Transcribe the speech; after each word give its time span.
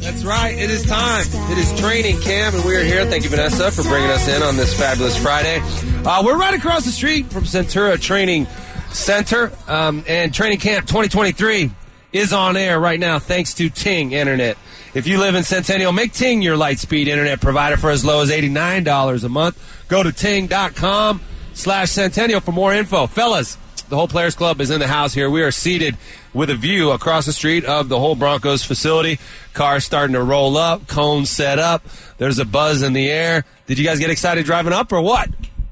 That's 0.00 0.24
right. 0.24 0.56
It 0.58 0.70
is 0.70 0.86
time. 0.86 1.26
It 1.50 1.58
is 1.58 1.78
training 1.78 2.20
camp, 2.22 2.54
and 2.54 2.64
we 2.64 2.74
are 2.76 2.84
here. 2.84 3.04
Thank 3.04 3.24
you, 3.24 3.30
Vanessa, 3.30 3.70
for 3.70 3.82
bringing 3.82 4.08
us 4.08 4.28
in 4.28 4.42
on 4.42 4.56
this 4.56 4.72
fabulous 4.78 5.18
Friday. 5.20 5.60
Uh, 6.06 6.22
we're 6.24 6.38
right 6.38 6.54
across 6.54 6.86
the 6.86 6.90
street 6.90 7.26
from 7.26 7.44
Centura 7.44 8.00
Training 8.00 8.46
Center, 8.92 9.52
um, 9.68 10.04
and 10.08 10.32
training 10.32 10.58
camp 10.58 10.86
2023 10.86 11.70
is 12.12 12.32
on 12.32 12.56
air 12.56 12.80
right 12.80 12.98
now 12.98 13.18
thanks 13.18 13.52
to 13.54 13.68
Ting 13.68 14.12
Internet. 14.12 14.56
If 14.96 15.06
you 15.06 15.18
live 15.18 15.34
in 15.34 15.42
Centennial, 15.42 15.92
make 15.92 16.14
Ting 16.14 16.40
your 16.40 16.56
Lightspeed 16.56 17.06
Internet 17.06 17.42
provider 17.42 17.76
for 17.76 17.90
as 17.90 18.02
low 18.02 18.22
as 18.22 18.30
$89 18.30 19.24
a 19.24 19.28
month. 19.28 19.84
Go 19.88 20.02
to 20.02 20.10
ting.com 20.10 21.20
slash 21.52 21.90
Centennial 21.90 22.40
for 22.40 22.52
more 22.52 22.72
info. 22.72 23.06
Fellas, 23.06 23.58
the 23.90 23.96
whole 23.96 24.08
Players 24.08 24.34
Club 24.34 24.58
is 24.58 24.70
in 24.70 24.80
the 24.80 24.86
house 24.86 25.12
here. 25.12 25.28
We 25.28 25.42
are 25.42 25.50
seated 25.50 25.98
with 26.32 26.48
a 26.48 26.54
view 26.54 26.92
across 26.92 27.26
the 27.26 27.34
street 27.34 27.66
of 27.66 27.90
the 27.90 28.00
whole 28.00 28.14
Broncos 28.14 28.64
facility. 28.64 29.18
Cars 29.52 29.84
starting 29.84 30.14
to 30.14 30.22
roll 30.22 30.56
up, 30.56 30.88
cones 30.88 31.28
set 31.28 31.58
up. 31.58 31.84
There's 32.16 32.38
a 32.38 32.46
buzz 32.46 32.82
in 32.82 32.94
the 32.94 33.10
air. 33.10 33.44
Did 33.66 33.78
you 33.78 33.84
guys 33.84 33.98
get 33.98 34.08
excited 34.08 34.46
driving 34.46 34.72
up 34.72 34.92
or 34.92 35.02
what? 35.02 35.28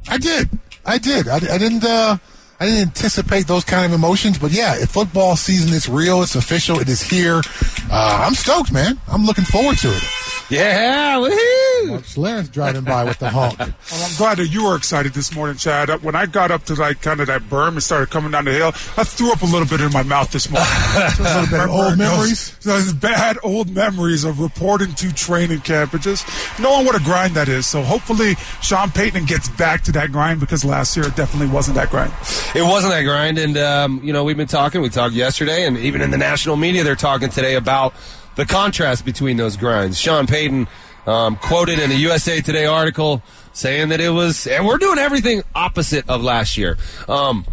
I 0.07 0.19
did. 0.19 0.51
I 0.85 0.99
did. 0.99 1.29
I, 1.29 1.37
I 1.37 1.57
didn't. 1.57 1.83
Uh, 1.83 2.19
I 2.61 2.67
didn't 2.67 2.89
anticipate 2.89 3.47
those 3.47 3.65
kind 3.65 3.85
of 3.85 3.93
emotions, 3.93 4.39
but 4.39 4.53
yeah, 4.53 4.77
if 4.77 4.91
football 4.91 5.37
season 5.37 5.73
is 5.75 5.89
real, 5.89 6.23
it's 6.23 6.37
official, 6.37 6.79
it 6.79 6.89
is 6.89 7.03
here. 7.03 7.43
Uh, 7.91 8.25
I'm 8.25 8.35
stoked, 8.35 8.73
man. 8.73 8.99
I'm 9.09 9.25
looking 9.25 9.45
forward 9.45 9.77
to 9.79 9.89
it. 9.89 10.03
Yeah, 10.51 11.17
woohoo! 11.17 11.89
Mark 11.89 12.03
Schlereth's 12.03 12.49
driving 12.51 12.85
by 12.85 13.05
with 13.05 13.19
the 13.19 13.31
honk. 13.31 13.59
Well, 13.59 13.69
I'm 13.93 14.17
glad 14.17 14.39
that 14.39 14.49
you 14.49 14.65
were 14.65 14.77
excited 14.77 15.13
this 15.15 15.35
morning, 15.35 15.57
Chad. 15.57 15.89
Uh, 15.91 15.99
When 15.99 16.15
I 16.15 16.27
got 16.27 16.51
up 16.51 16.65
to 16.65 16.75
like 16.75 17.01
kind 17.01 17.21
of 17.21 17.29
that 17.29 17.43
berm 17.43 17.69
and 17.69 17.83
started 17.83 18.11
coming 18.11 18.31
down 18.31 18.45
the 18.45 18.53
hill, 18.53 18.69
I 18.97 19.05
threw 19.05 19.33
up 19.33 19.43
a 19.43 19.47
little 19.47 19.67
bit 19.67 19.81
in 19.81 19.91
my 19.93 20.03
mouth 20.03 20.31
this 20.33 20.51
morning. 20.51 20.69
a 20.95 21.23
little 21.23 21.47
bit 21.47 21.61
of 21.61 21.71
old 21.71 21.99
memories. 21.99 22.57
Those, 22.59 22.85
those 22.87 22.93
bad 22.93 23.39
old 23.43 23.71
memories 23.71 24.25
of 24.25 24.39
reporting 24.41 24.95
to 24.95 25.13
training 25.15 25.61
camp 25.61 25.95
and 25.95 26.03
just 26.03 26.27
knowing 26.61 26.85
what 26.85 26.95
a 26.95 27.03
grind 27.03 27.35
that 27.35 27.49
is. 27.49 27.67
So 27.67 27.83
hopefully 27.83 28.35
Sean 28.63 28.91
Payton 28.91 29.25
gets 29.25 29.49
back 29.51 29.83
to 29.85 29.93
that 29.93 30.13
grind 30.13 30.41
because 30.41 30.65
last 30.65 30.95
year 30.97 31.07
it 31.07 31.17
definitely 31.17 31.49
wasn't 31.53 31.77
that 31.77 31.91
grind. 31.91 32.13
It 32.55 32.63
wasn't 32.63 32.93
that 32.93 33.03
grind, 33.03 33.39
and 33.39 33.57
um, 33.57 34.01
you 34.05 34.13
know 34.13 34.25
we've 34.25 34.37
been 34.37 34.47
talking. 34.47 34.83
We 34.83 34.91
talked 34.91 35.15
yesterday, 35.15 35.65
and 35.67 35.77
even 35.79 36.01
in 36.03 36.11
the 36.11 36.19
national 36.19 36.57
media, 36.57 36.85
they're 36.85 36.95
talking 36.97 37.31
today 37.31 37.55
about 37.57 37.95
the 38.37 38.47
contrast 38.47 39.05
between 39.05 39.37
those 39.37 39.57
grinds. 39.57 39.99
Sean 39.99 40.27
Payton 40.27 40.67
um, 41.07 41.37
quoted 41.37 41.79
in 41.79 41.91
a 41.91 41.95
USA 41.95 42.41
Today 42.41 42.67
article 42.67 43.23
saying 43.53 43.91
that 43.91 44.01
it 44.01 44.11
was, 44.11 44.47
and 44.47 44.67
we're 44.67 44.79
doing 44.79 44.99
everything 44.99 45.43
opposite 45.55 46.09
of 46.09 46.23
last 46.23 46.57
year. 46.57 46.77
Um, 47.09 47.45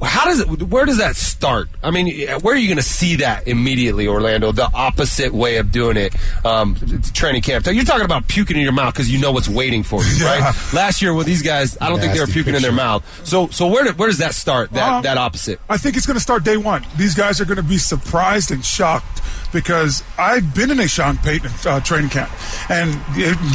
how 0.00 0.24
does 0.24 0.40
it? 0.40 0.46
Where 0.62 0.84
does 0.84 0.98
that 0.98 1.16
start? 1.16 1.68
I 1.82 1.90
mean, 1.90 2.28
where 2.40 2.54
are 2.54 2.58
you 2.58 2.68
going 2.68 2.76
to 2.76 2.82
see 2.82 3.16
that 3.16 3.46
immediately, 3.48 4.06
Orlando? 4.06 4.52
The 4.52 4.70
opposite 4.72 5.32
way 5.32 5.56
of 5.56 5.70
doing 5.72 5.96
it. 5.96 6.14
Um, 6.44 6.76
training 7.14 7.42
camp. 7.42 7.66
You're 7.66 7.84
talking 7.84 8.04
about 8.04 8.26
puking 8.28 8.56
in 8.56 8.62
your 8.62 8.72
mouth 8.72 8.94
because 8.94 9.10
you 9.10 9.18
know 9.20 9.32
what's 9.32 9.48
waiting 9.48 9.82
for 9.82 10.02
you, 10.02 10.10
Yeah. 10.24 10.38
right? 10.40 10.72
Last 10.72 11.02
year 11.02 11.14
with 11.14 11.26
these 11.26 11.42
guys, 11.42 11.76
I 11.80 11.88
don't 11.88 11.98
think 12.00 12.12
they 12.14 12.20
were 12.20 12.26
puking 12.26 12.54
in 12.54 12.62
their 12.62 12.72
mouth. 12.72 13.04
So, 13.26 13.48
so 13.48 13.66
where 13.66 13.84
do- 13.84 13.92
where 13.92 14.08
does 14.08 14.18
that 14.18 14.34
start? 14.34 14.70
That 14.72 14.92
Um, 14.92 15.02
that 15.02 15.18
opposite. 15.18 15.60
I 15.68 15.76
think 15.78 15.96
it's 15.96 16.06
going 16.06 16.16
to 16.16 16.20
start 16.22 16.44
day 16.44 16.56
one. 16.56 16.84
These 16.96 17.14
guys 17.14 17.40
are 17.40 17.44
going 17.44 17.56
to 17.56 17.62
be 17.62 17.78
surprised 17.78 18.50
and 18.50 18.64
shocked 18.64 19.20
because 19.52 20.02
I've 20.18 20.54
been 20.54 20.70
in 20.70 20.80
a 20.80 20.88
Sean 20.88 21.18
Payton 21.18 21.50
uh, 21.66 21.80
training 21.80 22.08
camp, 22.10 22.30
and 22.70 22.98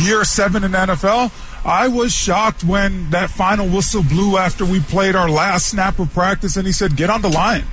year 0.02 0.24
seven 0.24 0.64
in 0.64 0.72
the 0.72 0.78
NFL, 0.78 1.32
I 1.68 1.90
was 1.90 2.14
shocked 2.14 2.64
when 2.64 3.10
that 3.10 3.30
final 3.30 3.68
whistle 3.68 4.02
blew 4.02 4.38
after 4.38 4.64
we 4.64 4.80
played 4.80 5.18
our 5.18 5.30
last 5.30 5.68
snap 5.68 6.00
of 6.00 6.14
practice, 6.14 6.56
and 6.56 6.66
he 6.66 6.72
said, 6.72 6.96
"Get 6.96 7.10
on 7.10 7.22
the 7.22 7.30
line." 7.30 7.66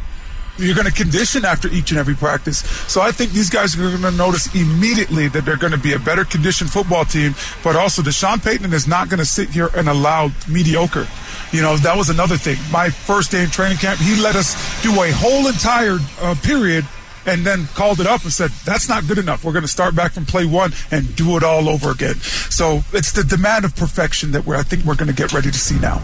You're 0.57 0.75
going 0.75 0.87
to 0.87 0.93
condition 0.93 1.45
after 1.45 1.69
each 1.69 1.91
and 1.91 1.99
every 1.99 2.15
practice. 2.15 2.59
So 2.87 3.01
I 3.01 3.11
think 3.11 3.33
these 3.33 3.51
guys 3.51 3.75
are 3.75 3.79
going 3.79 4.03
to 4.03 4.11
notice 4.13 4.53
immediately 4.55 5.27
that 5.29 5.45
they're 5.45 5.57
going 5.57 5.73
to 5.73 5.79
be 5.79 5.95
a 5.95 5.99
better 5.99 6.25
conditioned 6.25 6.71
football 6.71 7.05
team, 7.05 7.35
but 7.65 7.75
also 7.75 8.03
Sean 8.03 8.39
Payton 8.39 8.73
is 8.73 8.87
not 8.87 9.09
going 9.09 9.19
to 9.19 9.25
sit 9.25 9.51
here 9.51 9.71
and 9.75 9.89
allow 9.89 10.31
mediocre. 10.49 11.09
You 11.51 11.63
know, 11.63 11.77
that 11.79 11.97
was 11.97 12.09
another 12.09 12.37
thing. 12.37 12.57
My 12.71 12.89
first 12.89 13.33
day 13.33 13.43
in 13.43 13.51
training 13.51 13.79
camp, 13.79 13.99
he 13.99 14.21
let 14.21 14.37
us 14.37 14.55
do 14.83 14.91
a 15.03 15.11
whole 15.11 15.49
entire 15.49 15.99
uh, 16.21 16.37
period 16.43 16.85
and 17.27 17.45
then 17.45 17.67
called 17.75 18.01
it 18.01 18.07
up 18.07 18.23
and 18.23 18.33
said, 18.33 18.51
that's 18.65 18.89
not 18.89 19.07
good 19.07 19.19
enough. 19.19 19.45
We're 19.45 19.53
going 19.53 19.63
to 19.63 19.69
start 19.69 19.95
back 19.95 20.13
from 20.13 20.27
play 20.27 20.47
one 20.47 20.73
and 20.91 21.15
do 21.17 21.37
it 21.37 21.43
all 21.43 21.69
over 21.69 21.91
again. 21.91 22.15
So 22.15 22.83
it's 22.93 23.13
the 23.13 23.25
demand 23.25 23.65
of 23.65 23.75
perfection 23.77 24.33
that 24.33 24.45
we're, 24.45 24.57
I 24.57 24.63
think 24.63 24.85
we're 24.85 24.97
going 24.97 25.09
to 25.09 25.15
get 25.15 25.33
ready 25.33 25.51
to 25.51 25.59
see 25.59 25.79
now. 25.79 26.03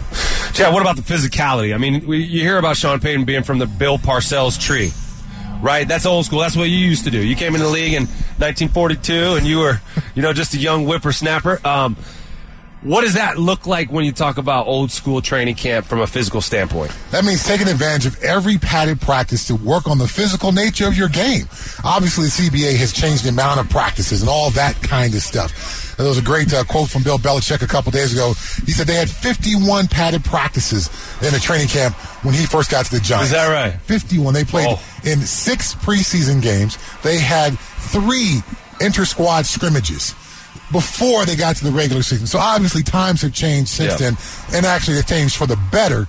Yeah, 0.55 0.71
what 0.73 0.81
about 0.81 0.95
the 0.95 1.01
physicality? 1.01 1.73
I 1.73 1.77
mean, 1.77 2.05
we, 2.05 2.23
you 2.23 2.41
hear 2.41 2.57
about 2.57 2.77
Sean 2.77 2.99
Payton 2.99 3.25
being 3.25 3.43
from 3.43 3.59
the 3.59 3.67
Bill 3.67 3.97
Parcells 3.97 4.59
tree, 4.59 4.91
right? 5.61 5.87
That's 5.87 6.05
old 6.05 6.25
school. 6.25 6.39
That's 6.39 6.55
what 6.55 6.69
you 6.69 6.77
used 6.77 7.05
to 7.05 7.11
do. 7.11 7.23
You 7.23 7.35
came 7.35 7.55
in 7.55 7.61
the 7.61 7.69
league 7.69 7.93
in 7.93 8.03
1942, 8.03 9.13
and 9.35 9.45
you 9.45 9.59
were, 9.59 9.81
you 10.15 10.21
know, 10.21 10.33
just 10.33 10.53
a 10.53 10.57
young 10.57 10.85
whippersnapper. 10.85 11.65
Um, 11.65 11.95
what 12.81 13.01
does 13.01 13.13
that 13.13 13.37
look 13.37 13.67
like 13.67 13.91
when 13.91 14.05
you 14.05 14.11
talk 14.11 14.37
about 14.37 14.65
old 14.67 14.91
school 14.91 15.21
training 15.21 15.55
camp 15.55 15.85
from 15.85 16.01
a 16.01 16.07
physical 16.07 16.41
standpoint? 16.41 16.91
That 17.11 17.23
means 17.25 17.43
taking 17.43 17.67
advantage 17.67 18.05
of 18.05 18.21
every 18.23 18.57
padded 18.57 18.99
practice 19.01 19.45
to 19.47 19.55
work 19.55 19.87
on 19.87 19.97
the 19.99 20.07
physical 20.07 20.51
nature 20.51 20.87
of 20.87 20.97
your 20.97 21.09
game. 21.09 21.47
Obviously, 21.83 22.25
the 22.25 22.31
CBA 22.49 22.75
has 22.77 22.91
changed 22.91 23.23
the 23.23 23.29
amount 23.29 23.59
of 23.59 23.69
practices 23.69 24.21
and 24.21 24.29
all 24.29 24.49
that 24.51 24.75
kind 24.81 25.13
of 25.13 25.21
stuff. 25.21 25.95
There 25.97 26.07
was 26.07 26.17
a 26.17 26.23
great 26.23 26.51
uh, 26.51 26.63
quote 26.63 26.89
from 26.89 27.03
Bill 27.03 27.19
Belichick 27.19 27.61
a 27.61 27.67
couple 27.67 27.91
days 27.91 28.13
ago. 28.13 28.29
He 28.65 28.71
said 28.71 28.87
they 28.87 28.95
had 28.95 29.09
51 29.09 29.87
padded 29.87 30.23
practices 30.23 30.89
in 31.21 31.35
a 31.35 31.39
training 31.39 31.67
camp 31.67 31.93
when 32.23 32.33
he 32.33 32.45
first 32.47 32.71
got 32.71 32.85
to 32.85 32.91
the 32.91 32.99
Giants. 32.99 33.25
Is 33.27 33.31
that 33.33 33.47
right? 33.53 33.79
51. 33.81 34.33
They 34.33 34.43
played 34.43 34.67
Oh. 34.69 34.81
in 35.03 35.19
six 35.19 35.75
preseason 35.75 36.41
games. 36.41 36.79
They 37.03 37.19
had 37.19 37.59
three 37.59 38.41
inter-squad 38.79 39.45
scrimmages 39.45 40.15
before 40.71 41.25
they 41.25 41.35
got 41.35 41.55
to 41.57 41.63
the 41.63 41.71
regular 41.71 42.01
season. 42.03 42.27
So 42.27 42.39
obviously 42.39 42.83
times 42.83 43.21
have 43.21 43.33
changed 43.33 43.69
since 43.69 43.91
Yeah. 43.99 44.11
then, 44.11 44.17
and 44.53 44.65
actually 44.65 44.95
they've 44.95 45.05
changed 45.07 45.35
for 45.35 45.47
the 45.47 45.57
better. 45.71 46.07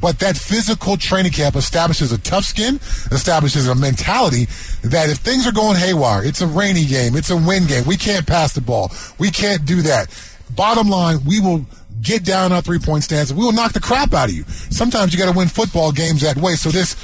But 0.00 0.18
that 0.20 0.36
physical 0.36 0.96
training 0.96 1.32
camp 1.32 1.56
establishes 1.56 2.10
a 2.10 2.16
tough 2.18 2.46
skin, 2.46 2.80
establishes 3.12 3.68
a 3.68 3.74
mentality 3.74 4.48
that 4.82 5.10
if 5.10 5.18
things 5.18 5.46
are 5.46 5.52
going 5.52 5.76
haywire, 5.76 6.24
it's 6.24 6.40
a 6.40 6.46
rainy 6.46 6.86
game, 6.86 7.14
it's 7.16 7.28
a 7.28 7.36
win 7.36 7.66
game, 7.66 7.84
we 7.84 7.98
can't 7.98 8.26
pass 8.26 8.54
the 8.54 8.62
ball, 8.62 8.90
we 9.18 9.30
can't 9.30 9.66
do 9.66 9.82
that. 9.82 10.08
Bottom 10.56 10.88
line, 10.88 11.18
we 11.26 11.38
will 11.38 11.66
get 12.00 12.24
down 12.24 12.50
our 12.50 12.62
three 12.62 12.78
point 12.78 13.04
stance 13.04 13.28
and 13.30 13.38
we 13.38 13.44
will 13.44 13.52
knock 13.52 13.72
the 13.74 13.80
crap 13.80 14.14
out 14.14 14.30
of 14.30 14.34
you. 14.34 14.44
Sometimes 14.70 15.12
you 15.12 15.18
got 15.18 15.30
to 15.30 15.36
win 15.36 15.48
football 15.48 15.92
games 15.92 16.22
that 16.22 16.38
way. 16.38 16.54
So 16.54 16.70
this 16.70 16.96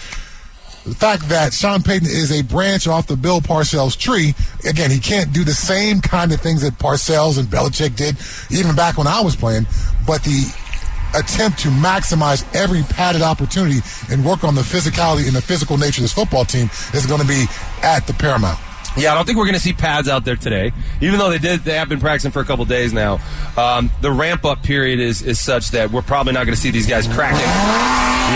the 0.86 0.94
fact 0.94 1.28
that 1.30 1.52
Sean 1.52 1.82
Payton 1.82 2.06
is 2.06 2.30
a 2.30 2.44
branch 2.44 2.86
off 2.86 3.08
the 3.08 3.16
Bill 3.16 3.40
Parcells 3.40 3.98
tree, 3.98 4.34
again, 4.64 4.88
he 4.88 5.00
can't 5.00 5.32
do 5.32 5.42
the 5.42 5.52
same 5.52 6.00
kind 6.00 6.32
of 6.32 6.40
things 6.40 6.62
that 6.62 6.74
Parcells 6.78 7.38
and 7.38 7.48
Belichick 7.48 7.96
did, 7.96 8.16
even 8.56 8.76
back 8.76 8.96
when 8.96 9.08
I 9.08 9.20
was 9.20 9.34
playing, 9.34 9.66
but 10.06 10.22
the 10.22 10.46
attempt 11.14 11.58
to 11.60 11.68
maximize 11.68 12.46
every 12.54 12.82
padded 12.82 13.22
opportunity 13.22 13.80
and 14.10 14.24
work 14.24 14.44
on 14.44 14.54
the 14.54 14.60
physicality 14.60 15.26
and 15.26 15.34
the 15.34 15.42
physical 15.42 15.76
nature 15.76 16.00
of 16.00 16.04
this 16.04 16.12
football 16.12 16.44
team 16.44 16.70
is 16.94 17.04
going 17.04 17.20
to 17.20 17.26
be 17.26 17.46
at 17.82 18.06
the 18.06 18.14
paramount. 18.14 18.58
Yeah, 18.96 19.12
I 19.12 19.14
don't 19.14 19.26
think 19.26 19.36
we're 19.36 19.44
going 19.44 19.54
to 19.54 19.60
see 19.60 19.74
pads 19.74 20.08
out 20.08 20.24
there 20.24 20.36
today. 20.36 20.72
Even 21.02 21.18
though 21.18 21.28
they 21.28 21.38
did, 21.38 21.60
they 21.60 21.74
have 21.74 21.88
been 21.88 22.00
practicing 22.00 22.30
for 22.30 22.40
a 22.40 22.44
couple 22.44 22.64
days 22.64 22.94
now. 22.94 23.20
Um, 23.56 23.90
the 24.00 24.10
ramp 24.10 24.44
up 24.44 24.62
period 24.62 25.00
is 25.00 25.22
is 25.22 25.38
such 25.38 25.70
that 25.72 25.90
we're 25.90 26.02
probably 26.02 26.32
not 26.32 26.44
going 26.46 26.54
to 26.54 26.60
see 26.60 26.70
these 26.70 26.86
guys 26.86 27.06
cracking. 27.06 27.40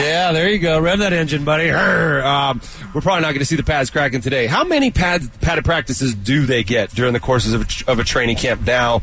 Yeah, 0.04 0.32
there 0.32 0.48
you 0.48 0.59
go. 0.59 0.78
Rev 0.78 0.98
that 1.00 1.12
engine, 1.12 1.44
buddy. 1.44 1.71
Um, 1.71 2.60
we're 2.94 3.00
probably 3.00 3.22
not 3.22 3.28
going 3.28 3.41
to 3.41 3.44
see 3.47 3.56
the 3.56 3.62
pads 3.62 3.91
cracking 3.91 4.21
today. 4.21 4.47
How 4.47 4.62
many 4.65 4.91
pads 4.91 5.28
padded 5.41 5.65
practices 5.65 6.15
do 6.15 6.47
they 6.47 6.62
get 6.62 6.91
during 6.91 7.12
the 7.12 7.21
courses 7.21 7.54
of 7.54 7.62
a, 7.62 7.91
of 7.91 7.98
a 7.98 8.04
training 8.04 8.37
camp 8.37 8.66
now, 8.66 9.03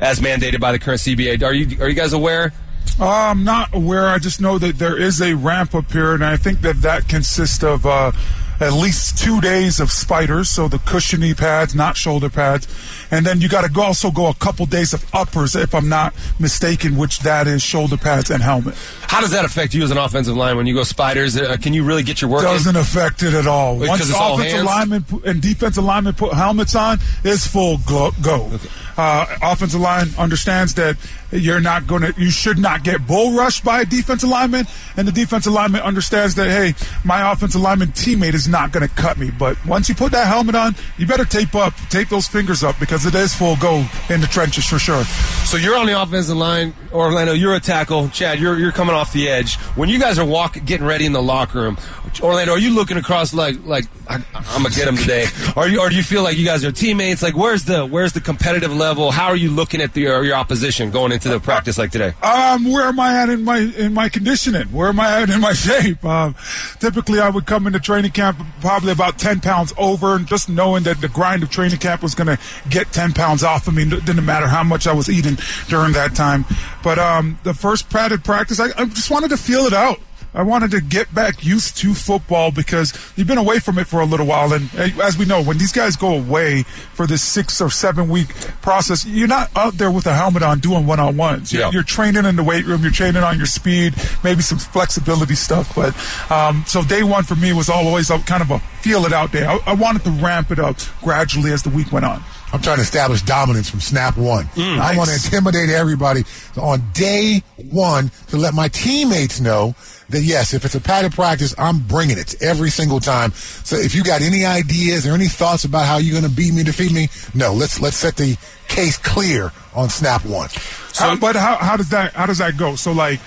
as 0.00 0.20
mandated 0.20 0.60
by 0.60 0.72
the 0.72 0.78
current 0.78 1.00
CBA? 1.00 1.42
Are 1.42 1.52
you 1.52 1.80
are 1.82 1.88
you 1.88 1.94
guys 1.94 2.12
aware? 2.14 2.52
I'm 2.98 3.44
not 3.44 3.74
aware. 3.74 4.08
I 4.08 4.18
just 4.18 4.40
know 4.40 4.58
that 4.58 4.78
there 4.78 4.96
is 4.96 5.20
a 5.20 5.34
ramp 5.34 5.74
up 5.74 5.88
period, 5.88 6.14
and 6.14 6.24
I 6.24 6.36
think 6.36 6.60
that 6.62 6.82
that 6.82 7.08
consists 7.08 7.62
of 7.62 7.84
uh, 7.86 8.12
at 8.60 8.72
least 8.72 9.18
two 9.18 9.40
days 9.40 9.80
of 9.80 9.90
spiders, 9.90 10.48
so 10.48 10.68
the 10.68 10.78
cushiony 10.78 11.34
pads, 11.34 11.74
not 11.74 11.96
shoulder 11.96 12.30
pads, 12.30 12.66
and 13.10 13.26
then 13.26 13.40
you 13.40 13.48
got 13.48 13.62
to 13.62 13.70
go 13.70 13.82
also 13.82 14.10
go 14.10 14.28
a 14.28 14.34
couple 14.34 14.66
days 14.66 14.92
of 14.92 15.04
uppers, 15.14 15.54
if 15.56 15.74
I'm 15.74 15.88
not 15.88 16.14
mistaken, 16.38 16.96
which 16.96 17.20
that 17.20 17.46
is 17.46 17.62
shoulder 17.62 17.96
pads 17.96 18.30
and 18.30 18.42
helmet. 18.42 18.74
How 19.02 19.20
does 19.20 19.32
that 19.32 19.44
affect 19.44 19.74
you 19.74 19.82
as 19.82 19.90
an 19.90 19.98
offensive 19.98 20.36
line 20.36 20.56
when 20.56 20.66
you 20.66 20.74
go 20.74 20.82
spiders? 20.84 21.36
Uh, 21.36 21.56
can 21.60 21.72
you 21.72 21.84
really 21.84 22.02
get 22.02 22.20
your 22.20 22.30
work? 22.30 22.42
Doesn't 22.42 22.76
affect 22.76 23.22
it 23.22 23.34
at 23.34 23.46
all. 23.46 23.74
Because 23.78 23.88
Once 23.88 24.10
it's 24.10 24.18
all 24.18 24.34
offensive 24.34 24.66
hands? 24.66 24.66
linemen 24.66 25.04
and 25.24 25.42
defensive 25.42 25.84
linemen 25.84 26.14
put 26.14 26.32
helmets 26.32 26.74
on, 26.74 26.98
it's 27.22 27.46
full 27.46 27.78
go. 27.86 28.10
go. 28.22 28.50
Uh, 28.96 29.26
offensive 29.42 29.80
line 29.80 30.08
understands 30.18 30.74
that 30.74 30.96
you're 31.30 31.60
not 31.60 31.86
going 31.86 32.02
to, 32.02 32.14
you 32.20 32.30
should 32.30 32.58
not 32.58 32.84
get 32.84 33.06
bull 33.06 33.36
rushed 33.36 33.64
by 33.64 33.80
a 33.80 33.84
defensive 33.84 34.28
lineman, 34.28 34.66
and 34.96 35.06
the 35.08 35.12
defensive 35.12 35.52
lineman 35.52 35.80
understands 35.82 36.34
that 36.36 36.48
hey, 36.48 36.74
my 37.04 37.32
offensive 37.32 37.60
lineman 37.60 37.88
teammate 37.88 38.34
is 38.34 38.48
not 38.48 38.72
going 38.72 38.86
to 38.86 38.94
cut 38.94 39.18
me. 39.18 39.30
But 39.30 39.64
once 39.66 39.88
you 39.88 39.94
put 39.94 40.12
that 40.12 40.26
helmet 40.26 40.54
on, 40.54 40.74
you 40.98 41.06
better 41.06 41.24
tape 41.24 41.54
up, 41.54 41.74
tape 41.90 42.08
those 42.08 42.26
fingers 42.26 42.62
up 42.62 42.78
because 42.78 43.06
it 43.06 43.14
is 43.14 43.34
full 43.34 43.56
go 43.56 43.84
in 44.10 44.20
the 44.20 44.26
trenches 44.26 44.66
for 44.66 44.78
sure. 44.78 45.04
So 45.44 45.56
you're 45.56 45.76
on 45.76 45.86
the 45.86 46.00
offensive 46.00 46.36
line, 46.36 46.74
Orlando. 46.92 47.32
You're 47.32 47.54
a 47.54 47.60
tackle, 47.60 48.08
Chad. 48.08 48.38
You're 48.38 48.58
you're 48.58 48.72
coming 48.72 48.94
off 48.94 49.12
the 49.12 49.28
edge. 49.28 49.56
When 49.76 49.88
you 49.88 49.98
guys 49.98 50.18
are 50.18 50.24
walking, 50.24 50.64
getting 50.64 50.86
ready 50.86 51.06
in 51.06 51.12
the 51.12 51.22
locker 51.22 51.60
room, 51.60 51.78
Orlando, 52.20 52.52
are 52.52 52.58
you 52.58 52.74
looking 52.74 52.96
across 52.96 53.34
like 53.34 53.56
like 53.64 53.84
I, 54.08 54.16
am 54.16 54.24
gonna 54.62 54.70
get 54.70 54.88
him 54.88 54.96
today? 54.96 55.26
Are 55.56 55.68
you 55.68 55.80
or 55.80 55.88
do 55.88 55.96
you 55.96 56.02
feel 56.02 56.22
like 56.22 56.36
you 56.36 56.44
guys 56.44 56.64
are 56.64 56.72
teammates? 56.72 57.22
Like 57.22 57.36
where's 57.36 57.64
the 57.64 57.86
where's 57.86 58.12
the 58.12 58.20
competitive 58.20 58.74
level? 58.74 59.10
How 59.10 59.26
are 59.26 59.36
you 59.36 59.50
looking 59.50 59.80
at 59.80 59.94
the 59.94 60.02
your 60.02 60.34
opposition 60.34 60.90
going 60.90 61.12
into 61.12 61.23
the 61.28 61.40
practice 61.40 61.78
like 61.78 61.90
today? 61.90 62.12
Um, 62.22 62.70
where 62.70 62.84
am 62.84 62.98
I 63.00 63.22
at 63.22 63.28
in 63.28 63.44
my 63.44 63.58
in 63.58 63.94
my 63.94 64.08
conditioning? 64.08 64.68
Where 64.68 64.88
am 64.88 65.00
I 65.00 65.22
at 65.22 65.30
in 65.30 65.40
my 65.40 65.52
shape? 65.54 66.04
Um, 66.04 66.34
typically, 66.80 67.20
I 67.20 67.28
would 67.28 67.46
come 67.46 67.66
into 67.66 67.80
training 67.80 68.12
camp 68.12 68.38
probably 68.60 68.92
about 68.92 69.18
ten 69.18 69.40
pounds 69.40 69.72
over, 69.78 70.16
and 70.16 70.26
just 70.26 70.48
knowing 70.48 70.84
that 70.84 71.00
the 71.00 71.08
grind 71.08 71.42
of 71.42 71.50
training 71.50 71.78
camp 71.78 72.02
was 72.02 72.14
going 72.14 72.28
to 72.28 72.38
get 72.68 72.92
ten 72.92 73.12
pounds 73.12 73.42
off 73.42 73.68
of 73.68 73.74
me. 73.74 73.88
Didn't 73.88 74.24
matter 74.24 74.46
how 74.46 74.62
much 74.62 74.86
I 74.86 74.92
was 74.92 75.08
eating 75.08 75.36
during 75.68 75.92
that 75.92 76.14
time. 76.14 76.44
But 76.82 76.98
um, 76.98 77.38
the 77.44 77.54
first 77.54 77.90
padded 77.90 78.24
practice, 78.24 78.60
I, 78.60 78.66
I 78.76 78.84
just 78.86 79.10
wanted 79.10 79.30
to 79.30 79.36
feel 79.36 79.62
it 79.62 79.72
out. 79.72 79.98
I 80.34 80.42
wanted 80.42 80.72
to 80.72 80.80
get 80.80 81.14
back 81.14 81.44
used 81.44 81.76
to 81.78 81.94
football 81.94 82.50
because 82.50 82.92
you've 83.16 83.28
been 83.28 83.38
away 83.38 83.60
from 83.60 83.78
it 83.78 83.86
for 83.86 84.00
a 84.00 84.04
little 84.04 84.26
while. 84.26 84.52
And 84.52 84.68
as 85.00 85.16
we 85.16 85.24
know, 85.26 85.40
when 85.42 85.58
these 85.58 85.70
guys 85.72 85.94
go 85.96 86.16
away 86.16 86.64
for 86.94 87.06
this 87.06 87.22
six 87.22 87.60
or 87.60 87.70
seven 87.70 88.08
week 88.08 88.34
process, 88.60 89.04
you're 89.06 89.28
not 89.28 89.48
out 89.56 89.74
there 89.74 89.92
with 89.92 90.06
a 90.06 90.12
helmet 90.14 90.42
on 90.42 90.58
doing 90.58 90.86
one 90.86 90.98
on 90.98 91.16
ones. 91.16 91.52
You're, 91.52 91.62
Yeah. 91.62 91.70
you're 91.70 91.82
training 91.84 92.24
in 92.24 92.34
the 92.34 92.42
weight 92.42 92.64
room, 92.66 92.82
you're 92.82 92.90
training 92.90 93.22
on 93.22 93.36
your 93.36 93.46
speed, 93.46 93.94
maybe 94.24 94.42
some 94.42 94.58
flexibility 94.58 95.36
stuff. 95.36 95.72
But 95.74 95.94
um, 96.32 96.64
so 96.66 96.82
day 96.82 97.04
one 97.04 97.22
for 97.22 97.36
me 97.36 97.52
was 97.52 97.68
always 97.68 98.10
a, 98.10 98.18
kind 98.20 98.42
of 98.42 98.50
a 98.50 98.58
feel 98.80 99.06
it 99.06 99.12
out 99.12 99.30
day. 99.30 99.46
I, 99.46 99.58
I 99.66 99.74
wanted 99.74 100.02
to 100.04 100.10
ramp 100.10 100.50
it 100.50 100.58
up 100.58 100.76
gradually 101.00 101.52
as 101.52 101.62
the 101.62 101.70
week 101.70 101.92
went 101.92 102.04
on. 102.06 102.22
I'm 102.52 102.60
trying 102.62 102.76
to 102.76 102.82
establish 102.82 103.20
dominance 103.22 103.68
from 103.68 103.80
snap 103.80 104.16
one. 104.16 104.44
Mm, 104.54 104.78
I 104.78 104.96
want 104.96 105.10
to 105.10 105.14
intimidate 105.16 105.70
everybody 105.70 106.22
on 106.56 106.82
day 106.92 107.42
one 107.70 108.10
to 108.28 108.36
let 108.36 108.54
my 108.54 108.68
teammates 108.68 109.40
know 109.40 109.74
that 110.10 110.22
yes, 110.22 110.54
if 110.54 110.64
it's 110.64 110.74
a 110.74 110.80
padded 110.80 111.12
practice, 111.12 111.54
I'm 111.58 111.78
bringing 111.80 112.18
it 112.18 112.42
every 112.42 112.70
single 112.70 113.00
time. 113.00 113.32
So 113.32 113.76
if 113.76 113.94
you 113.94 114.04
got 114.04 114.22
any 114.22 114.44
ideas 114.44 115.06
or 115.06 115.12
any 115.12 115.28
thoughts 115.28 115.64
about 115.64 115.86
how 115.86 115.98
you're 115.98 116.18
going 116.18 116.30
to 116.30 116.36
beat 116.36 116.54
me, 116.54 116.62
defeat 116.62 116.92
me, 116.92 117.08
no, 117.34 117.52
let's 117.52 117.80
let's 117.80 117.96
set 117.96 118.16
the 118.16 118.36
case 118.68 118.98
clear 118.98 119.52
on 119.74 119.88
snap 119.88 120.24
one. 120.24 120.48
So, 120.92 121.16
but 121.16 121.36
how, 121.36 121.56
how 121.56 121.76
does 121.76 121.90
that 121.90 122.12
how 122.14 122.26
does 122.26 122.38
that 122.38 122.56
go? 122.56 122.76
So 122.76 122.92
like, 122.92 123.20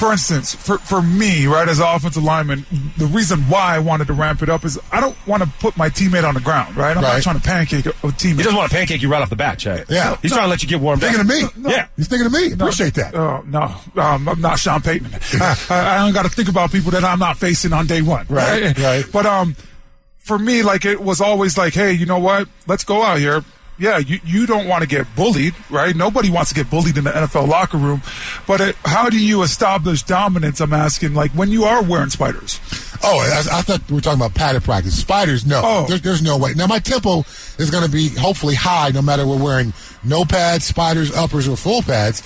for 0.00 0.12
instance, 0.12 0.54
for 0.54 0.78
for 0.78 1.02
me, 1.02 1.46
right, 1.46 1.68
as 1.68 1.78
an 1.78 1.84
offensive 1.86 2.24
lineman, 2.24 2.64
the 2.96 3.04
reason 3.06 3.40
why 3.42 3.76
I 3.76 3.78
wanted 3.80 4.06
to 4.06 4.14
ramp 4.14 4.42
it 4.42 4.48
up 4.48 4.64
is 4.64 4.78
I 4.90 4.98
don't 5.00 5.14
want 5.26 5.42
to 5.42 5.48
put 5.60 5.76
my 5.76 5.90
teammate 5.90 6.26
on 6.26 6.32
the 6.34 6.40
ground, 6.40 6.74
right? 6.76 6.96
I'm 6.96 7.02
Right. 7.04 7.12
not 7.14 7.22
trying 7.22 7.36
to 7.38 7.42
pancake 7.42 7.84
a, 7.84 7.90
a 7.90 7.92
teammate. 8.10 8.36
He 8.38 8.42
doesn't 8.44 8.56
want 8.56 8.70
to 8.70 8.76
pancake 8.76 9.02
you 9.02 9.10
right 9.10 9.20
off 9.20 9.28
the 9.28 9.36
bat, 9.36 9.58
Chad. 9.58 9.84
Yeah. 9.90 10.16
he's 10.22 10.32
trying 10.32 10.44
to 10.44 10.48
let 10.48 10.62
you 10.62 10.68
get 10.70 10.80
warmed 10.80 11.02
Thinking 11.02 11.20
up. 11.20 11.26
of 11.26 11.56
me? 11.58 11.70
Yeah. 11.70 11.86
He's 11.96 12.08
thinking 12.08 12.24
of 12.26 12.32
me. 12.32 12.52
Appreciate 12.52 12.94
that. 12.94 13.14
Oh 13.14 13.42
no, 13.46 13.74
um, 14.02 14.26
I'm 14.28 14.40
not 14.40 14.58
Sean 14.58 14.80
Payton. 14.80 15.08
I, 15.40 15.56
I, 15.68 15.94
I 15.94 15.98
don't 15.98 16.14
got 16.14 16.22
to 16.22 16.30
think 16.30 16.48
about 16.48 16.72
people 16.72 16.90
that 16.92 17.04
I'm 17.04 17.18
not 17.18 17.36
facing 17.36 17.72
on 17.74 17.86
day 17.86 18.00
one. 18.00 18.24
Right, 18.30 18.76
right. 18.78 19.04
But 19.12 19.26
um, 19.26 19.54
for 20.16 20.38
me, 20.38 20.62
like 20.62 20.84
it 20.86 21.00
was 21.00 21.20
always 21.20 21.58
like, 21.58 21.74
hey, 21.74 21.92
you 21.92 22.06
know 22.06 22.18
what? 22.18 22.48
Let's 22.66 22.84
go 22.84 23.02
out 23.02 23.18
here. 23.18 23.44
Yeah, 23.80 23.96
you, 23.96 24.20
you 24.26 24.46
don't 24.46 24.68
want 24.68 24.82
to 24.82 24.88
get 24.88 25.06
bullied, 25.16 25.54
right? 25.70 25.96
Nobody 25.96 26.30
wants 26.30 26.50
to 26.50 26.54
get 26.54 26.68
bullied 26.68 26.98
in 26.98 27.04
the 27.04 27.10
NFL 27.10 27.48
locker 27.48 27.78
room. 27.78 28.02
But 28.46 28.60
it, 28.60 28.76
how 28.84 29.08
do 29.08 29.18
you 29.18 29.42
establish 29.42 30.02
dominance? 30.02 30.60
I'm 30.60 30.74
asking, 30.74 31.14
like 31.14 31.30
when 31.32 31.50
you 31.50 31.64
are 31.64 31.82
wearing 31.82 32.10
spiders. 32.10 32.60
Oh, 33.02 33.18
I, 33.20 33.58
I 33.58 33.62
thought 33.62 33.88
we 33.88 33.94
were 33.94 34.02
talking 34.02 34.20
about 34.20 34.34
padded 34.34 34.64
practice. 34.64 35.00
Spiders, 35.00 35.46
no. 35.46 35.62
Oh. 35.64 35.86
There's, 35.88 36.02
there's 36.02 36.22
no 36.22 36.36
way. 36.36 36.52
Now, 36.52 36.66
my 36.66 36.78
tempo 36.78 37.20
is 37.58 37.70
going 37.70 37.84
to 37.84 37.90
be 37.90 38.10
hopefully 38.10 38.54
high 38.54 38.90
no 38.90 39.00
matter 39.00 39.26
we're 39.26 39.42
wearing 39.42 39.72
no 40.04 40.26
pads, 40.26 40.66
spiders, 40.66 41.10
uppers, 41.16 41.48
or 41.48 41.56
full 41.56 41.80
pads. 41.80 42.20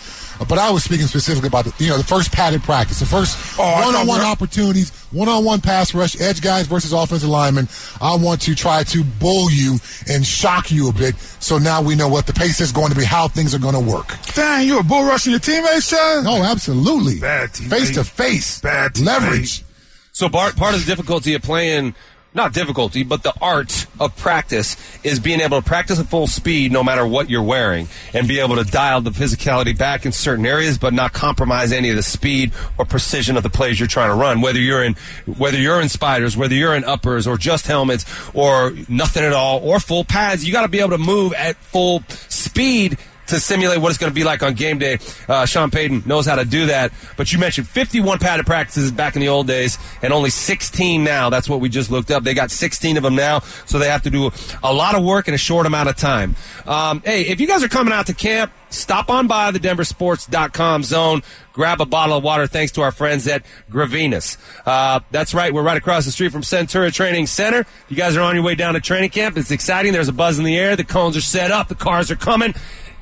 But 0.48 0.58
I 0.58 0.70
was 0.70 0.84
speaking 0.84 1.06
specifically 1.06 1.48
about 1.48 1.64
the, 1.64 1.74
you 1.84 1.90
know, 1.90 1.96
the 1.96 2.04
first 2.04 2.32
padded 2.32 2.62
practice, 2.62 3.00
the 3.00 3.06
first 3.06 3.36
Oh, 3.58 3.62
I 3.62 3.82
thought 3.82 3.86
one-on-one 3.86 4.20
opportunities, 4.20 4.90
one-on-one 5.12 5.60
pass 5.60 5.94
rush, 5.94 6.20
edge 6.20 6.40
guys 6.40 6.66
versus 6.66 6.92
offensive 6.92 7.28
linemen. 7.28 7.68
I 8.00 8.16
want 8.16 8.42
to 8.42 8.54
try 8.54 8.82
to 8.84 9.04
bull 9.04 9.50
you 9.50 9.78
and 10.08 10.26
shock 10.26 10.70
you 10.70 10.88
a 10.88 10.92
bit. 10.92 11.16
So 11.16 11.58
now 11.58 11.82
we 11.82 11.94
know 11.94 12.08
what 12.08 12.26
the 12.26 12.32
pace 12.32 12.60
is 12.60 12.72
going 12.72 12.90
to 12.90 12.96
be, 12.96 13.04
how 13.04 13.28
things 13.28 13.54
are 13.54 13.58
going 13.58 13.74
to 13.74 13.80
work. 13.80 14.12
Dang, 14.34 14.66
you 14.66 14.78
a 14.78 14.82
bull 14.82 15.04
rushing 15.04 15.30
your 15.30 15.40
teammates, 15.40 15.90
Chad? 15.90 16.24
Oh, 16.26 16.42
absolutely. 16.42 17.20
Bad 17.20 17.50
teammate. 17.50 17.70
Face 17.70 17.90
to 17.92 18.04
face. 18.04 18.60
Bad 18.60 18.94
teammate. 18.94 19.06
Leverage. 19.06 19.64
So 20.12 20.28
part 20.28 20.56
part 20.56 20.74
of 20.74 20.80
the 20.80 20.86
difficulty 20.86 21.34
of 21.34 21.42
playing, 21.42 21.94
not 22.34 22.52
difficulty, 22.52 23.04
but 23.04 23.22
the 23.22 23.32
art 23.40 23.86
of 24.00 24.16
practice 24.16 24.76
is 25.04 25.20
being 25.20 25.40
able 25.40 25.60
to 25.60 25.66
practice 25.66 26.00
at 26.00 26.06
full 26.06 26.26
speed 26.26 26.72
no 26.72 26.82
matter 26.82 27.06
what 27.06 27.30
you're 27.30 27.42
wearing, 27.42 27.88
and 28.12 28.26
be 28.26 28.40
able 28.40 28.56
to 28.56 28.64
dial 28.64 29.00
the 29.00 29.10
physicality 29.10 29.76
back 29.76 30.04
in 30.04 30.12
certain 30.12 30.44
areas, 30.44 30.76
but 30.76 30.92
not 30.92 31.12
compromise 31.12 31.72
any 31.72 31.90
of 31.90 31.96
the 31.96 32.02
speed 32.02 32.52
or 32.76 32.84
precision 32.84 33.36
of 33.36 33.42
the 33.42 33.50
plays 33.50 33.78
you're 33.78 33.86
trying 33.86 34.10
to 34.10 34.16
run. 34.16 34.40
Whether 34.40 34.60
you're 34.60 34.82
in 34.82 34.94
whether 35.26 35.58
you're 35.58 35.80
in 35.80 35.88
spiders, 35.88 36.36
whether 36.36 36.54
you're 36.54 36.74
in 36.74 36.84
uppers, 36.84 37.26
or 37.26 37.38
just 37.38 37.66
helmets, 37.66 38.04
or 38.34 38.72
nothing 38.88 39.24
at 39.24 39.32
all, 39.32 39.60
or 39.60 39.78
full 39.78 40.04
pads, 40.04 40.44
you 40.44 40.52
got 40.52 40.62
to 40.62 40.68
be 40.68 40.80
able 40.80 40.90
to 40.90 40.98
move 40.98 41.32
at 41.34 41.56
full 41.56 42.02
speed 42.28 42.98
to 43.26 43.40
simulate 43.40 43.80
what 43.80 43.90
it's 43.90 43.98
going 43.98 44.10
to 44.10 44.14
be 44.14 44.24
like 44.24 44.42
on 44.42 44.54
game 44.54 44.78
day. 44.78 44.98
Uh, 45.28 45.46
Sean 45.46 45.70
Payton 45.70 46.02
knows 46.06 46.26
how 46.26 46.36
to 46.36 46.44
do 46.44 46.66
that. 46.66 46.92
But 47.16 47.32
you 47.32 47.38
mentioned 47.38 47.68
51 47.68 48.18
padded 48.18 48.46
practices 48.46 48.92
back 48.92 49.16
in 49.16 49.20
the 49.20 49.28
old 49.28 49.46
days 49.46 49.78
and 50.02 50.12
only 50.12 50.30
16 50.30 51.02
now. 51.02 51.30
That's 51.30 51.48
what 51.48 51.60
we 51.60 51.68
just 51.68 51.90
looked 51.90 52.10
up. 52.10 52.24
They 52.24 52.34
got 52.34 52.50
16 52.50 52.96
of 52.96 53.02
them 53.02 53.14
now, 53.14 53.40
so 53.66 53.78
they 53.78 53.88
have 53.88 54.02
to 54.02 54.10
do 54.10 54.30
a 54.62 54.72
lot 54.72 54.94
of 54.94 55.04
work 55.04 55.28
in 55.28 55.34
a 55.34 55.38
short 55.38 55.66
amount 55.66 55.88
of 55.88 55.96
time. 55.96 56.36
Um, 56.66 57.02
hey, 57.04 57.22
if 57.22 57.40
you 57.40 57.46
guys 57.46 57.62
are 57.62 57.68
coming 57.68 57.92
out 57.92 58.06
to 58.06 58.14
camp, 58.14 58.52
stop 58.70 59.08
on 59.10 59.26
by 59.26 59.50
the 59.50 59.60
denversports.com 59.60 60.82
zone. 60.82 61.22
Grab 61.52 61.80
a 61.80 61.86
bottle 61.86 62.16
of 62.16 62.24
water 62.24 62.48
thanks 62.48 62.72
to 62.72 62.82
our 62.82 62.90
friends 62.90 63.28
at 63.28 63.44
Gravinas. 63.70 64.36
Uh, 64.66 64.98
that's 65.12 65.34
right. 65.34 65.54
We're 65.54 65.62
right 65.62 65.76
across 65.76 66.04
the 66.04 66.10
street 66.10 66.32
from 66.32 66.42
Centura 66.42 66.92
Training 66.92 67.28
Center. 67.28 67.64
You 67.88 67.96
guys 67.96 68.16
are 68.16 68.22
on 68.22 68.34
your 68.34 68.42
way 68.42 68.56
down 68.56 68.74
to 68.74 68.80
training 68.80 69.10
camp, 69.10 69.36
it's 69.36 69.52
exciting. 69.52 69.92
There's 69.92 70.08
a 70.08 70.12
buzz 70.12 70.38
in 70.38 70.44
the 70.44 70.56
air. 70.58 70.74
The 70.74 70.84
cones 70.84 71.16
are 71.16 71.20
set 71.20 71.52
up. 71.52 71.68
The 71.68 71.76
cars 71.76 72.10
are 72.10 72.16
coming. 72.16 72.54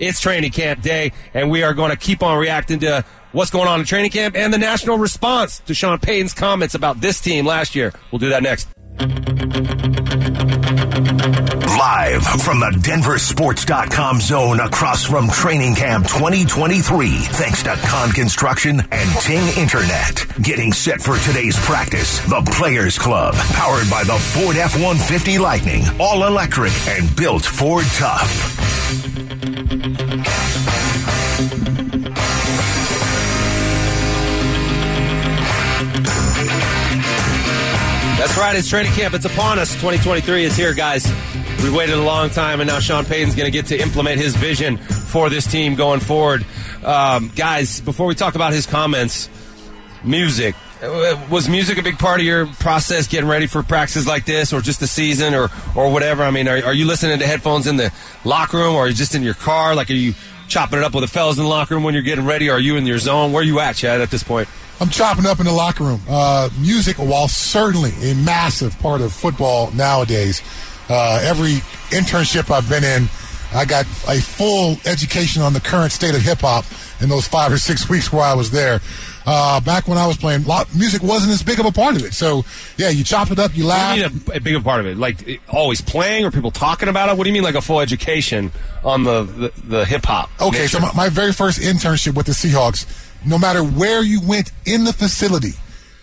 It's 0.02 0.18
training 0.18 0.50
camp 0.50 0.82
day, 0.82 1.12
and 1.32 1.48
we 1.48 1.62
are 1.62 1.74
going 1.74 1.92
to 1.92 1.96
keep 1.96 2.24
on 2.24 2.36
reacting 2.36 2.80
to 2.80 3.04
what's 3.30 3.52
going 3.52 3.68
on 3.68 3.78
in 3.78 3.86
training 3.86 4.10
camp 4.10 4.34
and 4.36 4.52
the 4.52 4.58
national 4.58 4.98
response 4.98 5.60
to 5.60 5.74
Sean 5.74 6.00
Payton's 6.00 6.34
comments 6.34 6.74
about 6.74 7.00
this 7.00 7.20
team 7.20 7.46
last 7.46 7.76
year. 7.76 7.92
We'll 8.10 8.18
do 8.18 8.30
that 8.30 8.42
next. 8.42 8.66
Live 10.92 12.22
from 12.42 12.60
the 12.60 12.70
DenverSports.com 12.82 14.20
zone 14.20 14.60
across 14.60 15.04
from 15.06 15.30
Training 15.30 15.74
Camp 15.74 16.06
2023. 16.06 17.08
Thanks 17.08 17.62
to 17.62 17.74
Con 17.86 18.10
Construction 18.10 18.80
and 18.90 19.20
Ting 19.20 19.42
Internet. 19.56 20.26
Getting 20.42 20.70
set 20.70 21.00
for 21.00 21.16
today's 21.18 21.58
practice. 21.64 22.18
The 22.26 22.42
Players 22.52 22.98
Club. 22.98 23.34
Powered 23.54 23.88
by 23.88 24.04
the 24.04 24.18
Ford 24.18 24.56
F-150 24.56 25.38
Lightning. 25.38 25.82
All 25.98 26.26
electric 26.26 26.72
and 26.88 27.16
built 27.16 27.42
Ford 27.42 27.86
tough. 27.94 28.62
It's 38.44 38.68
training 38.68 38.92
camp. 38.92 39.14
It's 39.14 39.24
upon 39.24 39.60
us. 39.60 39.70
2023 39.74 40.44
is 40.44 40.56
here, 40.56 40.74
guys. 40.74 41.06
We 41.62 41.70
waited 41.70 41.94
a 41.94 42.02
long 42.02 42.28
time, 42.28 42.60
and 42.60 42.68
now 42.68 42.80
Sean 42.80 43.04
Payton's 43.04 43.36
going 43.36 43.46
to 43.46 43.52
get 43.52 43.66
to 43.66 43.80
implement 43.80 44.20
his 44.20 44.34
vision 44.34 44.78
for 44.78 45.30
this 45.30 45.46
team 45.46 45.76
going 45.76 46.00
forward. 46.00 46.44
Um, 46.84 47.30
guys, 47.36 47.80
before 47.80 48.06
we 48.06 48.14
talk 48.16 48.34
about 48.34 48.52
his 48.52 48.66
comments, 48.66 49.30
music. 50.02 50.56
Uh, 50.82 51.18
Was 51.30 51.48
music 51.48 51.78
a 51.78 51.82
big 51.82 51.98
part 51.98 52.18
of 52.18 52.26
your 52.26 52.46
process 52.46 53.06
getting 53.06 53.28
ready 53.28 53.46
for 53.46 53.62
practices 53.62 54.08
like 54.08 54.24
this, 54.24 54.52
or 54.52 54.60
just 54.60 54.80
the 54.80 54.88
season, 54.88 55.34
or 55.34 55.48
or 55.76 55.92
whatever? 55.92 56.24
I 56.24 56.32
mean, 56.32 56.48
are, 56.48 56.62
are 56.64 56.74
you 56.74 56.84
listening 56.84 57.20
to 57.20 57.26
headphones 57.26 57.68
in 57.68 57.76
the 57.76 57.92
locker 58.24 58.58
room, 58.58 58.74
or 58.74 58.88
just 58.90 59.14
in 59.14 59.22
your 59.22 59.34
car? 59.34 59.76
Like, 59.76 59.88
are 59.88 59.94
you 59.94 60.14
chopping 60.48 60.80
it 60.80 60.84
up 60.84 60.94
with 60.94 61.04
the 61.04 61.08
fellas 61.08 61.38
in 61.38 61.44
the 61.44 61.48
locker 61.48 61.74
room 61.74 61.84
when 61.84 61.94
you're 61.94 62.02
getting 62.02 62.26
ready? 62.26 62.50
Or 62.50 62.54
are 62.54 62.60
you 62.60 62.76
in 62.76 62.86
your 62.86 62.98
zone? 62.98 63.32
Where 63.32 63.40
are 63.40 63.46
you 63.46 63.60
at, 63.60 63.76
Chad, 63.76 64.00
at 64.00 64.10
this 64.10 64.24
point? 64.24 64.48
I'm 64.82 64.90
chopping 64.90 65.26
up 65.26 65.38
in 65.38 65.46
the 65.46 65.52
locker 65.52 65.84
room. 65.84 66.00
Uh, 66.08 66.50
music, 66.60 66.96
while 66.96 67.28
certainly 67.28 67.92
a 68.02 68.14
massive 68.16 68.76
part 68.80 69.00
of 69.00 69.12
football 69.12 69.70
nowadays, 69.70 70.42
uh, 70.88 71.20
every 71.22 71.52
internship 71.96 72.50
I've 72.50 72.68
been 72.68 72.82
in, 72.82 73.08
I 73.54 73.64
got 73.64 73.84
a 74.08 74.20
full 74.20 74.76
education 74.84 75.40
on 75.40 75.52
the 75.52 75.60
current 75.60 75.92
state 75.92 76.16
of 76.16 76.22
hip 76.22 76.38
hop 76.40 76.64
in 77.00 77.08
those 77.08 77.28
five 77.28 77.52
or 77.52 77.58
six 77.58 77.88
weeks 77.88 78.12
where 78.12 78.24
I 78.24 78.34
was 78.34 78.50
there. 78.50 78.80
Uh, 79.24 79.60
back 79.60 79.86
when 79.86 79.98
I 79.98 80.06
was 80.08 80.16
playing, 80.16 80.44
music 80.74 81.00
wasn't 81.00 81.30
as 81.32 81.44
big 81.44 81.60
of 81.60 81.66
a 81.66 81.70
part 81.70 81.94
of 81.94 82.04
it. 82.04 82.12
So, 82.12 82.44
yeah, 82.76 82.88
you 82.88 83.04
chop 83.04 83.30
it 83.30 83.38
up, 83.38 83.56
you 83.56 83.62
What 83.62 83.70
laugh. 83.70 83.94
do 83.94 84.00
you 84.02 84.08
mean 84.08 84.22
a, 84.32 84.36
a 84.36 84.40
bigger 84.40 84.60
part 84.60 84.80
of 84.80 84.86
it? 84.86 84.96
Like 84.98 85.40
always 85.48 85.80
playing 85.80 86.24
or 86.24 86.32
people 86.32 86.50
talking 86.50 86.88
about 86.88 87.08
it? 87.08 87.16
What 87.16 87.22
do 87.22 87.30
you 87.30 87.34
mean 87.34 87.44
like 87.44 87.54
a 87.54 87.60
full 87.60 87.78
education 87.80 88.50
on 88.84 89.04
the 89.04 89.22
the, 89.22 89.52
the 89.62 89.84
hip 89.84 90.04
hop? 90.06 90.28
Okay, 90.40 90.66
so 90.66 90.80
my, 90.80 90.90
my 90.96 91.08
very 91.08 91.32
first 91.32 91.60
internship 91.60 92.16
with 92.16 92.26
the 92.26 92.32
Seahawks, 92.32 92.84
no 93.26 93.38
matter 93.38 93.62
where 93.62 94.02
you 94.02 94.20
went 94.26 94.50
in 94.66 94.84
the 94.84 94.92
facility, 94.92 95.52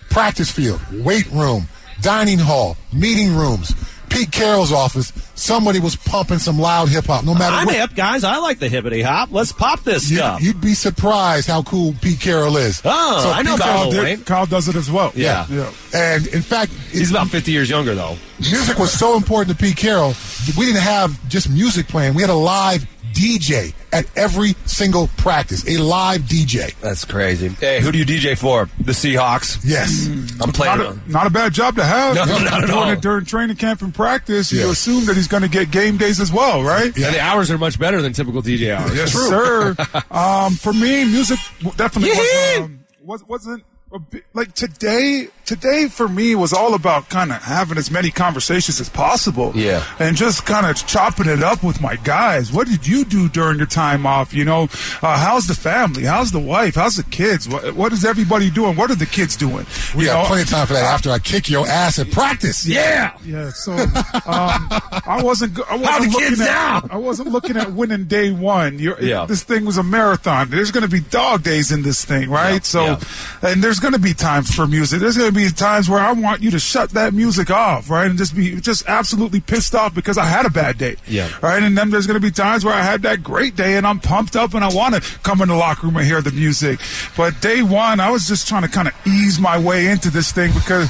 practice 0.09 0.51
field, 0.51 0.81
weight 1.03 1.29
room, 1.31 1.67
dining 2.01 2.39
hall, 2.39 2.77
meeting 2.93 3.35
rooms, 3.35 3.73
Pete 4.09 4.31
Carroll's 4.31 4.71
office, 4.71 5.13
somebody 5.35 5.79
was 5.79 5.95
pumping 5.95 6.39
some 6.39 6.57
loud 6.57 6.89
hip 6.89 7.05
hop. 7.05 7.23
No 7.23 7.35
matter 7.35 7.55
I'm 7.55 7.67
what, 7.67 7.75
hip, 7.75 7.93
guys. 7.93 8.23
I 8.23 8.37
like 8.37 8.57
the 8.57 8.67
hippity 8.67 9.03
hop. 9.03 9.29
Let's 9.31 9.51
pop 9.51 9.83
this 9.83 10.11
stuff. 10.11 10.41
You'd 10.41 10.59
be 10.59 10.73
surprised 10.73 11.47
how 11.47 11.61
cool 11.61 11.93
Pete 12.01 12.19
Carroll 12.19 12.57
is. 12.57 12.81
Oh, 12.83 13.31
I 13.35 13.43
know 13.43 13.51
Pete 13.51 13.59
about 13.59 13.65
Carroll 13.65 13.81
Lil 13.83 13.91
did- 13.91 14.03
Wayne. 14.03 14.23
Kyle 14.23 14.45
does 14.47 14.67
it 14.67 14.75
as 14.75 14.89
well. 14.89 15.11
Yeah. 15.15 15.45
yeah. 15.49 15.71
And 15.93 16.25
in 16.27 16.41
fact, 16.41 16.71
He's 16.91 17.11
about 17.11 17.27
50 17.27 17.51
years 17.51 17.69
younger, 17.69 17.93
though. 17.93 18.17
music 18.39 18.79
was 18.79 18.91
so 18.91 19.15
important 19.15 19.55
to 19.55 19.63
Pete 19.63 19.77
Carroll. 19.77 20.15
We 20.57 20.65
didn't 20.65 20.81
have 20.81 21.29
just 21.29 21.47
music 21.47 21.87
playing. 21.87 22.15
We 22.15 22.21
had 22.23 22.31
a 22.31 22.33
live 22.33 22.87
DJ 23.13 23.73
at 23.91 24.05
every 24.17 24.55
single 24.65 25.07
practice. 25.17 25.67
A 25.67 25.77
live 25.81 26.21
DJ. 26.21 26.75
That's 26.79 27.05
crazy. 27.05 27.49
Hey, 27.49 27.81
who 27.81 27.91
do 27.91 27.97
you 27.97 28.05
DJ 28.05 28.37
for? 28.37 28.69
The 28.79 28.91
Seahawks. 28.91 29.59
Yes. 29.63 30.07
I'm 30.41 30.51
playing. 30.51 30.77
Not 30.77 30.95
a, 30.95 31.11
not 31.11 31.27
a 31.27 31.29
bad 31.29 31.53
job 31.53 31.75
to 31.75 31.83
have. 31.83 32.15
No, 32.15 32.23
You 32.25 32.45
not 32.45 32.63
at 32.63 32.69
all. 32.69 32.89
it 32.89 33.01
during 33.01 33.25
training 33.25 33.55
camp 33.57 33.81
and 33.81 33.93
practice. 33.93 34.51
You 34.51 34.61
Yeah. 34.65 34.71
assume 34.71 35.05
that 35.05 35.15
he's 35.15 35.27
going 35.27 35.43
to 35.43 35.49
get 35.49 35.71
game 35.71 35.97
days 35.97 36.19
as 36.19 36.31
well, 36.31 36.63
right? 36.63 36.85
And 36.95 37.15
the 37.15 37.19
hours 37.21 37.49
are 37.51 37.57
much 37.57 37.79
better 37.79 38.01
than 38.01 38.13
typical 38.13 38.41
DJ 38.41 38.75
hours. 38.75 38.95
Yes, 38.95 39.11
sir. 39.13 39.75
um, 40.11 40.53
for 40.53 40.73
me, 40.73 41.05
music 41.05 41.39
definitely 41.75 42.09
Yee-hee! 42.09 42.59
was, 42.59 42.65
um, 42.65 42.79
was, 43.03 43.23
wasn't 43.27 43.63
a 43.91 43.99
bit, 43.99 44.23
like 44.33 44.53
today. 44.53 45.27
Today 45.49 45.87
for 45.87 46.07
me 46.07 46.35
was 46.35 46.53
all 46.53 46.75
about 46.75 47.09
kind 47.09 47.31
of 47.31 47.41
having 47.41 47.79
as 47.79 47.89
many 47.89 48.11
conversations 48.11 48.79
as 48.79 48.87
possible. 48.87 49.51
Yeah. 49.55 49.83
and 49.97 50.15
just 50.15 50.45
kind 50.45 50.67
of 50.67 50.75
chopping 50.85 51.27
it 51.27 51.41
up 51.41 51.63
with 51.63 51.81
my 51.81 51.95
guys. 51.95 52.51
What 52.51 52.67
did 52.67 52.85
you 52.85 53.03
do 53.03 53.27
during 53.29 53.57
your 53.57 53.65
time 53.65 54.05
off? 54.05 54.31
You 54.31 54.45
know, 54.45 54.63
uh, 55.01 55.17
how's 55.17 55.47
the 55.47 55.55
family? 55.55 56.03
How's 56.03 56.31
the 56.31 56.39
wife? 56.39 56.75
How's 56.75 56.97
the 56.97 57.03
kids? 57.03 57.49
What, 57.49 57.73
what 57.73 57.93
is 57.93 58.05
everybody 58.05 58.51
doing? 58.51 58.75
What 58.75 58.91
are 58.91 58.95
the 58.95 59.07
kids 59.07 59.35
doing? 59.35 59.65
We 59.95 60.01
You 60.03 60.09
got 60.09 60.21
know, 60.21 60.27
plenty 60.27 60.43
of 60.43 60.49
time 60.49 60.67
for 60.67 60.73
that 60.73 60.83
after 60.83 61.09
I 61.09 61.17
kick 61.17 61.49
your 61.49 61.67
ass 61.67 61.97
at 61.97 62.11
practice. 62.11 62.67
Yeah. 62.67 63.17
Yeah, 63.25 63.49
so 63.49 63.71
um, 63.73 63.89
I 64.27 65.19
wasn't. 65.23 65.59
I 65.67 65.75
wasn't 65.77 65.85
How 65.85 65.99
the 65.99 66.05
looking 66.09 66.19
kids 66.29 66.41
at, 66.41 66.45
now? 66.45 66.81
I 66.91 66.97
wasn't 66.97 67.29
looking 67.29 67.57
at 67.57 67.71
winning 67.73 68.05
day 68.05 68.31
one. 68.31 68.77
You're, 68.77 69.01
Yeah. 69.01 69.25
this 69.25 69.41
thing 69.43 69.65
was 69.65 69.77
a 69.77 69.83
marathon. 69.83 70.49
There's 70.51 70.69
going 70.71 70.83
to 70.83 70.89
be 70.89 70.99
dog 71.01 71.41
days 71.43 71.71
in 71.71 71.81
this 71.81 72.05
thing, 72.05 72.29
right? 72.29 72.53
Yeah, 72.53 72.59
So, 72.61 72.83
yeah. 72.85 72.99
and 73.41 73.63
there's 73.63 73.79
going 73.79 73.93
to 73.93 73.99
be 73.99 74.13
times 74.13 74.53
for 74.53 74.67
music. 74.67 74.99
There's 74.99 75.17
going 75.17 75.29
to 75.29 75.35
be 75.35 75.38
times 75.47 75.89
where 75.89 75.99
I 75.99 76.11
want 76.11 76.41
you 76.41 76.51
to 76.51 76.59
shut 76.59 76.91
that 76.91 77.13
music 77.13 77.49
off, 77.51 77.89
right, 77.89 78.07
and 78.09 78.17
just 78.17 78.35
be 78.35 78.59
just 78.61 78.87
absolutely 78.87 79.39
pissed 79.39 79.73
off 79.75 79.93
because 79.95 80.17
I 80.17 80.25
had 80.25 80.45
a 80.45 80.49
bad 80.49 80.77
day, 80.77 80.95
Yeah. 81.07 81.29
right. 81.41 81.61
And 81.63 81.77
then 81.77 81.89
there's 81.89 82.07
going 82.07 82.19
to 82.19 82.25
be 82.25 82.31
times 82.31 82.65
where 82.65 82.73
I 82.73 82.81
had 82.81 83.01
that 83.03 83.23
great 83.23 83.55
day 83.55 83.77
and 83.77 83.85
I'm 83.87 83.99
pumped 83.99 84.35
up 84.35 84.53
and 84.53 84.63
I 84.63 84.69
want 84.73 84.95
to 84.95 85.01
come 85.19 85.41
in 85.41 85.47
the 85.49 85.55
locker 85.55 85.87
room 85.87 85.97
and 85.97 86.05
hear 86.05 86.21
the 86.21 86.31
music. 86.31 86.79
But 87.17 87.39
day 87.41 87.61
one, 87.61 87.99
I 87.99 88.09
was 88.11 88.27
just 88.27 88.47
trying 88.47 88.63
to 88.63 88.69
kind 88.69 88.87
of 88.87 88.93
ease 89.07 89.39
my 89.39 89.57
way 89.59 89.87
into 89.87 90.09
this 90.09 90.31
thing 90.31 90.51
because. 90.53 90.89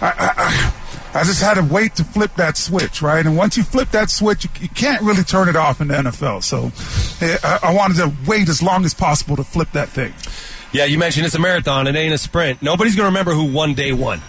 I, 0.00 0.06
I, 0.08 0.32
I 0.36 0.72
I 1.14 1.24
just 1.24 1.40
had 1.40 1.54
to 1.54 1.62
wait 1.62 1.94
to 1.96 2.04
flip 2.04 2.34
that 2.34 2.58
switch, 2.58 3.00
right? 3.00 3.24
And 3.24 3.38
once 3.38 3.56
you 3.56 3.62
flip 3.62 3.90
that 3.92 4.10
switch, 4.10 4.44
you, 4.44 4.50
you 4.60 4.68
can't 4.68 5.00
really 5.00 5.22
turn 5.22 5.48
it 5.48 5.56
off 5.56 5.80
in 5.80 5.88
the 5.88 5.94
NFL. 5.94 6.42
So 6.42 6.70
I, 7.42 7.70
I 7.70 7.74
wanted 7.74 7.96
to 7.96 8.12
wait 8.26 8.50
as 8.50 8.62
long 8.62 8.84
as 8.84 8.92
possible 8.92 9.34
to 9.36 9.42
flip 9.44 9.72
that 9.72 9.88
thing. 9.88 10.12
Yeah, 10.72 10.84
you 10.84 10.98
mentioned 10.98 11.26
it's 11.26 11.34
a 11.34 11.38
marathon. 11.40 11.86
It 11.86 11.96
ain't 11.96 12.12
a 12.14 12.18
sprint. 12.18 12.60
Nobody's 12.62 12.94
going 12.96 13.04
to 13.04 13.10
remember 13.10 13.32
who 13.32 13.52
won 13.52 13.74
day 13.74 13.92
one. 13.92 14.20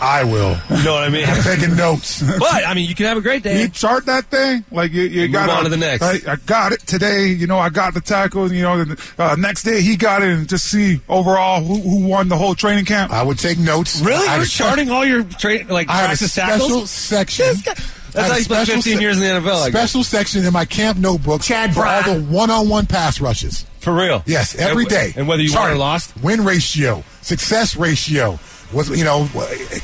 I 0.00 0.24
will. 0.24 0.56
You 0.70 0.84
know 0.84 0.92
what 0.92 1.04
I 1.04 1.08
mean? 1.08 1.24
I'm 1.26 1.42
taking 1.42 1.74
notes. 1.74 2.22
but, 2.38 2.66
I 2.66 2.74
mean, 2.74 2.86
you 2.88 2.94
can 2.94 3.06
have 3.06 3.16
a 3.16 3.22
great 3.22 3.42
day. 3.42 3.62
You 3.62 3.68
chart 3.68 4.06
that 4.06 4.26
thing 4.26 4.62
like 4.70 4.92
you, 4.92 5.04
you 5.04 5.28
got 5.28 5.48
on 5.48 5.64
to 5.64 5.70
the 5.70 5.76
next. 5.78 6.02
I, 6.02 6.32
I 6.32 6.36
got 6.36 6.72
it 6.72 6.80
today. 6.80 7.28
You 7.28 7.46
know, 7.46 7.58
I 7.58 7.70
got 7.70 7.94
the 7.94 8.02
tackle. 8.02 8.52
You 8.52 8.62
know, 8.62 8.84
the 8.84 9.02
uh, 9.18 9.36
next 9.36 9.62
day 9.62 9.80
he 9.80 9.96
got 9.96 10.22
it, 10.22 10.28
and 10.28 10.48
just 10.48 10.70
see 10.70 11.00
overall 11.08 11.62
who, 11.62 11.76
who 11.80 12.06
won 12.06 12.28
the 12.28 12.36
whole 12.36 12.54
training 12.54 12.84
camp. 12.84 13.10
I 13.10 13.22
would 13.22 13.38
take 13.38 13.58
notes. 13.58 14.00
Really? 14.00 14.28
I 14.28 14.36
You're 14.36 14.44
charting 14.44 14.90
all 14.90 15.04
your 15.04 15.24
tra- 15.24 15.64
like 15.64 15.88
I 15.88 15.92
had 15.94 16.04
a 16.04 16.06
practice 16.08 16.32
special 16.32 16.68
tackles? 16.68 16.90
section. 16.90 17.46
This 17.46 17.62
guy- 17.62 17.74
That's 18.12 18.30
how 18.30 18.36
you 18.36 18.44
spent 18.44 18.68
15 18.68 18.82
se- 18.96 19.00
years 19.00 19.16
in 19.16 19.22
the 19.22 19.40
NFL. 19.40 19.62
I 19.62 19.70
guess. 19.70 19.78
Special 19.78 20.04
section 20.04 20.44
in 20.44 20.52
my 20.52 20.66
camp 20.66 20.98
notebook 20.98 21.40
Chad 21.40 21.72
for 21.74 21.86
all 21.86 22.02
the 22.02 22.20
one-on-one 22.22 22.84
pass 22.84 23.18
rushes. 23.18 23.64
For 23.86 23.94
real? 23.94 24.24
Yes, 24.26 24.56
every 24.56 24.82
and, 24.82 24.90
day. 24.90 25.12
And 25.14 25.28
whether 25.28 25.44
you 25.44 25.50
won 25.50 25.62
Chart 25.62 25.72
or 25.74 25.76
lost? 25.76 26.12
win 26.20 26.44
ratio, 26.44 27.04
success 27.20 27.76
ratio. 27.76 28.36
Was 28.72 28.90
you 28.90 29.04
know? 29.04 29.28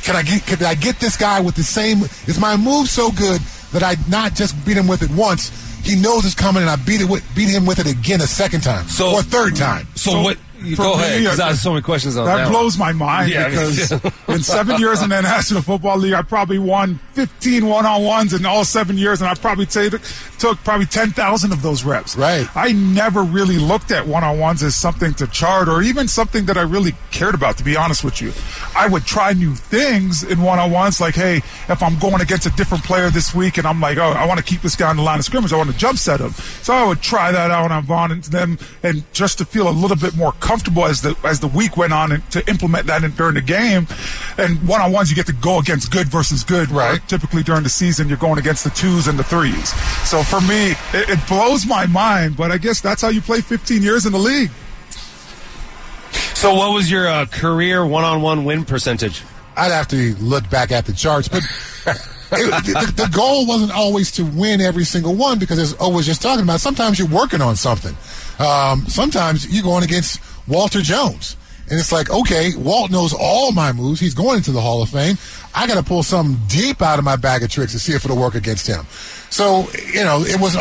Can 0.03 0.17
I 0.17 0.25
get? 0.25 0.45
Can 0.45 0.65
I 0.65 0.75
get 0.75 0.99
this 0.99 1.17
guy 1.17 1.39
with 1.41 1.55
the 1.55 1.63
same? 1.63 2.03
Is 2.27 2.37
my 2.41 2.57
move 2.57 2.89
so 2.89 3.13
good 3.13 3.41
that 3.71 3.85
I 3.85 3.95
not 4.11 4.35
just 4.35 4.57
beat 4.67 4.77
him 4.77 4.89
with 4.89 5.03
it 5.05 5.11
once? 5.13 5.53
He 5.85 5.95
knows 5.95 6.25
it's 6.25 6.35
coming, 6.35 6.63
and 6.63 6.71
I 6.71 6.75
beat 6.75 7.01
it 7.01 7.09
with, 7.09 7.23
beat 7.37 7.49
him 7.49 7.65
with 7.65 7.79
it 7.79 7.87
again 7.87 8.21
a 8.21 8.27
second 8.27 8.63
time 8.63 8.89
So- 8.89 9.13
or 9.13 9.21
a 9.21 9.23
third 9.23 9.55
time. 9.55 9.87
So, 9.95 10.11
So, 10.11 10.23
what? 10.23 10.39
For 10.77 10.83
Go 10.83 10.95
ahead, 10.95 11.19
because 11.21 11.41
I 11.41 11.49
have 11.49 11.59
so 11.59 11.71
many 11.71 11.83
questions 11.83 12.17
on 12.17 12.25
That 12.27 12.37
that. 12.37 12.51
blows 12.51 12.79
my 12.79 12.93
mind 12.93 13.31
Yeah, 13.31 13.49
because 13.49 13.93
in 14.29 14.43
seven 14.43 14.81
years 14.81 15.03
in 15.03 15.11
the 15.11 15.21
National 15.21 15.63
Football 15.63 15.99
League, 15.99 16.15
I 16.15 16.23
probably 16.23 16.59
won 16.59 16.99
15 17.15 17.67
one-on-ones 17.67 18.33
in 18.35 18.47
all 18.47 18.65
seven 18.65 18.97
years, 18.99 19.21
and 19.21 19.29
I 19.29 19.35
probably 19.35 19.67
t- 19.67 19.91
took 20.39 20.59
probably 20.65 20.87
10,000 20.87 21.53
of 21.53 21.63
those 21.63 21.85
reps. 21.85 22.17
Right. 22.17 22.47
I 22.57 22.73
never 22.73 23.23
really 23.23 23.59
looked 23.59 23.91
at 23.91 24.07
one-on-ones 24.07 24.63
as 24.63 24.77
something 24.77 25.15
to 25.15 25.27
chart 25.27 25.69
or 25.69 25.83
even 25.83 26.09
something 26.09 26.47
that 26.47 26.57
I 26.57 26.63
really 26.63 26.95
cared 27.11 27.35
about, 27.35 27.59
to 27.59 27.65
be 27.65 27.77
honest 27.77 28.05
with 28.05 28.21
you. 28.21 28.33
I 28.77 28.89
would 28.89 29.05
try 29.05 29.33
new 29.33 29.55
things 29.55 30.23
in 30.23 30.41
one-on-ones, 30.43 31.01
like, 31.01 31.15
hey, 31.15 31.37
if 31.69 31.83
I'm 31.83 31.99
going 31.99 32.21
against 32.21 32.47
a 32.47 32.51
different 32.51 32.85
player 32.85 33.11
this 33.11 33.35
week 33.35 33.59
and 33.59 33.67
I'm 33.67 33.81
like, 33.81 33.99
oh, 33.99 34.03
I 34.13 34.27
want 34.27 34.39
to 34.39 34.45
keep 34.45 34.63
this 34.63 34.77
guy 34.77 34.89
on 34.89 34.97
the 34.97 35.03
line 35.03 35.19
of 35.19 35.25
scrimmage, 35.25 35.53
I 35.53 35.57
want 35.57 35.71
to 35.71 35.77
jump 35.77 35.99
set 35.99 36.21
him. 36.21 36.31
So 36.63 36.73
I 36.73 36.87
would 36.87 37.01
try 37.03 37.33
that 37.33 37.51
out 37.51 37.71
on 37.71 37.83
Vaughn 37.85 38.13
and 38.13 38.23
them, 38.25 38.59
and 38.83 39.05
just 39.13 39.39
to 39.39 39.45
feel 39.45 39.69
a 39.69 39.71
little 39.71 39.97
bit 39.97 40.17
more 40.17 40.33
comfortable 40.33 40.52
as 40.53 41.03
the 41.03 41.17
as 41.25 41.41
the 41.41 41.49
week 41.49 41.77
went 41.77 41.93
on, 41.93 42.13
and 42.13 42.31
to 42.31 42.47
implement 42.49 42.87
that 42.87 43.05
in, 43.05 43.11
during 43.13 43.35
the 43.35 43.43
game. 43.43 43.87
And 44.39 44.67
one 44.67 44.81
on 44.81 44.93
ones, 44.93 45.11
you 45.11 45.17
get 45.17 45.27
to 45.27 45.33
go 45.33 45.59
against 45.59 45.91
good 45.91 46.09
versus 46.09 46.45
good. 46.45 46.71
Right. 46.71 47.01
Typically 47.09 47.43
during 47.43 47.63
the 47.63 47.69
season, 47.69 48.09
you're 48.09 48.19
going 48.19 48.39
against 48.39 48.65
the 48.65 48.71
twos 48.71 49.07
and 49.07 49.19
the 49.19 49.25
threes. 49.25 49.71
So 50.09 50.23
for 50.23 50.41
me, 50.41 50.73
it, 50.93 51.11
it 51.11 51.29
blows 51.29 51.67
my 51.67 51.87
mind. 51.87 52.37
But 52.37 52.51
I 52.51 52.59
guess 52.59 52.81
that's 52.81 53.03
how 53.03 53.09
you 53.09 53.21
play 53.21 53.41
15 53.41 53.83
years 53.83 54.07
in 54.07 54.13
the 54.13 54.19
league. 54.19 54.51
So, 56.43 56.55
what 56.55 56.75
was 56.75 56.91
your 56.91 57.07
uh, 57.07 57.27
career 57.27 57.87
one-on-one 57.87 58.45
win 58.45 58.65
percentage? 58.65 59.23
I'd 59.57 59.71
have 59.71 59.87
to 59.89 60.17
look 60.17 60.51
back 60.51 60.73
at 60.73 60.87
the 60.87 60.93
charts, 60.93 61.29
but 61.29 61.43
it, 62.33 62.65
the, 62.65 62.93
the 62.97 63.09
goal 63.15 63.47
wasn't 63.47 63.71
always 63.71 64.11
to 64.13 64.25
win 64.25 64.61
every 64.61 64.85
single 64.85 65.15
one 65.15 65.39
because, 65.39 65.61
as 65.61 65.77
O 65.79 65.91
was 65.91 66.05
just 66.05 66.21
talking 66.21 66.43
about, 66.43 66.61
sometimes 66.61 66.99
you're 66.99 67.07
working 67.07 67.41
on 67.41 67.55
something. 67.55 67.95
Um, 68.45 68.87
sometimes 68.89 69.49
you're 69.55 69.63
going 69.63 69.85
against 69.85 70.21
Walter 70.47 70.81
Jones. 70.81 71.37
And 71.71 71.79
it's 71.79 71.93
like, 71.93 72.11
okay, 72.11 72.55
Walt 72.57 72.91
knows 72.91 73.15
all 73.19 73.53
my 73.53 73.73
moves. 73.73 74.01
He's 74.01 74.15
going 74.15 74.39
into 74.39 74.53
the 74.53 74.61
Hall 74.61 74.83
of 74.83 74.91
Fame. 74.91 75.17
I 75.55 75.67
got 75.67 75.77
to 75.77 75.83
pull 75.83 76.03
something 76.03 76.39
deep 76.49 76.83
out 76.83 76.99
of 76.99 77.05
my 77.05 77.17
bag 77.17 77.43
of 77.43 77.51
tricks 77.51 77.73
to 77.73 77.79
see 77.79 77.93
if 77.93 78.05
it'll 78.05 78.17
work 78.17 78.35
against 78.35 78.67
him. 78.67 78.85
So, 79.31 79.69
you 79.93 80.05
know, 80.05 80.23
it 80.23 80.41
was. 80.41 80.57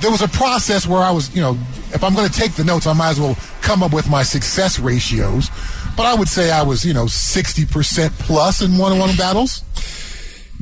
There 0.00 0.10
was 0.10 0.22
a 0.22 0.28
process 0.28 0.86
where 0.86 1.00
I 1.00 1.10
was, 1.10 1.34
you 1.36 1.42
know, 1.42 1.58
if 1.92 2.02
I'm 2.02 2.14
going 2.14 2.26
to 2.26 2.32
take 2.32 2.54
the 2.54 2.64
notes, 2.64 2.86
I 2.86 2.94
might 2.94 3.10
as 3.10 3.20
well 3.20 3.36
come 3.60 3.82
up 3.82 3.92
with 3.92 4.08
my 4.08 4.22
success 4.22 4.78
ratios. 4.78 5.50
But 5.94 6.06
I 6.06 6.14
would 6.14 6.28
say 6.28 6.50
I 6.50 6.62
was, 6.62 6.86
you 6.86 6.94
know, 6.94 7.04
60% 7.04 8.10
plus 8.20 8.62
in 8.62 8.78
one 8.78 8.92
on 8.92 8.98
one 8.98 9.14
battles. 9.16 9.62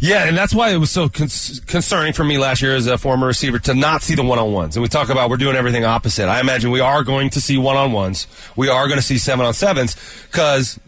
Yeah, 0.01 0.27
and 0.27 0.37
that's 0.37 0.55
why 0.55 0.71
it 0.71 0.77
was 0.77 0.91
so 0.91 1.09
con- 1.09 1.29
concerning 1.67 2.13
for 2.13 2.23
me 2.25 2.39
last 2.39 2.63
year 2.63 2.75
as 2.77 2.87
a 2.87 2.97
former 2.97 3.27
receiver 3.27 3.59
to 3.61 3.75
not 3.75 4.03
see 4.03 4.15
the 4.15 4.23
one-on-ones. 4.23 4.77
And 4.77 4.83
we 4.83 4.89
talk 4.89 5.09
about 5.09 5.29
we're 5.29 5.37
doing 5.39 5.57
everything 5.57 5.85
opposite. 5.85 6.29
I 6.29 6.41
imagine 6.41 6.71
we 6.71 6.81
are 6.81 7.03
going 7.03 7.31
to 7.31 7.41
see 7.41 7.59
one-on-ones. 7.59 8.27
We 8.55 8.69
are 8.69 8.87
going 8.87 8.99
to 8.99 9.05
see 9.05 9.19
seven-on-sevens 9.19 9.97
because 10.31 10.79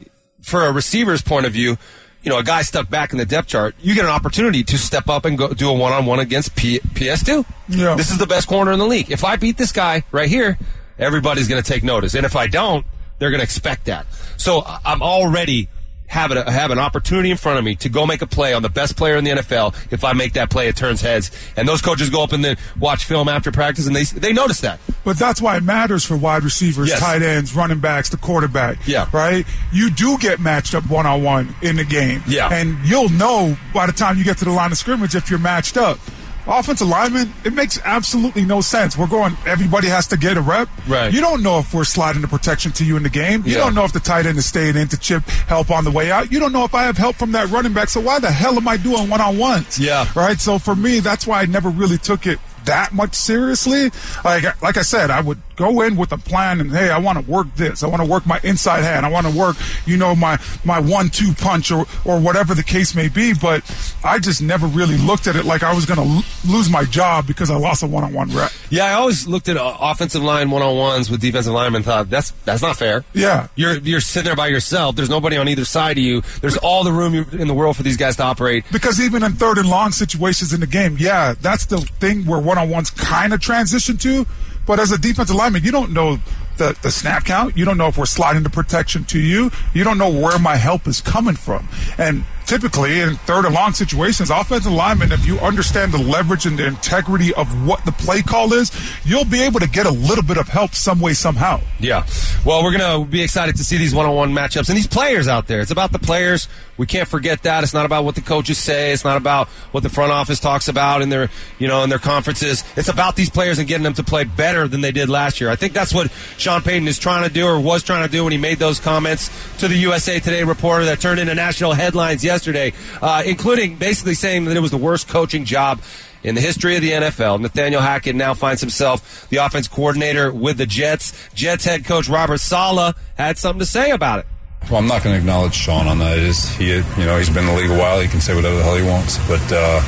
for 0.43 0.65
a 0.67 0.73
receiver's 0.73 1.23
point 1.23 1.47
of 1.47 1.53
view, 1.53 1.77
you 2.23 2.31
know, 2.31 2.39
a 2.39 2.45
guy 2.45 2.63
stuck 2.63 2.89
back 2.89 3.13
in 3.13 3.19
the 3.19 3.27
depth 3.27 3.49
chart, 3.49 3.75
you 3.81 3.95
get 3.95 4.05
an 4.05 4.11
opportunity 4.11 4.63
to 4.63 4.79
step 4.79 5.09
up 5.09 5.25
and 5.25 5.39
go 5.39 5.53
do 5.55 5.69
a 5.69 5.73
one-on-one 5.73 6.21
against 6.21 6.55
P- 6.55 6.81
PS2. 6.81 7.45
Yeah. 7.69 7.95
This 7.95 8.11
is 8.11 8.19
the 8.19 8.27
best 8.27 8.47
corner 8.47 8.73
in 8.73 8.79
the 8.79 8.87
league. 8.87 9.11
If 9.11 9.25
I 9.25 9.37
beat 9.37 9.57
this 9.57 9.73
guy 9.73 10.05
right 10.13 10.29
here, 10.29 10.59
everybody's 10.99 11.49
going 11.49 11.63
to 11.63 11.69
take 11.69 11.83
notice. 11.83 12.15
And 12.15 12.27
if 12.27 12.37
I 12.37 12.47
don't, 12.47 12.87
they're 13.19 13.31
going 13.31 13.41
to 13.41 13.45
expect 13.45 13.87
that. 13.87 14.07
So 14.37 14.63
I'm 14.85 15.03
already 15.03 15.69
have, 16.11 16.33
a, 16.33 16.51
have 16.51 16.71
an 16.71 16.79
opportunity 16.79 17.31
in 17.31 17.37
front 17.37 17.59
of 17.59 17.65
me 17.65 17.75
to 17.77 17.89
go 17.89 18.05
make 18.07 18.21
a 18.21 18.27
play 18.27 18.53
on 18.53 18.63
the 18.63 18.69
best 18.69 18.97
player 18.97 19.17
in 19.17 19.25
the 19.25 19.31
NFL. 19.31 19.75
If 19.93 20.05
I 20.05 20.13
make 20.13 20.33
that 20.35 20.51
play, 20.51 20.67
it 20.69 20.77
turns 20.77 21.01
heads. 21.01 21.31
And 21.57 21.67
those 21.67 21.81
coaches 21.81 22.11
go 22.11 22.23
up 22.23 22.33
and 22.33 22.45
then 22.45 22.57
watch 22.79 23.05
film 23.05 23.29
after 23.29 23.53
practice, 23.53 23.87
and 23.87 23.95
they 23.97 24.03
they 24.05 24.33
notice 24.33 24.61
that. 24.61 24.81
But 25.05 25.19
that's 25.19 25.41
why 25.41 25.57
it 25.57 25.63
matters 25.63 26.05
for 26.05 26.17
wide 26.17 26.43
receivers, 26.43 26.89
Yes. 26.89 27.01
tight 27.01 27.23
ends, 27.23 27.55
running 27.55 27.79
backs, 27.79 28.09
the 28.11 28.17
quarterback. 28.17 28.79
Yeah. 28.87 29.09
Right? 29.13 29.47
You 29.73 29.89
do 29.91 30.19
get 30.19 30.41
matched 30.41 30.75
up 30.75 30.89
one 30.91 31.07
on 31.07 31.23
one 31.23 31.55
in 31.63 31.77
the 31.77 31.85
game. 31.85 32.23
Yeah. 32.27 32.49
And 32.53 32.77
you'll 32.85 33.09
know 33.09 33.57
by 33.73 33.87
the 33.87 33.93
time 33.93 34.19
you 34.19 34.25
get 34.25 34.39
to 34.39 34.45
the 34.45 34.51
line 34.53 34.73
of 34.73 34.79
scrimmage 34.79 35.15
if 35.15 35.31
you're 35.31 35.39
matched 35.39 35.77
up. 35.77 35.99
Offensive 36.47 36.89
lineman, 36.89 37.33
it 37.45 37.53
makes 37.53 37.79
absolutely 37.85 38.45
no 38.45 38.61
sense. 38.61 38.97
We're 38.97 39.07
going, 39.07 39.37
everybody 39.47 39.89
has 39.89 40.07
to 40.09 40.17
get 40.17 40.37
a 40.37 40.41
rep. 40.41 40.69
Right. 40.89 41.13
You 41.13 41.21
don't 41.21 41.43
know 41.43 41.59
if 41.59 41.73
we're 41.73 41.85
sliding 41.85 42.23
the 42.23 42.29
protection 42.29 42.73
to 42.73 42.85
you 42.85 42.97
in 42.97 43.03
the 43.03 43.09
game. 43.11 43.43
You 43.47 43.53
Yeah. 43.53 43.59
don't 43.59 43.75
know 43.75 43.85
if 43.85 43.93
the 43.93 44.01
tight 44.01 44.27
end 44.27 44.39
is 44.39 44.47
staying 44.47 44.77
in 44.77 44.89
to 44.89 44.97
chip 44.99 45.23
help 45.47 45.71
on 45.71 45.85
the 45.85 45.91
way 45.91 46.11
out. 46.11 46.33
You 46.33 46.41
don't 46.41 46.53
know 46.53 46.65
if 46.65 46.75
I 46.75 46.85
have 46.85 46.97
help 46.97 47.17
from 47.17 47.33
that 47.33 47.49
running 47.51 47.73
back. 47.73 47.89
So 47.89 48.01
why 48.01 48.19
the 48.19 48.31
hell 48.31 48.57
am 48.57 48.67
I 48.67 48.77
doing 48.77 49.09
one 49.09 49.21
on 49.21 49.39
ones? 49.39 49.79
Yeah. 49.79 50.07
Right. 50.17 50.41
So 50.41 50.59
for 50.59 50.75
me, 50.75 51.01
that's 51.01 51.27
why 51.27 51.43
I 51.43 51.47
never 51.47 51.69
really 51.69 51.99
took 51.99 52.27
it 52.27 52.39
that 52.67 52.93
much 52.93 53.15
seriously. 53.15 53.91
Like 54.25 54.61
like 54.63 54.77
I 54.77 54.83
said, 54.83 55.11
I 55.11 55.21
would 55.21 55.39
go 55.57 55.83
in 55.83 55.97
with 55.97 56.11
a 56.13 56.17
plan 56.19 56.61
and 56.61 56.71
hey, 56.71 56.91
I 56.91 56.99
want 56.99 57.23
to 57.25 57.31
work 57.31 57.55
this. 57.55 57.83
I 57.83 57.87
want 57.87 58.03
to 58.03 58.09
work 58.09 58.27
my 58.27 58.41
inside 58.43 58.83
hand. 58.83 59.05
I 59.05 59.11
want 59.11 59.27
to 59.27 59.37
work, 59.37 59.57
you 59.87 59.97
know, 59.97 60.15
my 60.15 60.39
my 60.65 60.79
one 60.81 61.11
two 61.11 61.33
punch 61.35 61.71
or 61.71 61.87
or 62.05 62.19
whatever 62.21 62.55
the 62.55 62.63
case 62.63 62.95
may 62.95 63.09
be. 63.09 63.35
But 63.35 63.63
I 64.05 64.19
just 64.19 64.41
never 64.43 64.67
really 64.67 64.97
looked 64.97 65.27
at 65.27 65.37
it 65.37 65.45
like 65.45 65.63
I 65.63 65.75
was 65.75 65.87
going 65.87 65.99
to 66.01 66.15
l- 66.17 66.25
lose 66.47 66.71
my 66.71 66.85
job 66.85 67.27
because 67.27 67.51
I 67.51 67.57
lost 67.57 67.83
a 67.83 67.87
one 67.87 68.05
on 68.05 68.13
one 68.13 68.31
rep. 68.31 68.53
Yeah, 68.71 68.85
I 68.87 68.93
always 68.95 69.27
looked 69.27 69.49
at 69.49 69.57
uh, 69.57 69.77
offensive 69.81 70.23
line 70.23 70.51
one 70.51 70.63
on 70.63 70.77
ones 70.77 71.11
with 71.11 71.21
defensive 71.21 71.53
linemen. 71.53 71.81
and 71.81 71.85
Thought 71.85 72.11
that's 72.11 72.31
that's 72.45 72.63
not 72.63 72.77
fair. 72.77 73.05
Yeah. 73.15 73.49
you're 73.57 73.79
you're 73.79 74.01
sitting 74.01 74.27
there 74.27 74.37
by 74.37 74.49
yourself. 74.49 74.97
There's 74.97 75.11
nobody 75.11 75.37
on 75.37 75.49
either 75.49 75.65
side 75.65 75.99
of 75.99 76.05
you. 76.05 76.23
There's 76.41 76.57
all 76.57 76.85
the 76.85 76.93
room 76.93 77.15
in 77.15 77.49
the 77.49 77.55
world 77.55 77.77
for 77.77 77.83
these 77.83 77.97
guys 77.97 78.17
to 78.17 78.23
operate. 78.23 78.65
Because 78.73 79.01
even 79.01 79.23
in 79.23 79.33
third 79.33 79.59
and 79.59 79.69
long 79.69 79.93
situations 79.93 80.53
in 80.53 80.61
the 80.61 80.67
game, 80.67 80.97
yeah, 80.99 81.35
that's 81.41 81.67
the 81.67 81.79
thing 81.79 82.25
where 82.27 82.41
one 82.51 82.59
on 82.59 82.69
ones 82.69 82.91
kind 82.91 83.33
of 83.33 83.41
transition 83.41 83.97
to. 83.99 84.27
But 84.67 84.81
as 84.81 84.91
a 84.91 84.99
defensive 84.99 85.37
lineman, 85.37 85.63
you 85.63 85.71
don't 85.71 85.93
know 85.93 86.19
the, 86.57 86.77
the 86.83 86.91
snap 86.91 87.25
count. 87.25 87.57
You 87.57 87.65
don't 87.65 87.79
know 87.79 87.87
if 87.87 87.97
we're 87.97 88.07
sliding 88.07 88.43
the 88.43 88.51
protection 88.51 89.05
to 89.05 89.21
you. 89.21 89.53
You 89.73 89.85
don't 89.85 89.99
know 89.99 90.11
where 90.11 90.39
my 90.39 90.57
help 90.57 90.89
is 90.89 91.01
coming 91.01 91.37
from. 91.37 91.69
And 91.97 92.25
typically 92.51 93.01
in 93.01 93.15
third 93.15 93.45
and 93.45 93.55
long 93.55 93.73
situations, 93.73 94.29
offensive 94.29 94.73
linemen, 94.73 95.13
if 95.13 95.25
you 95.25 95.39
understand 95.39 95.93
the 95.93 95.99
leverage 95.99 96.47
and 96.47 96.59
the 96.59 96.67
integrity 96.67 97.33
of 97.35 97.47
what 97.65 97.85
the 97.85 97.93
play 97.93 98.23
call 98.23 98.53
is, 98.53 98.73
you'll 99.05 99.25
be 99.25 99.41
able 99.41 99.61
to 99.61 99.69
get 99.69 99.87
a 99.87 99.91
little 99.91 100.25
bit 100.25 100.37
of 100.37 100.49
help 100.49 100.75
some 100.75 100.99
way, 100.99 101.13
somehow. 101.13 101.61
Yeah. 101.79 102.05
Well, 102.45 102.65
we're 102.65 102.77
going 102.77 103.05
to 103.05 103.09
be 103.09 103.23
excited 103.23 103.55
to 103.57 103.65
see 103.65 103.77
these 103.77 103.95
one 103.95 104.05
on 104.07 104.17
one 104.17 104.33
matchups 104.33 104.69
and 104.69 104.77
these 104.77 104.89
players 104.89 105.29
out 105.29 105.47
there. 105.47 105.61
It's 105.61 105.71
about 105.71 105.93
the 105.93 106.01
players. 106.01 106.49
We 106.77 106.87
can't 106.87 107.07
forget 107.07 107.45
that. 107.45 107.63
It's 107.63 107.75
not 107.75 107.87
about 107.87 108.05
what 108.05 108.17
the 108.17 108.21
coaches 108.21 108.59
say. 108.59 108.91
It's 108.93 109.05
not 109.05 109.17
about 109.17 109.47
what 109.71 109.85
the 109.85 109.89
front 109.89 110.11
office 110.11 110.41
talks 110.41 110.67
about 110.67 111.03
in 111.03 111.09
their, 111.09 111.29
you 111.59 111.69
know, 111.69 111.85
in 111.85 111.91
their 111.91 111.99
conferences. 111.99 112.65
It's 112.75 112.89
about 112.89 113.15
these 113.15 113.31
players 113.31 113.59
and 113.59 113.69
getting 113.69 113.85
them 113.85 113.95
to 113.95 114.03
play 114.03 114.25
better 114.25 114.67
than 114.67 114.81
they 114.81 114.91
did 114.91 115.09
last 115.09 115.41
year. 115.41 115.51
I 115.51 115.57
think 115.57 115.73
that's 115.73 115.95
what 115.95 116.11
Sean 116.37 116.63
Payton 116.63 116.89
is 116.89 116.99
trying 116.99 117.29
to 117.29 117.33
do 117.33 117.47
or 117.47 117.61
was 117.61 117.85
trying 117.85 118.07
to 118.07 118.11
do 118.11 118.25
when 118.25 118.33
he 118.33 118.39
made 118.39 118.59
those 118.59 118.81
comments 118.81 119.31
to 119.59 119.69
the 119.69 119.77
USA 119.77 120.19
Today 120.19 120.43
reporter 120.43 120.87
that 120.87 121.01
turned 121.01 121.21
into 121.21 121.35
national 121.35 121.75
headlines 121.75 122.25
yesterday, 122.25 122.40
uh, 122.49 123.23
including 123.25 123.77
basically 123.77 124.15
saying 124.15 124.47
that 124.47 124.57
it 124.57 124.61
was 124.61 124.71
the 124.71 124.77
worst 124.77 125.09
coaching 125.09 125.45
job 125.45 125.81
in 126.23 126.35
the 126.35 126.41
history 126.41 126.77
of 126.77 126.83
the 126.83 126.91
NFL. 126.91 127.41
Nathaniel 127.41 127.81
Hackett 127.81 128.15
now 128.15 128.35
finds 128.35 128.61
himself 128.61 129.29
the 129.31 129.39
offense 129.39 129.69
coordinator 129.69 130.33
with 130.33 130.59
the 130.59 130.67
Jets. 130.67 131.29
Jets 131.35 131.65
head 131.65 131.85
coach 131.85 132.09
Robert 132.09 132.39
Saleh 132.39 132.95
had 133.17 133.39
something 133.39 133.61
to 133.61 133.67
say 133.67 133.91
about 133.91 134.21
it. 134.21 134.27
Well, 134.71 134.79
I'm 134.79 134.87
not 134.87 135.03
going 135.03 135.15
to 135.15 135.19
acknowledge 135.19 135.55
Sean 135.55 135.87
on 135.87 135.99
that. 135.99 136.19
Is 136.19 136.55
he, 136.57 136.75
you 136.75 136.83
know, 136.99 137.17
he's 137.17 137.31
been 137.31 137.49
in 137.49 137.55
the 137.55 137.61
league 137.61 137.71
a 137.71 137.79
while. 137.79 137.99
He 138.01 138.09
can 138.09 138.21
say 138.21 138.35
whatever 138.35 138.57
the 138.57 138.63
hell 138.63 138.77
he 138.77 138.87
wants. 138.87 139.17
But, 139.27 139.43
uh, 139.51 139.81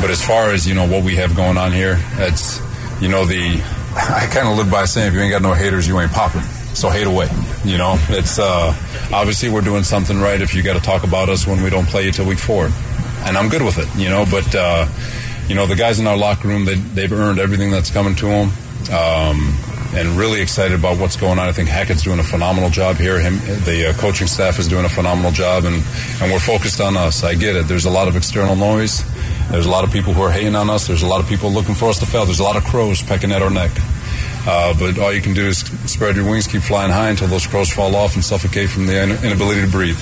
but 0.00 0.10
as 0.10 0.24
far 0.24 0.50
as 0.50 0.66
you 0.66 0.74
know, 0.74 0.88
what 0.88 1.04
we 1.04 1.16
have 1.16 1.36
going 1.36 1.58
on 1.58 1.72
here, 1.72 1.98
it's, 2.14 2.60
you 3.00 3.08
know, 3.08 3.26
the 3.26 3.60
I 3.96 4.28
kind 4.30 4.48
of 4.48 4.56
live 4.56 4.70
by 4.70 4.84
saying, 4.84 5.08
if 5.08 5.14
you 5.14 5.20
ain't 5.20 5.32
got 5.32 5.42
no 5.42 5.52
haters, 5.52 5.86
you 5.86 5.98
ain't 6.00 6.12
popping. 6.12 6.42
So 6.76 6.90
hate 6.90 7.06
away. 7.06 7.26
You 7.64 7.78
know, 7.78 7.96
it's 8.10 8.38
uh, 8.38 8.76
obviously 9.10 9.48
we're 9.48 9.62
doing 9.62 9.82
something 9.82 10.20
right. 10.20 10.38
If 10.38 10.54
you 10.54 10.62
got 10.62 10.74
to 10.74 10.82
talk 10.82 11.04
about 11.04 11.30
us 11.30 11.46
when 11.46 11.62
we 11.62 11.70
don't 11.70 11.86
play 11.86 12.10
till 12.10 12.26
week 12.26 12.38
four, 12.38 12.66
and 13.24 13.38
I'm 13.38 13.48
good 13.48 13.62
with 13.62 13.78
it. 13.78 13.88
You 13.98 14.10
know, 14.10 14.26
but 14.30 14.54
uh, 14.54 14.86
you 15.48 15.54
know 15.54 15.64
the 15.64 15.74
guys 15.74 15.98
in 16.00 16.06
our 16.06 16.18
locker 16.18 16.48
room, 16.48 16.66
they, 16.66 16.74
they've 16.74 17.10
earned 17.10 17.38
everything 17.38 17.70
that's 17.70 17.90
coming 17.90 18.14
to 18.16 18.26
them. 18.26 18.50
Um, 18.92 19.56
and 19.94 20.18
really 20.18 20.42
excited 20.42 20.78
about 20.78 20.98
what's 20.98 21.16
going 21.16 21.38
on. 21.38 21.48
I 21.48 21.52
think 21.52 21.70
Hackett's 21.70 22.02
doing 22.02 22.18
a 22.18 22.22
phenomenal 22.22 22.68
job 22.68 22.96
here. 22.96 23.18
Him, 23.18 23.38
the 23.64 23.88
uh, 23.88 23.92
coaching 23.94 24.26
staff 24.26 24.58
is 24.58 24.68
doing 24.68 24.84
a 24.84 24.90
phenomenal 24.90 25.30
job, 25.30 25.64
and 25.64 25.82
and 26.20 26.30
we're 26.30 26.40
focused 26.40 26.82
on 26.82 26.94
us. 26.94 27.24
I 27.24 27.36
get 27.36 27.56
it. 27.56 27.68
There's 27.68 27.86
a 27.86 27.90
lot 27.90 28.06
of 28.06 28.16
external 28.16 28.54
noise. 28.54 29.02
There's 29.50 29.64
a 29.64 29.70
lot 29.70 29.84
of 29.84 29.92
people 29.92 30.12
who 30.12 30.20
are 30.20 30.30
hating 30.30 30.56
on 30.56 30.68
us. 30.68 30.86
There's 30.86 31.02
a 31.02 31.06
lot 31.06 31.22
of 31.22 31.26
people 31.26 31.50
looking 31.50 31.74
for 31.74 31.88
us 31.88 31.98
to 32.00 32.06
fail. 32.06 32.26
There's 32.26 32.40
a 32.40 32.44
lot 32.44 32.56
of 32.56 32.64
crows 32.64 33.00
pecking 33.00 33.32
at 33.32 33.40
our 33.40 33.48
neck. 33.48 33.70
Uh, 34.46 34.72
but 34.78 34.98
all 34.98 35.12
you 35.12 35.20
can 35.20 35.34
do 35.34 35.46
is 35.46 35.58
spread 35.90 36.14
your 36.16 36.30
wings, 36.30 36.46
keep 36.46 36.62
flying 36.62 36.90
high 36.92 37.10
until 37.10 37.26
those 37.26 37.46
crows 37.46 37.70
fall 37.70 37.96
off 37.96 38.14
and 38.14 38.24
suffocate 38.24 38.70
from 38.70 38.86
the 38.86 39.02
in- 39.02 39.24
inability 39.24 39.60
to 39.62 39.66
breathe. 39.68 39.98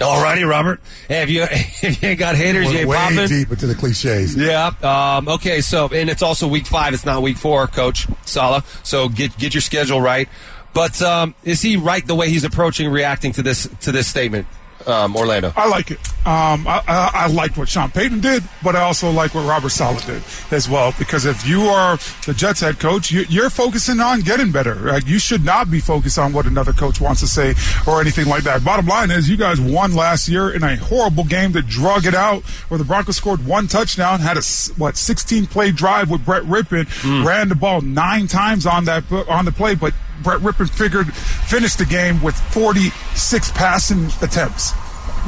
All 0.00 0.22
righty, 0.22 0.44
Robert. 0.44 0.80
Hey, 1.08 1.22
if 1.22 1.30
you, 1.30 1.42
if 1.50 2.02
you 2.02 2.08
ain't 2.08 2.18
got 2.18 2.34
haters, 2.36 2.68
you 2.68 2.72
We're 2.72 2.80
ain't 2.80 2.88
way 2.88 2.96
popping. 2.96 3.28
deep 3.28 3.50
into 3.50 3.66
the 3.66 3.74
cliches. 3.74 4.34
Yeah. 4.34 4.70
Um, 4.82 5.28
okay. 5.28 5.60
So, 5.60 5.88
and 5.92 6.08
it's 6.08 6.22
also 6.22 6.48
week 6.48 6.66
five. 6.66 6.94
It's 6.94 7.04
not 7.04 7.20
week 7.22 7.36
four, 7.36 7.66
Coach 7.66 8.06
Saleh. 8.24 8.64
So 8.82 9.10
get 9.10 9.36
get 9.36 9.52
your 9.52 9.60
schedule 9.60 10.00
right. 10.00 10.26
But 10.72 11.02
um, 11.02 11.34
is 11.44 11.60
he 11.60 11.76
right 11.76 12.06
the 12.06 12.14
way 12.14 12.30
he's 12.30 12.44
approaching, 12.44 12.90
reacting 12.90 13.32
to 13.32 13.42
this 13.42 13.68
to 13.82 13.92
this 13.92 14.06
statement, 14.06 14.46
um, 14.86 15.16
Orlando? 15.16 15.52
I 15.54 15.68
like 15.68 15.90
it. 15.90 15.98
Um, 16.26 16.66
I, 16.66 16.82
I, 16.86 17.10
I 17.14 17.26
liked 17.28 17.56
what 17.56 17.70
Sean 17.70 17.90
Payton 17.90 18.20
did, 18.20 18.42
but 18.62 18.76
I 18.76 18.82
also 18.82 19.10
like 19.10 19.34
what 19.34 19.48
Robert 19.48 19.70
Saleh 19.70 20.04
did 20.04 20.22
as 20.50 20.68
well. 20.68 20.92
Because 20.98 21.24
if 21.24 21.48
you 21.48 21.62
are 21.62 21.96
the 22.26 22.34
Jets 22.34 22.60
head 22.60 22.78
coach, 22.78 23.10
you, 23.10 23.24
you're 23.30 23.48
focusing 23.48 24.00
on 24.00 24.20
getting 24.20 24.52
better. 24.52 24.74
Right? 24.74 25.06
You 25.06 25.18
should 25.18 25.46
not 25.46 25.70
be 25.70 25.80
focused 25.80 26.18
on 26.18 26.34
what 26.34 26.44
another 26.44 26.72
coach 26.72 27.00
wants 27.00 27.20
to 27.20 27.26
say 27.26 27.54
or 27.86 28.02
anything 28.02 28.26
like 28.26 28.42
that. 28.44 28.62
Bottom 28.62 28.86
line 28.86 29.10
is, 29.10 29.30
you 29.30 29.38
guys 29.38 29.58
won 29.60 29.94
last 29.94 30.28
year 30.28 30.50
in 30.50 30.62
a 30.62 30.76
horrible 30.76 31.24
game 31.24 31.52
that 31.52 31.66
drug 31.66 32.04
it 32.04 32.14
out, 32.14 32.42
where 32.68 32.76
the 32.76 32.84
Broncos 32.84 33.16
scored 33.16 33.46
one 33.46 33.66
touchdown, 33.66 34.20
had 34.20 34.36
a 34.36 34.42
what 34.76 34.98
16 34.98 35.46
play 35.46 35.72
drive 35.72 36.10
with 36.10 36.24
Brett 36.24 36.42
Rypien, 36.42 37.24
ran 37.24 37.48
the 37.48 37.54
ball 37.54 37.80
nine 37.80 38.26
times 38.26 38.66
on 38.66 38.84
that 38.84 39.10
on 39.28 39.46
the 39.46 39.52
play, 39.52 39.74
but 39.74 39.94
Brett 40.22 40.40
Rypien 40.40 40.68
figured 40.68 41.12
finished 41.14 41.78
the 41.78 41.86
game 41.86 42.22
with 42.22 42.36
46 42.52 43.52
passing 43.52 44.06
attempts 44.20 44.72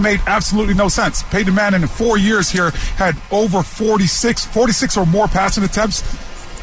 made 0.01 0.21
absolutely 0.27 0.75
no 0.75 0.89
sense. 0.89 1.23
Peyton 1.25 1.55
Manning 1.55 1.83
in 1.83 1.89
four 1.89 2.19
years 2.19 2.51
here 2.51 2.71
had 2.97 3.17
over 3.31 3.63
46, 3.63 4.47
46 4.47 4.97
or 4.97 5.07
more 5.07 5.29
passing 5.29 5.65
attempts 5.65 6.03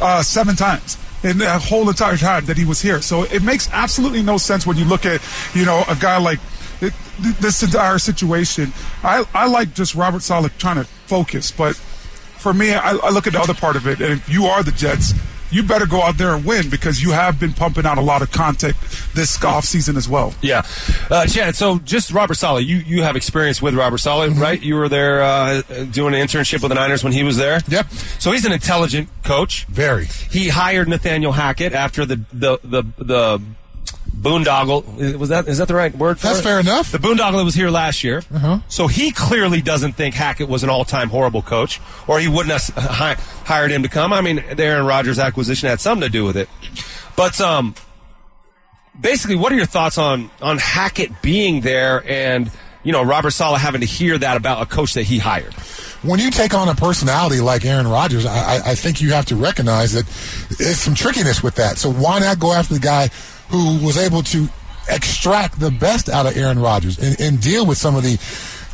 uh, 0.01 0.21
seven 0.23 0.55
times 0.55 0.97
in 1.23 1.37
the 1.37 1.59
whole 1.59 1.89
entire 1.89 2.17
time 2.17 2.45
that 2.45 2.57
he 2.57 2.65
was 2.65 2.81
here. 2.81 3.01
So 3.01 3.23
it 3.23 3.43
makes 3.43 3.69
absolutely 3.71 4.23
no 4.23 4.37
sense 4.37 4.65
when 4.65 4.77
you 4.77 4.85
look 4.85 5.05
at, 5.05 5.21
you 5.53 5.65
know, 5.65 5.83
a 5.89 5.95
guy 5.95 6.17
like 6.17 6.39
th- 6.79 6.93
this 7.39 7.61
entire 7.63 7.99
situation. 7.99 8.71
I, 9.03 9.25
I 9.33 9.47
like 9.47 9.73
just 9.73 9.95
Robert 9.95 10.21
Saleh 10.21 10.57
trying 10.57 10.77
to 10.77 10.85
focus, 10.85 11.51
but 11.51 11.75
for 11.75 12.53
me, 12.53 12.73
I, 12.73 12.91
I 12.91 13.09
look 13.09 13.27
at 13.27 13.33
the 13.33 13.39
other 13.39 13.53
part 13.53 13.75
of 13.75 13.85
it. 13.87 13.99
And 13.99 14.13
if 14.13 14.29
you 14.29 14.45
are 14.45 14.63
the 14.63 14.71
Jets, 14.71 15.13
you 15.51 15.63
better 15.63 15.85
go 15.85 16.01
out 16.01 16.17
there 16.17 16.33
and 16.33 16.45
win 16.45 16.69
because 16.69 17.01
you 17.01 17.11
have 17.11 17.39
been 17.39 17.53
pumping 17.53 17.85
out 17.85 17.97
a 17.97 18.01
lot 18.01 18.21
of 18.21 18.31
content 18.31 18.75
this 19.13 19.41
off 19.43 19.65
season 19.65 19.97
as 19.97 20.07
well. 20.07 20.33
Yeah, 20.41 20.65
uh, 21.09 21.25
Chad. 21.25 21.55
So 21.55 21.79
just 21.79 22.11
Robert 22.11 22.35
Saleh. 22.35 22.65
You 22.65 22.77
you 22.77 23.03
have 23.03 23.15
experience 23.15 23.61
with 23.61 23.75
Robert 23.75 23.99
Saleh, 23.99 24.37
right? 24.37 24.61
You 24.61 24.75
were 24.75 24.89
there 24.89 25.21
uh, 25.21 25.61
doing 25.91 26.13
an 26.13 26.25
internship 26.25 26.61
with 26.61 26.69
the 26.69 26.75
Niners 26.75 27.03
when 27.03 27.13
he 27.13 27.23
was 27.23 27.37
there. 27.37 27.61
Yep. 27.67 27.91
So 28.19 28.31
he's 28.31 28.45
an 28.45 28.51
intelligent 28.51 29.09
coach. 29.23 29.65
Very. 29.65 30.05
He 30.05 30.49
hired 30.49 30.87
Nathaniel 30.87 31.31
Hackett 31.31 31.73
after 31.73 32.05
the 32.05 32.17
the 32.31 32.59
the 32.63 32.83
the 32.97 33.41
boondoggle. 34.15 35.15
Was 35.17 35.29
that 35.29 35.47
is 35.47 35.59
that 35.59 35.67
the 35.67 35.75
right 35.75 35.95
word? 35.95 36.19
For 36.19 36.27
That's 36.27 36.39
it? 36.39 36.43
fair 36.43 36.59
enough. 36.59 36.91
The 36.91 36.97
boondoggle 36.97 37.37
that 37.37 37.45
was 37.45 37.55
here 37.55 37.69
last 37.69 38.03
year. 38.03 38.23
Uh-huh. 38.33 38.59
So 38.67 38.87
he 38.87 39.11
clearly 39.11 39.61
doesn't 39.61 39.93
think 39.93 40.15
Hackett 40.15 40.49
was 40.49 40.63
an 40.63 40.69
all-time 40.69 41.09
horrible 41.09 41.41
coach, 41.41 41.79
or 42.07 42.19
he 42.19 42.27
wouldn't 42.27 42.51
have 42.51 42.77
uh, 42.77 42.81
hi- 42.91 43.17
hired 43.45 43.71
him 43.71 43.83
to 43.83 43.89
come. 43.89 44.11
I 44.13 44.21
mean, 44.21 44.37
the 44.55 44.63
Aaron 44.63 44.85
Rodgers 44.85 45.19
acquisition 45.19 45.69
had 45.69 45.79
something 45.79 46.05
to 46.05 46.11
do 46.11 46.25
with 46.25 46.35
it. 46.37 46.49
But 47.15 47.39
um, 47.39 47.75
basically, 48.99 49.35
what 49.35 49.51
are 49.51 49.55
your 49.55 49.65
thoughts 49.65 49.97
on 49.97 50.29
on 50.41 50.57
Hackett 50.57 51.21
being 51.21 51.61
there 51.61 52.03
and 52.09 52.51
you 52.83 52.91
know 52.91 53.03
Robert 53.03 53.31
Saleh 53.31 53.59
having 53.61 53.81
to 53.81 53.87
hear 53.87 54.17
that 54.17 54.37
about 54.37 54.61
a 54.61 54.65
coach 54.65 54.93
that 54.95 55.03
he 55.03 55.19
hired? 55.19 55.53
when 56.01 56.17
you 56.17 56.31
take 56.31 56.53
on 56.53 56.69
a 56.69 56.75
personality 56.75 57.41
like 57.41 57.65
Aaron 57.65 57.85
Rodgers, 57.85 58.25
I, 58.25 58.37
I- 58.55 58.71
I 58.71 58.75
think 58.75 59.01
you 59.01 59.11
have 59.11 59.25
to 59.25 59.35
recognize 59.35 59.91
that 59.91 60.05
there's 60.57 60.77
some 60.79 60.95
trickiness 60.95 61.43
with 61.43 61.55
that. 61.55 61.77
So 61.77 61.91
why 61.91 62.19
not 62.19 62.39
go 62.39 62.53
after 62.53 62.73
the 62.73 62.79
guy 62.79 63.09
who 63.49 63.83
was 63.85 63.97
able 63.97 64.23
to 64.23 64.47
extract 64.89 65.59
the 65.59 65.71
best 65.71 66.09
out 66.09 66.25
of 66.25 66.35
Aaron 66.35 66.59
Rodgers 66.59 66.97
and, 66.97 67.19
and 67.19 67.41
deal 67.41 67.65
with 67.65 67.77
some 67.77 67.95
of 67.95 68.03
the 68.03 68.17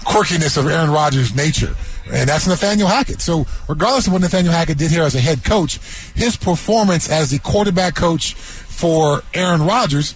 quirkiness 0.05 0.57
of 0.57 0.67
Aaron 0.67 0.91
Rodgers' 0.91 1.35
nature? 1.35 1.75
And 2.11 2.29
that's 2.29 2.47
Nathaniel 2.47 2.87
Hackett. 2.87 3.21
So, 3.21 3.47
regardless 3.67 4.07
of 4.07 4.13
what 4.13 4.21
Nathaniel 4.21 4.53
Hackett 4.53 4.77
did 4.77 4.91
here 4.91 5.03
as 5.03 5.15
a 5.15 5.19
head 5.19 5.43
coach, 5.43 5.79
his 6.13 6.37
performance 6.37 7.09
as 7.09 7.31
the 7.31 7.39
quarterback 7.39 7.95
coach 7.95 8.35
for 8.35 9.23
Aaron 9.33 9.63
Rodgers 9.65 10.13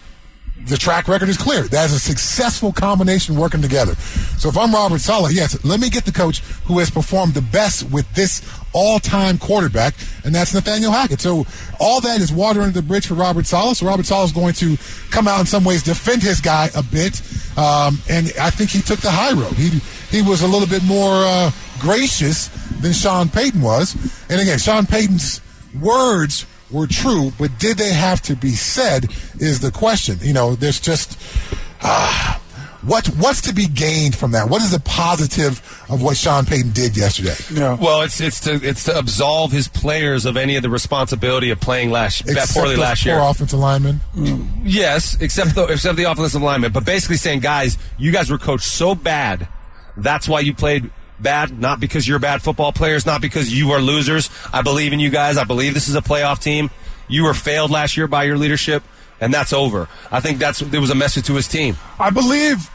the 0.65 0.77
track 0.77 1.07
record 1.07 1.29
is 1.29 1.37
clear. 1.37 1.63
That's 1.63 1.93
a 1.93 1.99
successful 1.99 2.71
combination 2.71 3.35
working 3.35 3.61
together. 3.61 3.95
So 4.37 4.49
if 4.49 4.57
I'm 4.57 4.73
Robert 4.73 4.99
Saleh, 4.99 5.33
yes, 5.33 5.63
let 5.65 5.79
me 5.79 5.89
get 5.89 6.05
the 6.05 6.11
coach 6.11 6.39
who 6.65 6.79
has 6.79 6.89
performed 6.89 7.33
the 7.33 7.41
best 7.41 7.89
with 7.91 8.11
this 8.13 8.41
all-time 8.71 9.37
quarterback, 9.37 9.95
and 10.23 10.33
that's 10.33 10.53
Nathaniel 10.53 10.91
Hackett. 10.91 11.21
So 11.21 11.45
all 11.79 12.01
that 12.01 12.21
is 12.21 12.31
water 12.31 12.61
under 12.61 12.73
the 12.73 12.85
bridge 12.85 13.07
for 13.07 13.15
Robert 13.15 13.45
Saleh. 13.45 13.77
So 13.77 13.87
Robert 13.87 14.05
Saleh 14.05 14.25
is 14.25 14.31
going 14.31 14.53
to 14.55 14.77
come 15.09 15.27
out 15.27 15.39
in 15.39 15.45
some 15.45 15.63
ways 15.63 15.81
defend 15.81 16.21
his 16.21 16.39
guy 16.39 16.69
a 16.75 16.83
bit, 16.83 17.21
um, 17.57 17.99
and 18.09 18.31
I 18.39 18.49
think 18.49 18.69
he 18.69 18.81
took 18.81 18.99
the 18.99 19.11
high 19.11 19.33
road. 19.33 19.53
He 19.53 19.79
he 20.15 20.21
was 20.21 20.41
a 20.41 20.47
little 20.47 20.67
bit 20.67 20.83
more 20.83 21.23
uh, 21.25 21.51
gracious 21.79 22.49
than 22.81 22.93
Sean 22.93 23.29
Payton 23.29 23.61
was, 23.61 23.95
and 24.29 24.39
again, 24.39 24.59
Sean 24.59 24.85
Payton's 24.85 25.41
words 25.81 26.45
were 26.71 26.87
true, 26.87 27.31
but 27.39 27.57
did 27.59 27.77
they 27.77 27.93
have 27.93 28.21
to 28.23 28.35
be 28.35 28.51
said 28.51 29.11
is 29.39 29.59
the 29.59 29.71
question. 29.71 30.17
You 30.21 30.33
know, 30.33 30.55
there's 30.55 30.79
just 30.79 31.19
uh, 31.81 32.37
what 32.81 33.07
what's 33.07 33.41
to 33.41 33.53
be 33.53 33.67
gained 33.67 34.15
from 34.15 34.31
that? 34.31 34.49
What 34.49 34.61
is 34.61 34.71
the 34.71 34.79
positive 34.79 35.61
of 35.89 36.03
what 36.03 36.15
Sean 36.15 36.45
Payton 36.45 36.71
did 36.71 36.95
yesterday. 36.95 37.35
Yeah. 37.51 37.73
Well, 37.73 38.01
it's 38.03 38.21
it's 38.21 38.39
to 38.41 38.53
it's 38.53 38.83
to 38.85 38.97
absolve 38.97 39.51
his 39.51 39.67
players 39.67 40.25
of 40.25 40.37
any 40.37 40.55
of 40.55 40.61
the 40.61 40.69
responsibility 40.69 41.49
of 41.49 41.59
playing 41.59 41.89
last 41.89 42.21
Except 42.21 42.53
poorly 42.53 42.75
those 42.75 42.79
last 42.79 43.03
poor 43.03 43.13
year. 43.13 43.21
offensive 43.21 43.59
linemen. 43.59 44.01
Yes, 44.63 45.17
except 45.19 45.55
the 45.55 45.65
except 45.65 45.97
the 45.97 46.03
offensive 46.03 46.41
lineman, 46.41 46.71
but 46.71 46.85
basically 46.85 47.17
saying, 47.17 47.39
guys, 47.39 47.77
you 47.97 48.11
guys 48.11 48.29
were 48.29 48.37
coached 48.37 48.65
so 48.65 48.93
bad. 48.93 49.47
That's 49.97 50.29
why 50.29 50.41
you 50.41 50.53
played 50.53 50.91
bad, 51.21 51.59
not 51.59 51.79
because 51.79 52.07
you're 52.07 52.19
bad 52.19 52.41
football 52.41 52.71
players, 52.71 53.05
not 53.05 53.21
because 53.21 53.53
you 53.53 53.71
are 53.71 53.79
losers. 53.79 54.29
I 54.53 54.61
believe 54.61 54.93
in 54.93 54.99
you 54.99 55.09
guys. 55.09 55.37
I 55.37 55.43
believe 55.43 55.73
this 55.73 55.87
is 55.87 55.95
a 55.95 56.01
playoff 56.01 56.41
team. 56.41 56.69
You 57.07 57.23
were 57.23 57.33
failed 57.33 57.71
last 57.71 57.97
year 57.97 58.07
by 58.07 58.23
your 58.23 58.37
leadership, 58.37 58.83
and 59.19 59.33
that's 59.33 59.53
over. 59.53 59.87
I 60.11 60.19
think 60.19 60.39
that's 60.39 60.59
there 60.59 60.81
was 60.81 60.91
a 60.91 60.95
message 60.95 61.25
to 61.25 61.35
his 61.35 61.47
team. 61.47 61.77
I 61.99 62.09
believe 62.09 62.69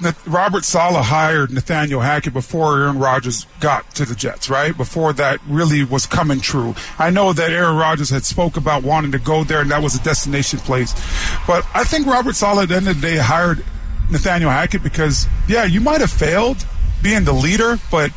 that 0.00 0.16
Robert 0.26 0.64
Saleh 0.64 1.04
hired 1.04 1.52
Nathaniel 1.52 2.00
Hackett 2.00 2.32
before 2.32 2.80
Aaron 2.80 2.98
Rodgers 2.98 3.46
got 3.60 3.88
to 3.94 4.04
the 4.04 4.14
Jets, 4.14 4.50
right? 4.50 4.76
Before 4.76 5.12
that 5.12 5.40
really 5.46 5.84
was 5.84 6.04
coming 6.04 6.40
true. 6.40 6.74
I 6.98 7.10
know 7.10 7.32
that 7.32 7.50
Aaron 7.52 7.76
Rodgers 7.76 8.10
had 8.10 8.24
spoke 8.24 8.56
about 8.56 8.82
wanting 8.82 9.12
to 9.12 9.18
go 9.18 9.44
there 9.44 9.60
and 9.60 9.70
that 9.70 9.82
was 9.82 9.94
a 9.94 10.02
destination 10.02 10.58
place. 10.58 10.92
But 11.46 11.64
I 11.74 11.84
think 11.84 12.06
Robert 12.06 12.34
Saleh 12.34 12.64
at 12.64 12.68
the 12.70 12.76
end 12.76 12.88
of 12.88 13.00
the 13.00 13.06
day 13.06 13.16
hired 13.18 13.64
Nathaniel 14.10 14.50
Hackett 14.50 14.82
because, 14.82 15.28
yeah, 15.48 15.64
you 15.64 15.80
might 15.80 16.00
have 16.00 16.10
failed 16.10 16.66
being 17.04 17.24
the 17.24 17.32
leader, 17.32 17.78
but 17.90 18.10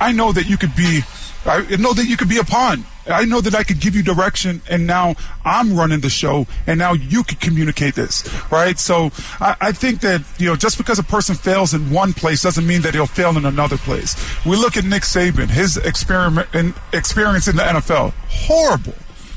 I 0.00 0.12
know 0.12 0.32
that 0.32 0.46
you 0.46 0.58
could 0.58 0.74
be 0.76 1.00
I 1.46 1.76
know 1.76 1.92
that 1.92 2.06
you 2.06 2.16
could 2.16 2.28
be 2.28 2.38
a 2.38 2.44
pawn. 2.44 2.84
I 3.06 3.26
know 3.26 3.42
that 3.42 3.54
I 3.54 3.64
could 3.64 3.78
give 3.78 3.94
you 3.94 4.02
direction, 4.02 4.62
and 4.70 4.86
now 4.86 5.14
I'm 5.44 5.76
running 5.76 6.00
the 6.00 6.08
show, 6.08 6.46
and 6.66 6.78
now 6.78 6.94
you 6.94 7.22
can 7.22 7.36
communicate 7.36 7.94
this, 7.94 8.26
right? 8.50 8.78
So 8.78 9.10
I, 9.40 9.56
I 9.60 9.72
think 9.72 10.00
that 10.00 10.22
you 10.38 10.46
know 10.46 10.56
just 10.56 10.78
because 10.78 10.98
a 10.98 11.02
person 11.02 11.34
fails 11.34 11.74
in 11.74 11.90
one 11.90 12.14
place 12.14 12.42
doesn't 12.42 12.66
mean 12.66 12.80
that 12.80 12.94
he'll 12.94 13.06
fail 13.06 13.36
in 13.36 13.44
another 13.44 13.76
place. 13.76 14.16
We 14.46 14.56
look 14.56 14.78
at 14.78 14.84
Nick 14.84 15.02
Saban, 15.02 15.48
his 15.48 15.76
experiment 15.76 16.48
experience 16.94 17.46
in 17.46 17.56
the 17.56 17.62
NFL, 17.62 18.14
horrible. 18.28 18.94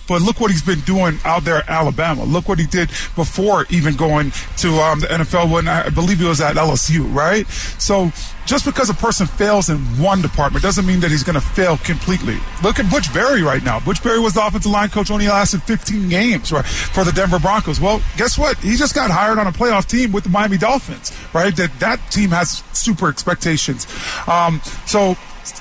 But 0.08 0.22
look 0.22 0.40
what 0.40 0.52
he's 0.52 0.64
been 0.64 0.82
doing 0.82 1.20
out 1.26 1.44
there 1.44 1.58
at 1.58 1.70
Alabama. 1.70 2.24
Look 2.24 2.48
what 2.48 2.60
he 2.60 2.66
did 2.66 2.90
before 3.16 3.66
even 3.70 3.96
going 3.96 4.32
to 4.58 4.70
um, 4.80 5.00
the 5.02 5.08
NFL 5.08 5.52
when 5.52 5.68
I 5.68 5.90
believe 5.90 6.20
he 6.20 6.26
was 6.26 6.42
at 6.42 6.56
LSU, 6.56 7.14
right? 7.14 7.48
So 7.78 8.12
just 8.46 8.66
because 8.66 8.90
a 8.90 8.94
person 8.94 9.28
fails 9.28 9.70
in 9.70 9.78
one 10.02 10.22
department 10.22 10.64
doesn't 10.64 10.86
mean 10.86 11.02
that 11.02 11.12
he's 11.12 11.24
going 11.24 11.36
to 11.36 11.42
fail 11.42 11.78
completely. 11.78 12.38
Look 12.64 12.80
at 12.80 12.90
Butch 12.90 13.14
Barry 13.14 13.44
right 13.44 13.62
now. 13.62 13.80
Butch 13.80 14.02
Barry 14.02 14.20
was 14.20 14.34
the 14.34 14.46
offensive 14.46 14.72
line 14.72 14.90
coach, 14.90 15.12
only 15.12 15.28
lasted 15.28 15.62
15 15.64 16.08
games 16.10 16.52
right, 16.52 16.66
for 16.66 17.04
the 17.04 17.12
Denver 17.12 17.40
Broncos. 17.40 17.80
Well, 17.80 18.02
guess 18.16 18.38
what? 18.38 18.58
He 18.60 18.78
just 18.78 18.96
got 18.96 19.12
hired 19.12 19.38
on 19.38 19.48
a 19.48 19.52
playoff 19.52 19.86
team 19.86 20.14
with 20.14 20.24
the 20.24 20.30
Miami 20.30 20.58
Dolphins, 20.58 21.12
right? 21.34 21.56
That 21.58 21.78
that 21.80 22.00
team 22.10 22.30
has 22.30 22.64
super 22.74 23.10
expectations. 23.10 23.86
Um, 24.28 24.62
so 24.86 25.18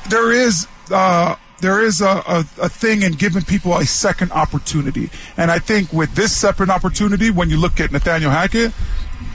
there 0.09 0.33
is. 0.33 0.67
Uh, 0.91 1.35
there 1.61 1.83
is 1.83 2.01
a, 2.01 2.23
a, 2.27 2.45
a, 2.61 2.69
thing 2.69 3.03
in 3.03 3.13
giving 3.13 3.43
people 3.43 3.75
a 3.75 3.87
second 3.87 4.33
opportunity. 4.33 5.11
And 5.37 5.51
I 5.51 5.59
think 5.59 5.93
with 5.93 6.15
this 6.15 6.37
second 6.37 6.71
opportunity, 6.71 7.31
when 7.31 7.51
you 7.51 7.57
look 7.57 7.81
at 7.81 7.93
Nathaniel 7.93 8.31
Hackett, 8.31 8.73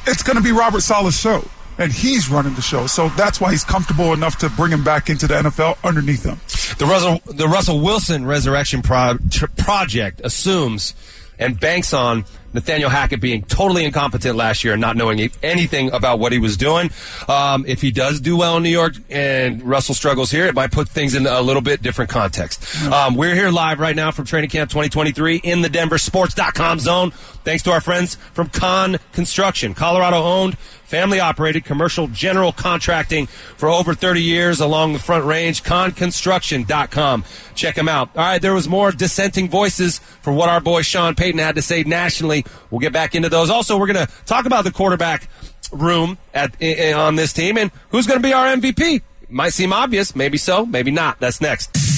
it's 0.05 0.23
going 0.23 0.37
to 0.37 0.43
be 0.43 0.51
Robert 0.51 0.81
Saleh's 0.81 1.19
show. 1.19 1.43
And 1.77 1.91
he's 1.91 2.29
running 2.29 2.53
the 2.53 2.61
show. 2.61 2.85
So 2.85 3.09
that's 3.09 3.41
why 3.41 3.51
he's 3.51 3.63
comfortable 3.63 4.13
enough 4.13 4.37
to 4.39 4.49
bring 4.49 4.71
him 4.71 4.83
back 4.83 5.09
into 5.09 5.25
the 5.25 5.35
NFL 5.35 5.77
underneath 5.83 6.23
him. 6.23 6.39
The 6.77 6.85
Russell 6.85 7.21
the 7.25 7.47
Russell 7.47 7.81
Wilson 7.81 8.25
Resurrection 8.25 8.83
Pro- 8.83 9.17
Project 9.57 10.21
assumes 10.23 10.93
and 11.39 11.59
banks 11.59 11.93
on 11.93 12.25
Nathaniel 12.53 12.89
Hackett 12.89 13.21
being 13.21 13.43
totally 13.43 13.85
incompetent 13.85 14.35
last 14.35 14.63
year 14.63 14.73
and 14.73 14.81
not 14.81 14.95
knowing 14.95 15.29
anything 15.41 15.91
about 15.91 16.19
what 16.19 16.31
he 16.31 16.39
was 16.39 16.57
doing. 16.57 16.89
Um, 17.27 17.65
if 17.67 17.81
he 17.81 17.91
does 17.91 18.19
do 18.19 18.37
well 18.37 18.57
in 18.57 18.63
New 18.63 18.69
York 18.69 18.93
and 19.09 19.63
Russell 19.63 19.95
struggles 19.95 20.31
here, 20.31 20.45
it 20.45 20.55
might 20.55 20.71
put 20.71 20.89
things 20.89 21.15
in 21.15 21.25
a 21.27 21.41
little 21.41 21.61
bit 21.61 21.81
different 21.81 22.09
context. 22.09 22.83
Um, 22.85 23.15
we're 23.15 23.35
here 23.35 23.51
live 23.51 23.79
right 23.79 23.95
now 23.95 24.11
from 24.11 24.25
Training 24.25 24.49
Camp 24.49 24.69
2023 24.69 25.37
in 25.37 25.61
the 25.61 25.69
DenverSports.com 25.69 26.79
zone. 26.79 27.11
Thanks 27.43 27.63
to 27.63 27.71
our 27.71 27.81
friends 27.81 28.15
from 28.33 28.49
Con 28.49 28.99
Construction, 29.13 29.73
Colorado 29.73 30.17
owned, 30.17 30.57
family 30.91 31.21
operated 31.21 31.63
commercial 31.63 32.07
general 32.07 32.51
contracting 32.51 33.25
for 33.25 33.69
over 33.69 33.95
30 33.95 34.21
years 34.21 34.59
along 34.59 34.93
the 34.93 34.99
front 34.99 35.25
range. 35.25 35.63
Conconstruction.com. 35.63 37.23
Check 37.55 37.75
them 37.75 37.87
out. 37.87 38.09
All 38.15 38.21
right, 38.21 38.41
there 38.41 38.53
was 38.53 38.67
more 38.67 38.91
dissenting 38.91 39.49
voices 39.49 39.99
for 39.99 40.33
what 40.33 40.49
our 40.49 40.59
boy 40.59 40.81
Sean 40.81 41.15
Payton 41.15 41.39
had 41.39 41.55
to 41.55 41.61
say 41.61 41.83
nationally. 41.83 42.40
We'll 42.69 42.79
get 42.79 42.93
back 42.93 43.15
into 43.15 43.29
those. 43.29 43.49
Also, 43.49 43.77
we're 43.77 43.87
going 43.87 44.05
to 44.05 44.11
talk 44.25 44.45
about 44.45 44.63
the 44.63 44.71
quarterback 44.71 45.27
room 45.71 46.17
at 46.33 46.61
on 46.93 47.15
this 47.15 47.33
team 47.33 47.57
and 47.57 47.71
who's 47.89 48.07
going 48.07 48.19
to 48.19 48.27
be 48.27 48.33
our 48.33 48.47
MVP. 48.55 49.01
Might 49.29 49.53
seem 49.53 49.71
obvious, 49.71 50.15
maybe 50.15 50.37
so, 50.37 50.65
maybe 50.65 50.91
not. 50.91 51.19
That's 51.19 51.39
next. 51.39 51.90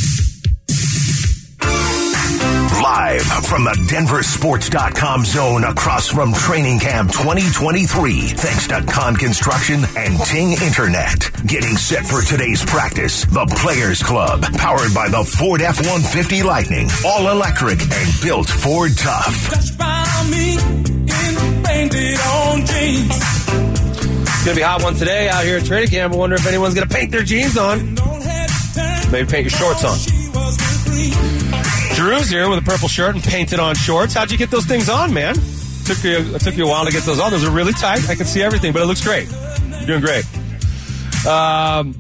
Live 2.84 3.22
from 3.46 3.64
the 3.64 3.72
DenverSports.com 3.88 5.24
zone 5.24 5.64
across 5.64 6.10
from 6.10 6.34
Training 6.34 6.80
Camp 6.80 7.14
2023. 7.14 8.20
Thanks 8.36 8.68
to 8.68 8.84
Con 8.92 9.16
Construction 9.16 9.86
and 9.96 10.20
Ting 10.26 10.52
Internet. 10.52 11.32
Getting 11.48 11.78
set 11.78 12.06
for 12.06 12.22
today's 12.22 12.66
practice. 12.66 13.24
The 13.24 13.46
Players 13.62 14.04
Club. 14.04 14.42
Powered 14.58 14.94
by 14.94 15.08
the 15.08 15.24
Ford 15.24 15.62
F-150 15.62 16.44
Lightning. 16.44 16.90
All 17.06 17.32
electric 17.32 17.80
and 17.80 18.10
built 18.22 18.50
Ford 18.50 18.92
tough. 18.98 19.54
It's 19.54 19.72
going 24.44 24.56
to 24.56 24.56
be 24.56 24.62
a 24.62 24.68
hot 24.68 24.84
one 24.84 24.96
today 24.96 25.30
out 25.30 25.46
here 25.46 25.56
at 25.56 25.64
Training 25.64 25.88
Camp. 25.88 26.14
I 26.14 26.18
wonder 26.18 26.36
if 26.36 26.46
anyone's 26.46 26.74
going 26.74 26.86
to 26.86 26.94
paint 26.94 27.12
their 27.12 27.24
jeans 27.24 27.58
on. 27.58 27.96
Maybe 29.10 29.26
paint 29.26 29.44
your 29.44 29.52
shorts 29.52 29.86
on. 29.86 29.98
Drew's 31.96 32.30
here 32.30 32.50
with 32.50 32.60
a 32.60 32.64
purple 32.64 32.88
shirt 32.88 33.16
and 33.16 33.24
painted 33.24 33.60
on 33.60 33.76
shorts. 33.76 34.14
How'd 34.14 34.32
you 34.32 34.38
get 34.38 34.50
those 34.50 34.66
things 34.66 34.90
on, 34.90 35.14
man? 35.14 35.36
Took 35.86 36.04
you 36.04 36.36
it 36.36 36.42
took 36.42 36.56
you 36.56 36.66
a 36.66 36.68
while 36.68 36.86
to 36.86 36.92
get 36.92 37.04
those 37.04 37.20
on. 37.20 37.32
Those 37.32 37.46
are 37.46 37.52
really 37.52 37.74
tight. 37.74 38.10
I 38.10 38.16
can 38.16 38.26
see 38.26 38.42
everything, 38.42 38.74
but 38.74 38.82
it 38.82 38.86
looks 38.86 39.04
great. 39.04 39.30
You're 39.70 40.00
doing 40.00 40.02
great. 40.02 40.26
Um, 41.28 41.94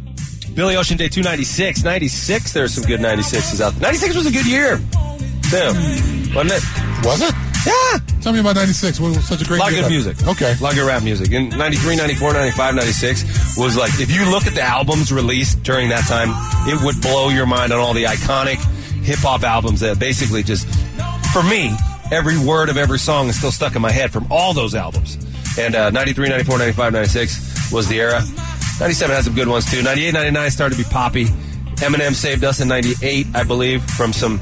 Billy 0.55 0.75
Ocean 0.75 0.97
Day 0.97 1.09
296. 1.09 1.83
96, 1.83 2.53
there's 2.53 2.73
some 2.73 2.83
good 2.83 2.99
96s 2.99 3.61
out 3.61 3.73
there. 3.73 3.81
96 3.81 4.15
was 4.15 4.25
a 4.25 4.31
good 4.31 4.47
year, 4.47 4.77
too, 4.77 6.33
wasn't 6.33 6.53
it? 6.53 6.63
Was 7.05 7.21
it? 7.21 7.35
Yeah. 7.65 7.97
Tell 8.21 8.33
me 8.33 8.39
about 8.39 8.55
96. 8.55 8.99
What 8.99 9.15
was 9.15 9.27
such 9.27 9.41
a 9.41 9.45
great 9.45 9.57
A 9.57 9.63
lot 9.63 9.71
of 9.71 9.79
good 9.79 9.89
music. 9.89 10.21
Okay. 10.27 10.53
A 10.57 10.63
lot 10.63 10.73
of 10.73 10.79
good 10.79 10.87
rap 10.87 11.03
music. 11.03 11.31
In 11.31 11.49
93, 11.49 11.95
94, 11.95 12.33
95, 12.33 12.75
96 12.75 13.57
was 13.57 13.77
like, 13.77 13.91
if 13.99 14.11
you 14.11 14.29
look 14.29 14.47
at 14.47 14.53
the 14.53 14.61
albums 14.61 15.11
released 15.11 15.63
during 15.63 15.89
that 15.89 16.05
time, 16.05 16.29
it 16.67 16.83
would 16.83 17.01
blow 17.01 17.29
your 17.29 17.45
mind 17.45 17.71
on 17.71 17.79
all 17.79 17.93
the 17.93 18.03
iconic 18.05 18.59
hip 19.03 19.19
hop 19.19 19.43
albums 19.43 19.81
that 19.81 19.99
basically 19.99 20.43
just, 20.43 20.67
for 21.33 21.43
me, 21.43 21.75
every 22.11 22.37
word 22.37 22.69
of 22.69 22.77
every 22.77 22.99
song 22.99 23.27
is 23.27 23.37
still 23.37 23.51
stuck 23.51 23.75
in 23.75 23.81
my 23.81 23.91
head 23.91 24.11
from 24.11 24.27
all 24.31 24.53
those 24.53 24.75
albums. 24.75 25.17
And 25.57 25.75
uh, 25.75 25.89
93, 25.91 26.29
94, 26.29 26.57
95, 26.57 26.93
96 26.93 27.71
was 27.71 27.87
the 27.87 27.99
era. 27.99 28.21
97 28.79 29.15
had 29.15 29.23
some 29.23 29.35
good 29.35 29.47
ones 29.47 29.69
too. 29.69 29.83
98, 29.83 30.13
99 30.13 30.51
started 30.51 30.77
to 30.77 30.83
be 30.83 30.89
poppy. 30.89 31.25
Eminem 31.77 32.13
saved 32.13 32.43
us 32.43 32.61
in 32.61 32.67
98, 32.67 33.27
I 33.33 33.43
believe, 33.43 33.83
from 33.83 34.13
some, 34.13 34.39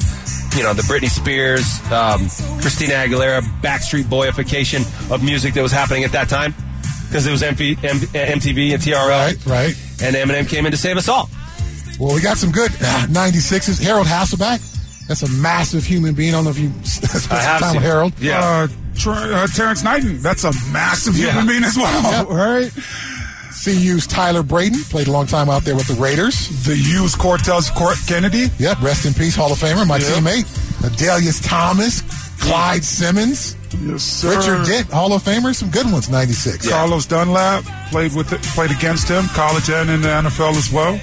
you 0.56 0.64
know, 0.64 0.74
the 0.74 0.84
Britney 0.84 1.10
Spears, 1.10 1.80
um, 1.92 2.20
Christina 2.62 2.94
Aguilera, 2.94 3.42
Backstreet 3.62 4.04
Boyification 4.04 4.82
of 5.12 5.24
music 5.24 5.54
that 5.56 5.62
was 5.64 5.72
happening 5.72 6.04
at 6.04 6.12
that 6.12 6.30
time. 6.30 6.54
Because 7.08 7.28
it 7.28 7.32
was 7.32 7.42
MV, 7.42 7.84
M- 7.84 7.98
MTV 7.98 8.74
and 8.74 8.82
TRL. 8.82 9.08
Right, 9.10 9.46
right. 9.46 9.76
And 10.02 10.16
Eminem 10.16 10.48
came 10.48 10.66
in 10.66 10.72
to 10.72 10.78
save 10.78 10.96
us 10.98 11.10
all. 11.10 11.30
Well, 12.02 12.16
we 12.16 12.22
got 12.22 12.38
some 12.38 12.52
good 12.52 12.72
uh, 12.82 13.06
96s. 13.10 13.80
Harald 13.82 14.08
Hasselbach. 14.08 14.60
That's 15.08 15.22
a 15.24 15.30
massive 15.30 15.84
human 15.86 16.16
being. 16.16 16.30
I 16.30 16.38
don't 16.38 16.46
know 16.46 16.50
if 16.50 16.58
you 16.58 16.70
spent 16.84 17.12
some 17.12 17.38
I 17.38 17.42
have 17.42 17.60
time 17.62 17.72
seen 17.74 17.82
with 17.82 17.86
it. 17.86 17.88
Harold. 17.88 18.14
Yeah. 18.20 18.40
Uh, 18.40 18.68
Tr- 18.96 19.12
uh, 19.12 19.48
Terrence 19.48 19.84
Knighton, 19.84 20.20
that's 20.22 20.44
a 20.44 20.52
massive 20.72 21.16
human 21.16 21.48
being 21.48 21.64
as 21.64 21.78
well, 21.78 22.12
Yep. 22.12 22.28
right? 22.30 22.72
CU's 23.64 24.08
Tyler 24.08 24.42
Brayton 24.44 24.80
played 24.90 25.08
a 25.08 25.12
long 25.12 25.28
time 25.28 25.50
out 25.50 25.64
there 25.64 25.76
with 25.76 25.88
the 25.88 25.94
Raiders. 25.94 26.50
The 26.66 26.76
Hughes 26.76 27.16
Cortez 27.16 27.70
Court 27.70 27.98
Kennedy. 28.08 28.48
Yep, 28.58 28.82
rest 28.82 29.06
in 29.06 29.14
peace, 29.14 29.36
Hall 29.36 29.52
of 29.52 29.60
Famer, 29.60 29.86
my 29.88 29.98
Yep. 29.98 30.08
teammate. 30.08 30.46
Adalius 30.82 31.40
Thomas, 31.48 32.02
Clyde 32.42 32.84
Simmons, 32.84 33.56
Yes, 33.84 34.02
sir. 34.04 34.38
Richard 34.38 34.66
Dent, 34.66 34.90
Hall 34.92 35.14
of 35.14 35.24
Famer, 35.24 35.54
some 35.56 35.70
good 35.70 35.90
ones, 35.92 36.10
96. 36.10 36.68
Carlos 36.68 37.06
Dunlap 37.06 37.64
played 37.92 38.14
with 38.16 38.34
it, 38.34 38.42
played 38.42 38.72
against 38.72 39.08
him, 39.08 39.26
college 39.30 39.70
and 39.70 39.90
in 39.90 40.02
the 40.02 40.08
NFL 40.10 40.56
as 40.58 40.72
well. 40.72 41.00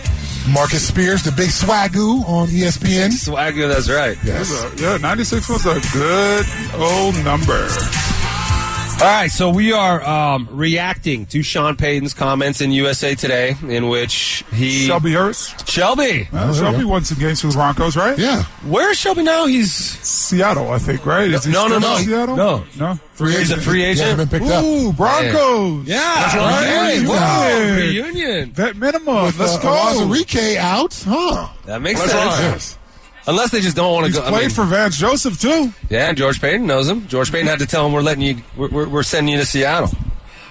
Marcus 0.52 0.87
Spears, 0.87 1.22
the 1.22 1.32
big 1.32 1.50
swagoo 1.50 2.24
on 2.26 2.48
ESPN. 2.48 3.11
Swagoo, 3.11 3.68
that's 3.72 3.90
right. 3.90 4.16
Yes. 4.24 4.50
Yeah, 4.80 4.96
96 4.96 5.48
was 5.48 5.66
a 5.66 5.80
good 5.92 6.46
old 6.74 7.22
number. 7.24 7.68
All 9.00 9.04
right, 9.04 9.30
so 9.30 9.50
we 9.50 9.72
are 9.72 10.02
um, 10.02 10.48
reacting 10.50 11.26
to 11.26 11.40
Sean 11.44 11.76
Payton's 11.76 12.14
comments 12.14 12.61
in 12.61 12.72
USA 12.72 13.14
Today, 13.14 13.54
in 13.68 13.88
which 13.88 14.42
he 14.52 14.87
Shelby 14.88 15.12
Harris, 15.12 15.54
Shelby. 15.68 16.28
Uh, 16.32 16.52
Shelby 16.52 16.82
won 16.82 17.04
some 17.04 17.16
games 17.16 17.40
for 17.40 17.46
the 17.46 17.52
Broncos, 17.54 17.96
right? 17.96 18.18
Yeah. 18.18 18.42
Where's 18.66 18.98
Shelby 18.98 19.22
now? 19.22 19.46
He's 19.46 19.72
Seattle, 19.72 20.72
I 20.72 20.78
think, 20.78 21.06
right? 21.06 21.30
Is 21.30 21.44
he 21.44 21.52
No, 21.52 21.68
no, 21.68 21.78
still 21.78 21.90
no. 21.90 21.96
in 21.96 22.04
Seattle? 22.04 22.37
No. 22.37 22.64
no. 22.76 22.94
Free 23.12 23.37
He's 23.37 23.52
a 23.52 23.61
free 23.61 23.84
agent? 23.84 24.08
hasn't 24.08 24.30
been 24.30 24.40
picked 24.40 24.50
up. 24.52 24.64
Ooh, 24.64 24.92
Broncos. 24.92 25.87
yeah, 25.87 25.96
That's 26.16 26.34
right. 26.34 26.64
okay. 26.64 26.98
Reunion. 26.98 27.06
Whoa, 27.08 27.76
reunion. 27.76 28.52
Vet 28.52 28.76
minimum. 28.76 29.24
With, 29.26 29.38
Let's 29.38 29.56
uh, 29.56 29.62
go. 29.62 29.68
Awazarike 29.68 30.56
out. 30.56 31.04
Huh. 31.06 31.48
That 31.66 31.82
makes 31.82 32.00
That's 32.00 32.37
sense. 32.37 32.77
Right. 33.28 33.32
Unless 33.32 33.50
they 33.50 33.60
just 33.60 33.76
don't 33.76 33.92
want 33.92 34.06
to 34.06 34.12
He's 34.12 34.18
go. 34.20 34.24
I 34.24 34.40
mean, 34.40 34.50
for 34.50 34.64
Vance 34.64 34.96
Joseph 34.96 35.40
too. 35.40 35.72
yeah, 35.90 36.08
and 36.08 36.16
George 36.16 36.40
Paton 36.40 36.66
knows 36.66 36.88
him. 36.88 37.06
George 37.08 37.30
Paton 37.30 37.46
had 37.46 37.58
to 37.58 37.66
tell 37.66 37.86
him 37.86 37.92
we're 37.92 38.02
letting 38.02 38.22
you, 38.22 38.42
we're, 38.56 38.68
we're, 38.68 38.88
we're 38.88 39.02
sending 39.02 39.32
you 39.32 39.38
to 39.38 39.46
Seattle. 39.46 39.90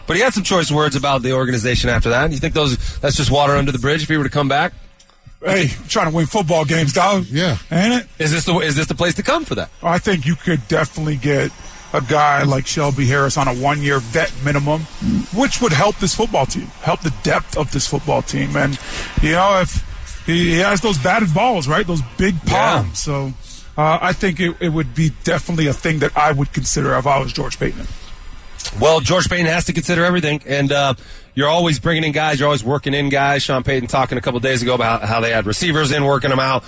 But 0.06 0.16
he 0.16 0.22
had 0.22 0.34
some 0.34 0.44
choice 0.44 0.72
words 0.72 0.96
about 0.96 1.22
the 1.22 1.34
organization 1.34 1.90
after 1.90 2.10
that. 2.12 2.32
You 2.32 2.38
think 2.38 2.54
those 2.54 3.00
that's 3.00 3.18
just 3.18 3.30
water 3.32 3.54
under 3.54 3.72
the 3.72 3.80
bridge 3.80 4.04
if 4.04 4.10
he 4.10 4.16
were 4.18 4.24
to 4.24 4.30
come 4.30 4.48
back? 4.48 4.74
Hey, 5.44 5.68
trying 5.88 6.10
to 6.10 6.16
win 6.16 6.26
football 6.26 6.66
games, 6.66 6.94
dog. 6.94 7.26
Yeah. 7.26 7.58
ain't 7.72 8.04
it? 8.04 8.08
Is 8.18 8.32
this 8.32 8.46
the 8.46 8.58
is 8.60 8.76
this 8.76 8.88
the 8.88 8.96
place 8.96 9.16
to 9.16 9.24
come 9.24 9.44
for 9.44 9.56
that? 9.56 9.70
I 9.84 10.00
think 10.00 10.26
you 10.26 10.36
could 10.36 10.66
definitely 10.68 11.18
get 11.18 11.52
a 11.94 12.02
guy 12.02 12.44
like 12.44 12.68
Shelby 12.68 13.06
Harris 13.06 13.38
on 13.38 13.48
a 13.48 13.54
one 13.54 13.82
year 13.82 14.00
vet 14.00 14.34
minimum, 14.44 14.82
which 15.36 15.62
would 15.62 15.74
help 15.74 15.98
this 15.98 16.16
football 16.16 16.46
team, 16.46 16.68
help 16.82 17.02
the 17.02 17.14
depth 17.24 17.58
of 17.58 17.72
this 17.72 17.88
football 17.88 18.22
team. 18.22 18.56
And, 18.56 18.80
you 19.22 19.34
know, 19.34 19.62
if 19.62 19.84
he, 20.28 20.52
he 20.52 20.58
has 20.60 20.82
those 20.82 20.98
batted 20.98 21.34
balls, 21.34 21.68
right? 21.68 21.88
Those 21.88 22.02
big 22.18 22.36
Yeah. 22.46 22.92
So 22.94 23.34
uh, 23.78 23.98
I 24.02 24.14
think 24.14 24.40
it, 24.40 24.56
it 24.60 24.70
would 24.70 24.94
be 24.94 25.12
definitely 25.24 25.68
a 25.68 25.74
thing 25.74 26.00
that 26.00 26.16
I 26.16 26.34
would 26.34 26.52
consider 26.54 26.94
if 26.96 27.08
I 27.08 27.20
was 27.20 27.34
George 27.34 27.58
Paton. 27.58 27.88
Well, 28.80 29.00
George 29.00 29.30
Paton 29.30 29.46
has 29.46 29.66
to 29.66 29.74
consider 29.74 30.04
everything, 30.04 30.42
and 30.46 30.72
uh, 30.72 30.94
you're 31.34 31.48
always 31.48 31.80
bringing 31.80 32.04
in 32.04 32.12
guys. 32.12 32.40
You're 32.40 32.48
always 32.48 32.64
working 32.64 32.94
in 32.94 33.10
guys. 33.10 33.44
Sean 33.44 33.64
Payton 33.64 33.88
talking 33.88 34.18
a 34.18 34.22
couple 34.22 34.40
days 34.42 34.62
ago 34.62 34.76
about 34.76 35.04
how 35.04 35.22
they 35.22 35.32
had 35.32 35.46
receivers 35.46 35.92
in 35.92 36.04
working 36.04 36.30
them 36.30 36.40
out. 36.40 36.64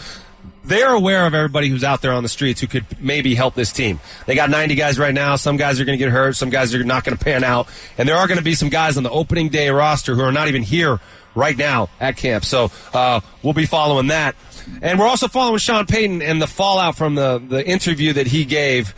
They're 0.64 0.94
aware 0.94 1.26
of 1.26 1.34
everybody 1.34 1.68
who's 1.68 1.84
out 1.84 2.02
there 2.02 2.14
on 2.14 2.24
the 2.24 2.30
streets 2.30 2.62
who 2.62 2.68
could 2.68 2.86
maybe 3.02 3.36
help 3.36 3.56
this 3.56 3.74
team. 3.74 4.00
They 4.26 4.36
got 4.36 4.50
90 4.50 4.76
guys 4.76 5.00
right 5.00 5.14
now. 5.14 5.36
Some 5.36 5.58
guys 5.58 5.80
are 5.82 5.86
going 5.86 5.98
to 5.98 6.04
get 6.04 6.12
hurt. 6.12 6.36
Some 6.36 6.50
guys 6.50 6.74
are 6.76 6.84
not 6.84 7.04
going 7.04 7.18
to 7.18 7.24
pan 7.24 7.44
out. 7.44 7.68
And 7.98 8.08
there 8.08 8.16
are 8.16 8.28
going 8.28 8.38
to 8.38 8.44
be 8.44 8.56
some 8.56 8.70
guys 8.70 8.96
on 8.96 9.04
the 9.04 9.10
opening 9.10 9.50
day 9.50 9.70
roster 9.70 10.16
who 10.16 10.22
are 10.22 10.32
not 10.32 10.48
even 10.48 10.62
here 10.62 11.00
right 11.40 11.58
now 11.58 11.90
at 12.00 12.18
camp. 12.18 12.46
So 12.46 12.72
uh, 12.94 13.22
we'll 13.42 13.54
be 13.54 13.66
following 13.66 14.08
that. 14.08 14.36
And 14.82 15.00
we're 15.00 15.08
also 15.08 15.28
following 15.28 15.58
Sean 15.58 15.86
Payton 15.86 16.22
and 16.22 16.42
the 16.42 16.48
fallout 16.48 16.96
from 16.96 17.16
the, 17.16 17.40
the 17.40 17.66
interview 17.68 18.14
that 18.14 18.28
he 18.28 18.46
gave 18.46 18.94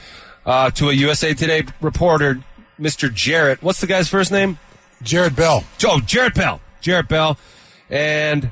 uh, 0.46 0.72
to 0.72 0.90
a 0.90 0.94
USA 0.94 1.34
Today 1.34 1.64
reporter, 1.80 2.42
Mr. 2.80 3.14
Jarrett. 3.14 3.62
What's 3.62 3.80
the 3.80 3.88
guy's 3.88 4.10
first 4.10 4.32
name? 4.32 4.58
Jarrett 5.04 5.36
Bell. 5.36 5.64
Oh, 5.86 6.02
Jarrett 6.02 6.36
Bell. 6.36 6.60
Jarrett 6.82 7.08
Bell. 7.08 7.38
And 7.90 8.52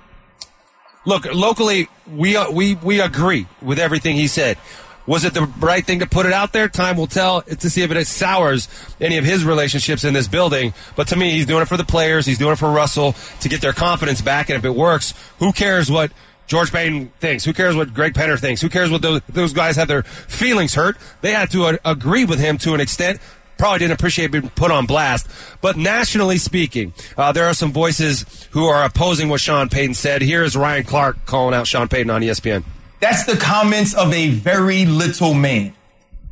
look, 1.06 1.26
locally, 1.34 1.88
we 2.14 2.36
uh, 2.36 2.52
we 2.52 2.76
we 2.76 3.02
agree 3.02 3.48
with 3.62 3.80
everything 3.80 4.16
he 4.16 4.28
said. 4.28 4.58
Was 5.10 5.26
it 5.26 5.34
the 5.34 5.48
right 5.60 5.84
thing 5.84 6.02
to 6.02 6.06
put 6.06 6.28
it 6.28 6.34
out 6.34 6.54
there? 6.54 6.70
Time 6.70 6.96
will 6.96 7.08
tell 7.08 7.42
to 7.42 7.68
see 7.68 7.82
if 7.82 7.90
it 7.90 8.06
sours 8.06 8.68
any 9.02 9.18
of 9.18 9.26
his 9.26 9.44
relationships 9.44 10.04
in 10.04 10.14
this 10.14 10.28
building. 10.28 10.72
But 10.96 11.08
to 11.08 11.16
me, 11.16 11.32
he's 11.32 11.48
doing 11.48 11.64
it 11.64 11.68
for 11.68 11.78
the 11.78 11.84
players. 11.84 12.28
He's 12.28 12.38
doing 12.38 12.52
it 12.52 12.58
for 12.58 12.70
Russell 12.70 13.16
to 13.40 13.50
get 13.50 13.60
their 13.60 13.74
confidence 13.74 14.22
back. 14.22 14.52
And 14.52 14.58
if 14.60 14.66
it 14.66 14.76
works, 14.76 15.16
who 15.40 15.52
cares 15.52 15.90
what 15.90 16.12
George 16.46 16.72
Paton 16.72 17.08
thinks? 17.20 17.44
Who 17.44 17.54
cares 17.54 17.76
what 17.76 17.92
Greg 17.92 18.14
Penner 18.14 18.40
thinks? 18.40 18.62
Who 18.62 18.70
cares 18.70 18.92
what 18.92 19.02
those, 19.02 19.22
those 19.28 19.52
guys 19.52 19.78
had 19.78 19.88
their 19.88 20.04
feelings 20.04 20.76
hurt? 20.76 20.96
They 21.22 21.32
had 21.32 21.50
to 21.54 21.66
uh, 21.66 21.78
agree 21.84 22.26
with 22.26 22.40
him 22.40 22.60
to 22.60 22.76
an 22.76 22.80
extent 22.80 23.20
probably 23.58 23.80
didn't 23.80 23.92
appreciate 23.92 24.32
being 24.32 24.50
put 24.52 24.72
on 24.72 24.86
blast. 24.86 25.28
But 25.60 25.76
nationally 25.76 26.38
speaking, 26.38 26.94
uh, 27.18 27.34
there 27.34 27.44
are 27.44 27.54
some 27.54 27.74
voices 27.74 28.48
who 28.52 28.68
are 28.68 28.86
opposing 28.86 29.28
what 29.28 29.42
Sean 29.42 29.68
Payton 29.68 29.96
said. 29.96 30.22
Here 30.22 30.44
is 30.44 30.56
Ryan 30.56 30.86
Clark 30.86 31.26
calling 31.26 31.54
out 31.54 31.68
Sean 31.68 31.90
Payton 31.90 32.10
on 32.10 32.22
ESPN. 32.22 32.64
That's 33.00 33.26
the 33.26 33.38
comments 33.38 33.94
of 33.94 34.14
a 34.14 34.30
very 34.30 34.86
little 34.86 35.34
man. 35.34 35.74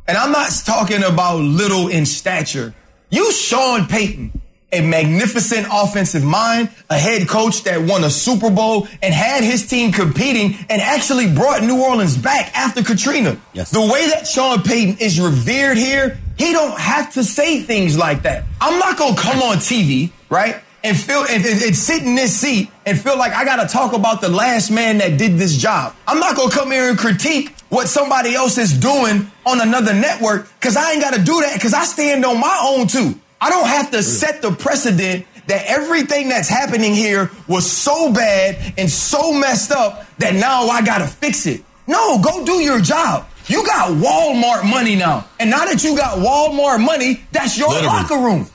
And 0.06 0.16
I'm 0.16 0.32
not 0.32 0.50
talking 0.64 1.02
about 1.02 1.40
little 1.40 1.88
in 1.88 2.06
stature. 2.06 2.74
You, 3.10 3.32
Sean 3.32 3.86
Payton, 3.86 4.38
a 4.72 4.82
magnificent 4.82 5.66
offensive 5.72 6.22
mind, 6.22 6.70
a 6.90 6.98
head 6.98 7.26
coach 7.26 7.62
that 7.64 7.80
won 7.80 8.04
a 8.04 8.10
Super 8.10 8.50
Bowl 8.50 8.86
and 9.02 9.14
had 9.14 9.42
his 9.42 9.66
team 9.66 9.92
competing 9.92 10.56
and 10.68 10.82
actually 10.82 11.32
brought 11.32 11.62
New 11.62 11.82
Orleans 11.82 12.16
back 12.18 12.54
after 12.54 12.82
Katrina. 12.82 13.38
Yes. 13.54 13.70
The 13.70 13.80
way 13.80 14.08
that 14.08 14.26
Sean 14.26 14.62
Payton 14.62 14.98
is 14.98 15.18
revered 15.20 15.78
here, 15.78 16.18
he 16.36 16.52
don't 16.52 16.78
have 16.78 17.14
to 17.14 17.24
say 17.24 17.62
things 17.62 17.96
like 17.96 18.22
that. 18.22 18.44
I'm 18.60 18.78
not 18.78 18.98
gonna 18.98 19.16
come 19.16 19.40
on 19.42 19.56
TV, 19.56 20.10
right? 20.28 20.62
And 20.84 20.96
feel 20.96 21.22
and, 21.22 21.44
and, 21.44 21.62
and 21.62 21.76
sit 21.76 22.04
in 22.04 22.14
this 22.14 22.38
seat 22.38 22.70
and 22.86 22.98
feel 22.98 23.18
like 23.18 23.32
I 23.32 23.44
gotta 23.44 23.66
talk 23.66 23.92
about 23.94 24.20
the 24.20 24.28
last 24.28 24.70
man 24.70 24.98
that 24.98 25.18
did 25.18 25.36
this 25.36 25.56
job. 25.56 25.94
I'm 26.06 26.20
not 26.20 26.36
gonna 26.36 26.52
come 26.52 26.70
here 26.70 26.88
and 26.88 26.96
critique 26.98 27.54
what 27.68 27.88
somebody 27.88 28.34
else 28.34 28.58
is 28.58 28.72
doing 28.72 29.30
on 29.44 29.60
another 29.60 29.92
network 29.92 30.48
because 30.60 30.76
I 30.76 30.92
ain't 30.92 31.02
gotta 31.02 31.20
do 31.22 31.40
that 31.40 31.54
because 31.54 31.74
I 31.74 31.84
stand 31.84 32.24
on 32.24 32.38
my 32.40 32.60
own 32.64 32.86
too. 32.86 33.18
I 33.40 33.50
don't 33.50 33.66
have 33.66 33.90
to 33.90 34.02
set 34.02 34.40
the 34.40 34.52
precedent 34.52 35.26
that 35.48 35.64
everything 35.66 36.28
that's 36.28 36.48
happening 36.48 36.94
here 36.94 37.30
was 37.48 37.70
so 37.70 38.12
bad 38.12 38.74
and 38.78 38.88
so 38.88 39.32
messed 39.32 39.72
up 39.72 40.06
that 40.18 40.34
now 40.34 40.68
I 40.68 40.82
gotta 40.82 41.06
fix 41.08 41.46
it. 41.46 41.64
No, 41.88 42.20
go 42.22 42.44
do 42.44 42.62
your 42.62 42.80
job. 42.80 43.26
You 43.46 43.64
got 43.64 43.90
Walmart 43.90 44.68
money 44.68 44.94
now. 44.94 45.26
And 45.40 45.50
now 45.50 45.64
that 45.64 45.82
you 45.82 45.96
got 45.96 46.18
Walmart 46.18 46.84
money, 46.84 47.24
that's 47.32 47.58
your 47.58 47.70
Literally. 47.70 47.86
locker 47.86 48.18
room. 48.18 48.46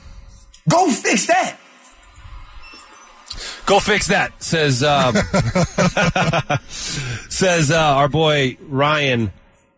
Go 0.68 0.88
fix 0.90 1.26
that. 1.26 1.58
Go 3.66 3.80
fix 3.80 4.08
that, 4.08 4.42
says 4.42 4.82
uh, 4.82 5.12
says 6.68 7.70
uh, 7.70 7.78
our 7.78 8.08
boy 8.08 8.56
Ryan 8.60 9.32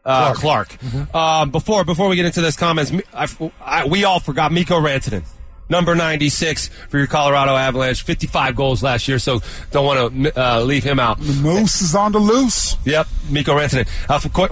uh, 0.04 0.34
Clark. 0.34 0.76
Um, 1.14 1.50
before 1.50 1.84
before 1.84 2.08
we 2.08 2.16
get 2.16 2.26
into 2.26 2.40
this 2.40 2.56
comments, 2.56 2.92
I, 3.14 3.28
I, 3.60 3.86
we 3.86 4.04
all 4.04 4.18
forgot 4.20 4.50
Mikko 4.52 4.80
Rantanen. 4.80 5.24
Number 5.68 5.96
96 5.96 6.68
for 6.68 6.98
your 6.98 7.08
Colorado 7.08 7.56
Avalanche. 7.56 8.02
55 8.02 8.54
goals 8.54 8.82
last 8.84 9.08
year, 9.08 9.18
so 9.18 9.40
don't 9.72 9.84
want 9.84 10.24
to 10.24 10.40
uh, 10.40 10.60
leave 10.60 10.84
him 10.84 11.00
out. 11.00 11.18
The 11.18 11.32
moose 11.42 11.82
is 11.82 11.94
on 11.96 12.12
the 12.12 12.20
loose. 12.20 12.76
Yep, 12.84 13.08
Mikko 13.30 13.56
Rantanen. 13.56 13.88
Uh, 14.08 14.14
f- 14.14 14.32
qu- 14.32 14.46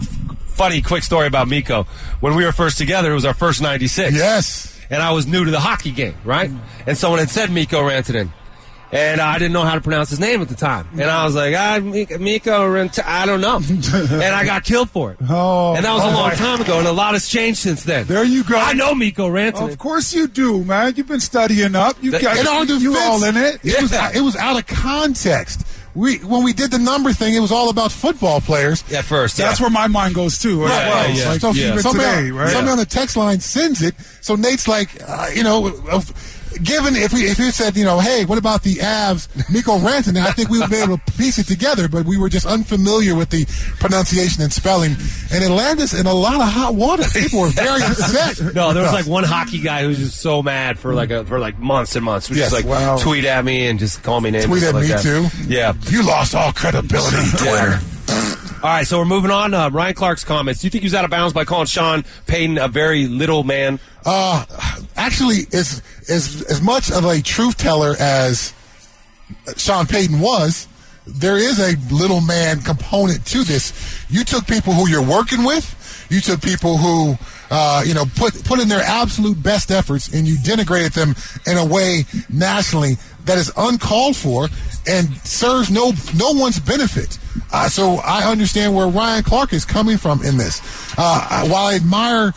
funny, 0.46 0.82
quick 0.82 1.04
story 1.04 1.28
about 1.28 1.46
Mikko. 1.46 1.84
When 2.18 2.34
we 2.34 2.44
were 2.44 2.50
first 2.50 2.78
together, 2.78 3.12
it 3.12 3.14
was 3.14 3.24
our 3.24 3.34
first 3.34 3.62
96. 3.62 4.12
Yes. 4.12 4.80
And 4.90 5.00
I 5.02 5.12
was 5.12 5.26
new 5.28 5.44
to 5.44 5.50
the 5.52 5.60
hockey 5.60 5.92
game, 5.92 6.16
right? 6.24 6.50
And 6.84 6.98
someone 6.98 7.20
had 7.20 7.30
said 7.30 7.50
Mikko 7.52 7.80
Rantanen. 7.82 8.30
And 8.94 9.20
I 9.20 9.38
didn't 9.38 9.52
know 9.52 9.62
how 9.64 9.74
to 9.74 9.80
pronounce 9.80 10.10
his 10.10 10.20
name 10.20 10.40
at 10.40 10.48
the 10.48 10.54
time. 10.54 10.86
And 10.92 11.02
I 11.10 11.24
was 11.24 11.34
like, 11.34 11.52
ah, 11.56 11.80
Mikko, 11.82 12.18
Mikko 12.18 12.68
Rant- 12.68 13.04
I 13.04 13.26
don't 13.26 13.40
know. 13.40 13.56
and 13.92 14.22
I 14.34 14.44
got 14.44 14.62
killed 14.62 14.88
for 14.88 15.10
it. 15.10 15.18
Oh, 15.28 15.74
and 15.74 15.84
that 15.84 15.92
was 15.92 16.02
a 16.04 16.06
oh 16.06 16.10
long 16.10 16.28
my- 16.28 16.34
time 16.36 16.60
ago, 16.60 16.78
and 16.78 16.86
a 16.86 16.92
lot 16.92 17.14
has 17.14 17.28
changed 17.28 17.58
since 17.58 17.82
then. 17.82 18.06
There 18.06 18.22
you 18.22 18.44
go. 18.44 18.56
I 18.56 18.72
know 18.72 18.94
Mikko 18.94 19.28
Rantanen. 19.28 19.72
Of 19.72 19.78
course 19.78 20.14
you 20.14 20.28
do, 20.28 20.62
man. 20.64 20.94
You've 20.96 21.08
been 21.08 21.18
studying 21.20 21.74
up. 21.74 21.96
You 22.02 22.12
That- 22.12 22.22
got 22.22 22.38
In 22.38 22.46
our 22.46 22.64
you 22.64 22.96
all 22.96 23.24
in 23.24 23.36
it. 23.36 23.60
It 23.64 23.82
was 23.82 23.90
Yeah. 23.92 24.12
it 24.14 24.20
was 24.20 24.36
out 24.36 24.56
of 24.56 24.66
context. 24.68 25.66
We 25.96 26.16
when 26.18 26.42
we 26.42 26.52
did 26.52 26.70
the 26.72 26.78
number 26.78 27.12
thing, 27.12 27.34
it 27.34 27.40
was 27.40 27.52
all 27.52 27.68
about 27.70 27.92
football 27.92 28.40
players. 28.40 28.82
At 28.92 29.04
first, 29.04 29.36
That's 29.36 29.60
yeah. 29.60 29.64
where 29.64 29.70
my 29.70 29.86
mind 29.86 30.14
goes 30.16 30.38
too. 30.38 30.62
Right? 30.62 30.70
Yeah, 30.70 31.06
yeah, 31.06 31.14
yeah. 31.14 31.28
Like, 31.30 31.40
So 31.40 31.50
even 31.54 31.78
somebody, 31.80 32.16
today, 32.16 32.30
right? 32.32 32.50
somebody 32.50 32.72
on 32.72 32.78
the 32.78 32.84
text 32.86 33.16
line 33.16 33.38
sends 33.40 33.80
it. 33.80 33.94
So 34.20 34.34
Nate's 34.34 34.66
like, 34.66 34.88
uh, 35.06 35.28
you 35.32 35.44
know, 35.44 35.68
given 36.62 36.96
if 36.96 37.12
we 37.12 37.22
if 37.22 37.36
he 37.38 37.50
said, 37.50 37.76
you 37.76 37.84
know, 37.84 37.98
hey, 38.00 38.24
what 38.24 38.38
about 38.38 38.62
the 38.62 38.76
Avs, 38.76 39.28
Mikko 39.52 39.78
Rantanen? 39.78 40.22
I 40.24 40.32
think 40.32 40.48
we 40.50 40.58
would 40.60 40.70
be 40.70 40.76
able 40.76 40.98
to 40.98 41.12
piece 41.12 41.38
it 41.38 41.46
together, 41.46 41.88
but 41.88 42.04
we 42.06 42.16
were 42.18 42.28
just 42.28 42.46
unfamiliar 42.46 43.14
with 43.14 43.30
the 43.30 43.44
pronunciation 43.80 44.42
and 44.42 44.52
spelling, 44.52 44.92
and 45.32 45.42
it 45.44 45.50
landed 45.50 45.84
us 45.84 45.94
in 45.98 46.06
a 46.06 46.14
lot 46.14 46.34
of 46.36 46.48
hot 46.48 46.74
water. 46.74 47.04
People 47.12 47.40
were 47.40 47.48
very 47.48 47.82
upset. 47.84 48.54
No, 48.54 48.72
there 48.72 48.82
was 48.82 48.92
like 48.92 49.06
one 49.06 49.24
hockey 49.24 49.60
guy 49.60 49.82
who 49.82 49.88
was 49.88 49.98
just 49.98 50.20
so 50.20 50.42
mad 50.42 50.78
for 50.78 50.94
like 50.94 51.10
a, 51.10 51.24
for 51.24 51.38
like 51.38 51.58
months 51.58 51.96
and 51.96 52.04
months. 52.04 52.28
Who 52.28 52.34
Yes, 52.34 52.50
just 52.52 52.64
like 52.64 52.70
wow. 52.70 52.96
tweet 52.98 53.24
at 53.24 53.44
me 53.44 53.66
and 53.66 53.78
just 53.78 54.02
call 54.02 54.20
me 54.20 54.30
names. 54.30 54.46
Tweet 54.46 54.62
at 54.62 54.70
stuff 54.70 54.82
me 54.82 54.92
like 54.92 55.02
too. 55.30 55.52
Yeah. 55.52 55.72
You 55.88 56.06
lost 56.06 56.34
all 56.34 56.52
credibility, 56.52 57.16
Twitter. 57.36 57.78
All 58.62 58.70
right, 58.70 58.86
so 58.86 58.98
we're 58.98 59.04
moving 59.04 59.30
on. 59.30 59.52
Uh, 59.52 59.68
Ryan 59.68 59.94
Clark's 59.94 60.24
comments. 60.24 60.60
Do 60.62 60.66
you 60.66 60.70
think 60.70 60.82
he 60.82 60.86
was 60.86 60.94
out 60.94 61.04
of 61.04 61.10
bounds 61.10 61.34
by 61.34 61.44
calling 61.44 61.66
Sean 61.66 62.02
Payton 62.26 62.56
a 62.56 62.66
very 62.66 63.06
little 63.06 63.44
man? 63.44 63.78
Uh, 64.06 64.46
actually, 65.04 65.46
is 65.50 65.82
as 66.08 66.44
as 66.48 66.60
much 66.62 66.90
of 66.90 67.04
a 67.04 67.20
truth 67.20 67.56
teller 67.56 67.94
as 67.98 68.52
Sean 69.56 69.86
Payton 69.86 70.20
was. 70.20 70.68
There 71.06 71.36
is 71.36 71.58
a 71.60 71.76
little 71.94 72.22
man 72.22 72.62
component 72.62 73.26
to 73.26 73.44
this. 73.44 73.72
You 74.08 74.24
took 74.24 74.46
people 74.46 74.72
who 74.72 74.88
you're 74.88 75.06
working 75.06 75.44
with. 75.44 75.66
You 76.10 76.20
took 76.20 76.40
people 76.40 76.78
who, 76.78 77.16
uh, 77.50 77.82
you 77.86 77.92
know, 77.92 78.04
put 78.16 78.42
put 78.44 78.58
in 78.58 78.68
their 78.68 78.82
absolute 78.82 79.42
best 79.42 79.70
efforts, 79.70 80.12
and 80.14 80.26
you 80.26 80.36
denigrated 80.36 80.94
them 80.94 81.14
in 81.46 81.58
a 81.58 81.64
way 81.64 82.04
nationally 82.30 82.96
that 83.26 83.36
is 83.38 83.52
uncalled 83.56 84.16
for 84.16 84.48
and 84.86 85.14
serves 85.24 85.70
no 85.70 85.92
no 86.16 86.32
one's 86.32 86.60
benefit. 86.60 87.18
Uh, 87.52 87.68
so 87.68 87.96
I 87.96 88.30
understand 88.30 88.74
where 88.74 88.86
Ryan 88.86 89.24
Clark 89.24 89.52
is 89.52 89.64
coming 89.64 89.98
from 89.98 90.22
in 90.22 90.38
this. 90.38 90.60
Uh, 90.96 91.46
while 91.48 91.66
I 91.66 91.74
admire 91.74 92.32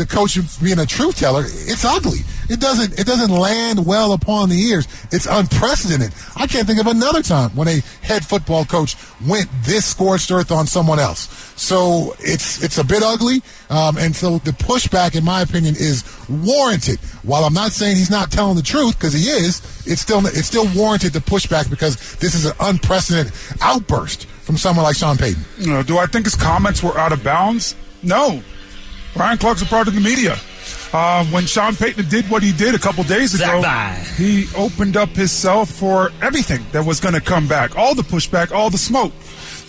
the 0.00 0.06
coach 0.06 0.38
being 0.62 0.78
a 0.78 0.86
truth 0.86 1.18
teller, 1.18 1.44
it's 1.46 1.84
ugly. 1.84 2.20
It 2.48 2.58
doesn't 2.58 2.98
it 2.98 3.06
doesn't 3.06 3.30
land 3.30 3.86
well 3.86 4.12
upon 4.12 4.48
the 4.48 4.58
ears. 4.58 4.88
It's 5.12 5.26
unprecedented. 5.26 6.12
I 6.34 6.46
can't 6.46 6.66
think 6.66 6.80
of 6.80 6.86
another 6.86 7.22
time 7.22 7.50
when 7.50 7.68
a 7.68 7.80
head 8.02 8.24
football 8.24 8.64
coach 8.64 8.96
went 9.28 9.48
this 9.62 9.84
scorched 9.84 10.32
earth 10.32 10.50
on 10.50 10.66
someone 10.66 10.98
else. 10.98 11.28
So 11.60 12.16
it's 12.18 12.62
it's 12.64 12.78
a 12.78 12.84
bit 12.84 13.02
ugly, 13.04 13.42
um, 13.68 13.98
and 13.98 14.16
so 14.16 14.38
the 14.38 14.52
pushback, 14.52 15.14
in 15.14 15.24
my 15.24 15.42
opinion, 15.42 15.76
is 15.76 16.02
warranted. 16.28 16.98
While 17.22 17.44
I'm 17.44 17.54
not 17.54 17.72
saying 17.72 17.98
he's 17.98 18.10
not 18.10 18.32
telling 18.32 18.56
the 18.56 18.62
truth 18.62 18.98
because 18.98 19.12
he 19.12 19.28
is, 19.28 19.60
it's 19.86 20.00
still 20.00 20.26
it's 20.26 20.46
still 20.46 20.66
warranted 20.74 21.12
the 21.12 21.20
pushback 21.20 21.68
because 21.68 22.16
this 22.16 22.34
is 22.34 22.46
an 22.46 22.54
unprecedented 22.58 23.34
outburst 23.60 24.24
from 24.24 24.56
someone 24.56 24.84
like 24.84 24.96
Sean 24.96 25.18
Payton. 25.18 25.44
You 25.58 25.72
know, 25.74 25.82
do 25.82 25.98
I 25.98 26.06
think 26.06 26.24
his 26.24 26.34
comments 26.34 26.82
were 26.82 26.96
out 26.98 27.12
of 27.12 27.22
bounds? 27.22 27.76
No. 28.02 28.42
Ryan 29.16 29.38
Clark's 29.38 29.62
a 29.62 29.66
part 29.66 29.88
of 29.88 29.94
the 29.94 30.00
media. 30.00 30.36
Uh, 30.92 31.24
when 31.26 31.46
Sean 31.46 31.74
Payton 31.76 32.08
did 32.08 32.28
what 32.28 32.42
he 32.42 32.52
did 32.52 32.74
a 32.74 32.78
couple 32.78 33.04
days 33.04 33.32
ago, 33.34 33.60
he 34.16 34.46
opened 34.56 34.96
up 34.96 35.10
himself 35.10 35.70
for 35.70 36.10
everything 36.20 36.64
that 36.72 36.84
was 36.84 36.98
going 36.98 37.14
to 37.14 37.20
come 37.20 37.46
back, 37.46 37.76
all 37.76 37.94
the 37.94 38.02
pushback, 38.02 38.50
all 38.50 38.70
the 38.70 38.78
smoke. 38.78 39.12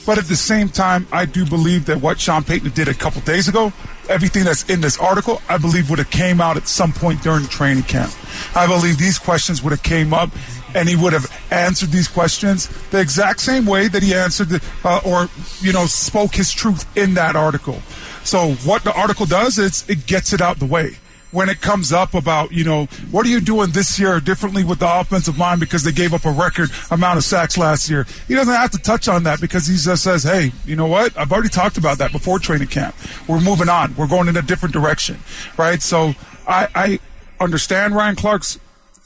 But 0.04 0.18
at 0.18 0.26
the 0.26 0.36
same 0.36 0.68
time, 0.68 1.08
I 1.12 1.26
do 1.26 1.46
believe 1.46 1.86
that 1.86 2.02
what 2.02 2.20
Sean 2.20 2.44
Payton 2.44 2.72
did 2.72 2.88
a 2.88 2.94
couple 2.94 3.22
days 3.22 3.48
ago, 3.48 3.72
everything 4.10 4.44
that's 4.44 4.68
in 4.68 4.82
this 4.82 4.98
article, 4.98 5.42
I 5.48 5.60
believe 5.60 5.92
would 5.92 6.00
have 6.00 6.10
came 6.10 6.42
out 6.42 6.58
at 6.58 6.68
some 6.68 6.92
point 6.92 7.22
during 7.22 7.46
training 7.46 7.84
camp. 7.84 8.12
I 8.56 8.66
believe 8.66 8.98
these 8.98 9.20
questions 9.20 9.62
would 9.62 9.70
have 9.70 9.84
came 9.84 10.12
up, 10.12 10.32
and 10.74 10.90
he 10.90 10.96
would 10.96 11.14
have 11.14 11.32
answered 11.52 11.90
these 11.90 12.08
questions 12.08 12.68
the 12.90 13.00
exact 13.00 13.42
same 13.42 13.68
way 13.68 13.88
that 13.90 14.02
he 14.02 14.16
answered 14.16 14.50
the, 14.50 14.64
uh, 14.84 15.02
or 15.06 15.30
you 15.60 15.72
know 15.72 15.86
spoke 15.86 16.34
his 16.34 16.52
truth 16.52 16.86
in 16.98 17.14
that 17.14 17.36
article. 17.36 17.80
So 18.24 18.54
what 18.66 18.84
the 18.84 18.94
article 18.94 19.26
does 19.26 19.58
is 19.58 19.88
it 19.90 20.06
gets 20.06 20.34
it 20.34 20.42
out 20.42 20.60
the 20.60 20.66
way 20.66 20.98
when 21.32 21.50
it 21.50 21.62
comes 21.62 21.92
up 21.92 22.14
about, 22.14 22.52
you 22.52 22.64
know, 22.64 22.86
what 23.10 23.26
are 23.26 23.30
you 23.30 23.40
doing 23.40 23.72
this 23.72 23.98
year 23.98 24.20
differently 24.20 24.64
with 24.64 24.80
the 24.80 25.00
offensive 25.00 25.38
line 25.38 25.60
because 25.60 25.84
they 25.84 25.92
gave 25.92 26.14
up 26.14 26.26
a 26.26 26.32
record 26.32 26.70
amount 26.92 27.18
of 27.18 27.24
sacks 27.24 27.58
last 27.58 27.90
year. 27.90 28.06
He 28.28 28.36
doesn't 28.36 28.54
have 28.54 28.72
to 28.72 28.78
touch 28.78 29.08
on 29.08 29.24
that 29.24 29.40
because 29.42 29.68
he 29.68 29.78
just 29.78 30.04
says, 30.04 30.24
hey, 30.24 30.52
you 30.66 30.76
know 30.76 30.88
what? 30.88 31.18
I've 31.18 31.32
already 31.32 31.50
talked 31.50 31.78
about 31.78 31.98
that 32.00 32.12
before 32.12 32.40
training 32.40 32.68
camp. 32.68 32.96
We're 33.28 33.40
moving 33.40 33.70
on. 33.70 33.96
We're 33.96 34.08
going 34.08 34.28
in 34.28 34.38
a 34.38 34.42
different 34.42 34.74
direction, 34.74 35.20
right? 35.58 35.82
So 35.82 36.14
I, 36.48 36.68
I 36.76 37.00
understand 37.40 37.96
Ryan 37.96 38.16
Clark's 38.16 38.60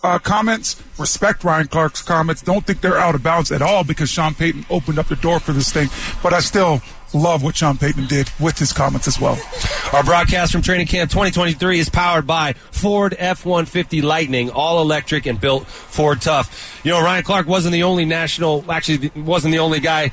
uh, 0.03 0.19
comments, 0.19 0.81
respect 0.99 1.43
Ryan 1.43 1.67
Clark's 1.67 2.01
comments. 2.01 2.41
Don't 2.41 2.65
think 2.65 2.81
they're 2.81 2.97
out 2.97 3.15
of 3.15 3.23
bounds 3.23 3.51
at 3.51 3.61
all 3.61 3.83
because 3.83 4.09
Sean 4.09 4.35
Payton 4.35 4.65
opened 4.69 4.99
up 4.99 5.07
the 5.07 5.15
door 5.15 5.39
for 5.39 5.51
this 5.51 5.71
thing. 5.71 5.89
But 6.21 6.33
I 6.33 6.41
still 6.41 6.81
love 7.15 7.43
what 7.43 7.55
Sean 7.55 7.77
Payton 7.77 8.07
did 8.07 8.29
with 8.39 8.59
his 8.59 8.73
comments 8.73 9.07
as 9.07 9.19
well. 9.19 9.39
Our 9.93 10.03
broadcast 10.03 10.51
from 10.51 10.61
Training 10.61 10.87
Camp 10.87 11.09
2023 11.09 11.79
is 11.79 11.89
powered 11.89 12.27
by 12.27 12.53
Ford 12.53 13.15
F-150 13.17 14.03
Lightning, 14.03 14.49
all 14.49 14.81
electric 14.81 15.25
and 15.25 15.39
built 15.39 15.65
Ford 15.65 16.21
tough. 16.21 16.81
You 16.83 16.91
know, 16.91 17.01
Ryan 17.01 17.23
Clark 17.23 17.47
wasn't 17.47 17.73
the 17.73 17.83
only 17.83 18.05
national, 18.05 18.69
actually 18.71 19.11
wasn't 19.15 19.53
the 19.53 19.59
only 19.59 19.79
guy 19.79 20.11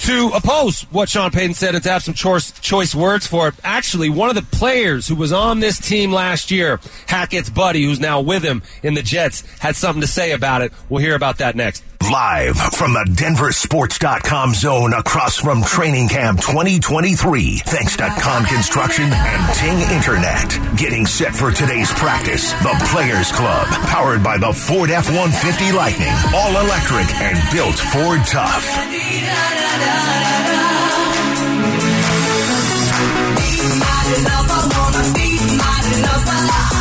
to 0.00 0.30
oppose 0.34 0.82
what 0.90 1.10
Sean 1.10 1.30
Payton 1.30 1.54
said 1.54 1.74
and 1.74 1.84
to 1.84 1.90
have 1.90 2.02
some 2.02 2.14
choice, 2.14 2.52
choice 2.60 2.94
words 2.94 3.26
for 3.26 3.48
it. 3.48 3.54
Actually, 3.62 4.08
one 4.08 4.30
of 4.30 4.34
the 4.34 4.56
players 4.56 5.06
who 5.06 5.14
was 5.14 5.30
on 5.30 5.60
this 5.60 5.78
team 5.78 6.10
last 6.10 6.50
year, 6.50 6.80
Hackett's 7.06 7.50
buddy, 7.50 7.84
who's 7.84 8.00
now 8.00 8.20
with 8.20 8.42
him 8.42 8.62
in 8.82 8.94
the 8.94 9.02
Jets, 9.02 9.42
had 9.58 9.76
something 9.76 10.00
to 10.00 10.06
say 10.06 10.32
about 10.32 10.62
it. 10.62 10.72
We'll 10.88 11.02
hear 11.02 11.14
about 11.14 11.38
that 11.38 11.54
next. 11.54 11.84
Live 12.08 12.56
from 12.56 12.94
the 12.94 13.04
DenverSports.com 13.10 14.54
zone 14.54 14.94
across 14.94 15.36
from 15.36 15.62
Training 15.62 16.08
Camp 16.08 16.40
2023. 16.40 17.58
Thanks 17.58 17.96
to 17.98 18.08
Con 18.18 18.44
Construction 18.46 19.04
and 19.04 19.54
Ting 19.54 19.78
Internet. 19.94 20.78
Getting 20.78 21.04
set 21.04 21.34
for 21.34 21.52
today's 21.52 21.92
practice. 21.92 22.52
The 22.64 22.74
Players 22.90 23.30
Club. 23.30 23.66
Powered 23.92 24.24
by 24.24 24.38
the 24.38 24.50
Ford 24.50 24.90
F-150 24.90 25.74
Lightning. 25.74 26.10
All 26.34 26.50
electric 26.50 27.14
and 27.20 27.38
built 27.52 27.76
Ford 27.76 28.20
tough. 28.26 28.64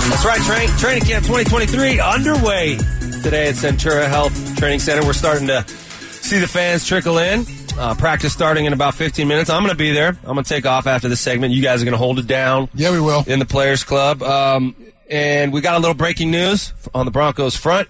That's 0.09 0.25
right, 0.25 0.41
train, 0.41 0.69
Training 0.79 1.03
Camp 1.03 1.25
2023 1.25 1.99
underway 1.99 2.77
today 3.21 3.49
at 3.49 3.55
Centura 3.55 4.07
Health 4.07 4.48
Training 4.59 4.79
Center. 4.79 5.05
We're 5.05 5.13
starting 5.13 5.47
to 5.47 5.65
see 5.67 6.37
the 6.37 6.47
fans 6.47 6.85
trickle 6.85 7.17
in. 7.17 7.45
Uh, 7.77 7.95
practice 7.95 8.33
starting 8.33 8.65
in 8.65 8.73
about 8.73 8.93
15 8.93 9.25
minutes. 9.25 9.49
I'm 9.49 9.63
going 9.63 9.71
to 9.71 9.77
be 9.77 9.93
there. 9.93 10.09
I'm 10.09 10.33
going 10.33 10.43
to 10.43 10.49
take 10.49 10.65
off 10.65 10.85
after 10.85 11.07
this 11.07 11.21
segment. 11.21 11.53
You 11.53 11.63
guys 11.63 11.81
are 11.81 11.85
going 11.85 11.93
to 11.93 11.97
hold 11.97 12.19
it 12.19 12.27
down. 12.27 12.67
Yeah, 12.73 12.91
we 12.91 12.99
will. 12.99 13.23
In 13.25 13.39
the 13.39 13.45
Players 13.45 13.85
Club. 13.85 14.21
Um, 14.21 14.75
and 15.09 15.53
we 15.53 15.61
got 15.61 15.77
a 15.77 15.79
little 15.79 15.95
breaking 15.95 16.29
news 16.29 16.73
on 16.93 17.05
the 17.05 17.11
Broncos 17.11 17.55
front. 17.55 17.87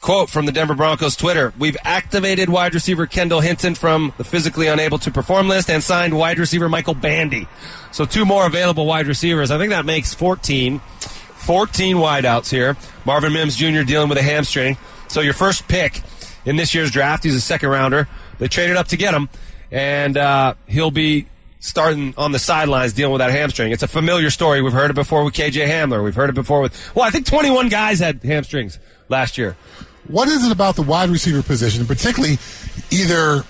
Quote 0.00 0.30
from 0.30 0.46
the 0.46 0.52
Denver 0.52 0.74
Broncos 0.74 1.14
Twitter 1.14 1.52
We've 1.60 1.76
activated 1.84 2.48
wide 2.48 2.74
receiver 2.74 3.06
Kendall 3.06 3.40
Hinton 3.40 3.76
from 3.76 4.12
the 4.18 4.24
physically 4.24 4.66
unable 4.66 4.98
to 4.98 5.12
perform 5.12 5.46
list 5.46 5.70
and 5.70 5.80
signed 5.80 6.16
wide 6.18 6.40
receiver 6.40 6.68
Michael 6.68 6.94
Bandy. 6.94 7.46
So, 7.92 8.04
two 8.04 8.24
more 8.24 8.46
available 8.46 8.84
wide 8.84 9.06
receivers. 9.06 9.52
I 9.52 9.58
think 9.58 9.70
that 9.70 9.84
makes 9.84 10.12
14. 10.12 10.80
14 10.80 11.96
wideouts 11.98 12.50
here. 12.50 12.76
Marvin 13.04 13.32
Mims 13.32 13.54
Jr. 13.54 13.82
dealing 13.82 14.08
with 14.08 14.18
a 14.18 14.22
hamstring. 14.22 14.76
So, 15.10 15.20
your 15.22 15.34
first 15.34 15.66
pick 15.66 16.02
in 16.44 16.54
this 16.54 16.72
year's 16.72 16.92
draft, 16.92 17.24
he's 17.24 17.34
a 17.34 17.40
second 17.40 17.68
rounder. 17.70 18.06
They 18.38 18.46
traded 18.46 18.76
up 18.76 18.86
to 18.88 18.96
get 18.96 19.12
him, 19.12 19.28
and 19.72 20.16
uh, 20.16 20.54
he'll 20.68 20.92
be 20.92 21.26
starting 21.58 22.14
on 22.16 22.30
the 22.30 22.38
sidelines 22.38 22.92
dealing 22.92 23.14
with 23.14 23.18
that 23.18 23.32
hamstring. 23.32 23.72
It's 23.72 23.82
a 23.82 23.88
familiar 23.88 24.30
story. 24.30 24.62
We've 24.62 24.72
heard 24.72 24.88
it 24.88 24.94
before 24.94 25.24
with 25.24 25.34
KJ 25.34 25.66
Hamler. 25.66 26.04
We've 26.04 26.14
heard 26.14 26.30
it 26.30 26.34
before 26.34 26.60
with, 26.60 26.94
well, 26.94 27.04
I 27.04 27.10
think 27.10 27.26
21 27.26 27.70
guys 27.70 27.98
had 27.98 28.22
hamstrings 28.22 28.78
last 29.08 29.36
year. 29.36 29.56
What 30.06 30.28
is 30.28 30.46
it 30.46 30.52
about 30.52 30.76
the 30.76 30.82
wide 30.82 31.10
receiver 31.10 31.42
position, 31.42 31.84
particularly 31.86 32.38
either 32.92 33.42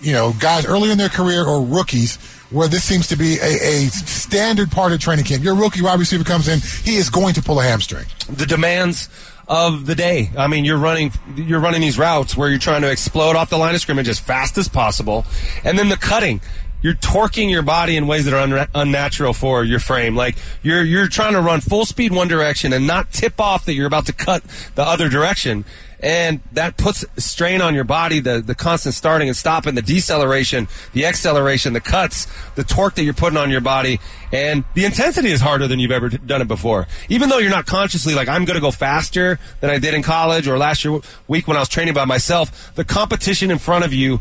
you 0.00 0.12
know 0.12 0.34
guys 0.40 0.66
earlier 0.66 0.90
in 0.90 0.98
their 0.98 1.08
career 1.08 1.46
or 1.46 1.62
rookies, 1.62 2.16
where 2.50 2.66
this 2.66 2.82
seems 2.82 3.06
to 3.06 3.16
be 3.16 3.38
a, 3.38 3.44
a 3.44 3.86
standard 3.90 4.72
part 4.72 4.90
of 4.90 4.98
training 4.98 5.24
camp? 5.24 5.44
Your 5.44 5.54
rookie 5.54 5.82
wide 5.82 6.00
receiver 6.00 6.24
comes 6.24 6.48
in, 6.48 6.58
he 6.82 6.96
is 6.96 7.10
going 7.10 7.34
to 7.34 7.42
pull 7.42 7.60
a 7.60 7.62
hamstring. 7.62 8.06
The 8.28 8.44
demands 8.44 9.08
of 9.50 9.84
the 9.84 9.96
day. 9.96 10.30
I 10.38 10.46
mean, 10.46 10.64
you're 10.64 10.78
running 10.78 11.12
you're 11.34 11.60
running 11.60 11.80
these 11.80 11.98
routes 11.98 12.36
where 12.36 12.48
you're 12.48 12.60
trying 12.60 12.82
to 12.82 12.90
explode 12.90 13.34
off 13.34 13.50
the 13.50 13.58
line 13.58 13.74
of 13.74 13.80
scrimmage 13.80 14.08
as 14.08 14.20
fast 14.20 14.56
as 14.56 14.68
possible, 14.68 15.26
and 15.64 15.78
then 15.78 15.90
the 15.90 15.96
cutting. 15.96 16.40
You're 16.82 16.94
torquing 16.94 17.50
your 17.50 17.60
body 17.60 17.94
in 17.98 18.06
ways 18.06 18.24
that 18.24 18.32
are 18.32 18.40
un- 18.40 18.68
unnatural 18.74 19.34
for 19.34 19.64
your 19.64 19.80
frame. 19.80 20.16
Like 20.16 20.36
you're 20.62 20.82
you're 20.82 21.08
trying 21.08 21.34
to 21.34 21.40
run 21.42 21.60
full 21.60 21.84
speed 21.84 22.10
one 22.10 22.26
direction 22.26 22.72
and 22.72 22.86
not 22.86 23.12
tip 23.12 23.38
off 23.38 23.66
that 23.66 23.74
you're 23.74 23.86
about 23.86 24.06
to 24.06 24.14
cut 24.14 24.42
the 24.76 24.82
other 24.82 25.10
direction 25.10 25.66
and 26.00 26.40
that 26.52 26.76
puts 26.76 27.04
strain 27.16 27.60
on 27.60 27.74
your 27.74 27.84
body 27.84 28.20
the, 28.20 28.40
the 28.40 28.54
constant 28.54 28.94
starting 28.94 29.28
and 29.28 29.36
stopping 29.36 29.74
the 29.74 29.82
deceleration 29.82 30.66
the 30.92 31.06
acceleration 31.06 31.72
the 31.72 31.80
cuts 31.80 32.26
the 32.54 32.64
torque 32.64 32.94
that 32.94 33.04
you're 33.04 33.14
putting 33.14 33.38
on 33.38 33.50
your 33.50 33.60
body. 33.60 34.00
And 34.32 34.64
the 34.74 34.84
intensity 34.84 35.30
is 35.30 35.40
harder 35.40 35.66
than 35.66 35.80
you've 35.80 35.90
ever 35.90 36.08
done 36.08 36.40
it 36.40 36.48
before. 36.48 36.86
Even 37.08 37.28
though 37.28 37.38
you're 37.38 37.50
not 37.50 37.66
consciously 37.66 38.14
like 38.14 38.28
i'm 38.28 38.44
going 38.44 38.54
to 38.56 38.60
go 38.60 38.70
faster 38.70 39.38
than 39.60 39.70
i 39.70 39.78
did 39.78 39.94
in 39.94 40.02
college 40.02 40.48
or 40.48 40.58
last 40.58 40.84
year 40.84 41.00
week 41.28 41.46
when 41.46 41.56
i 41.56 41.60
was 41.60 41.68
training 41.68 41.94
by 41.94 42.04
myself 42.04 42.74
the 42.74 42.84
competition 42.84 43.50
in 43.50 43.58
front 43.58 43.84
of 43.84 43.92
you 43.92 44.20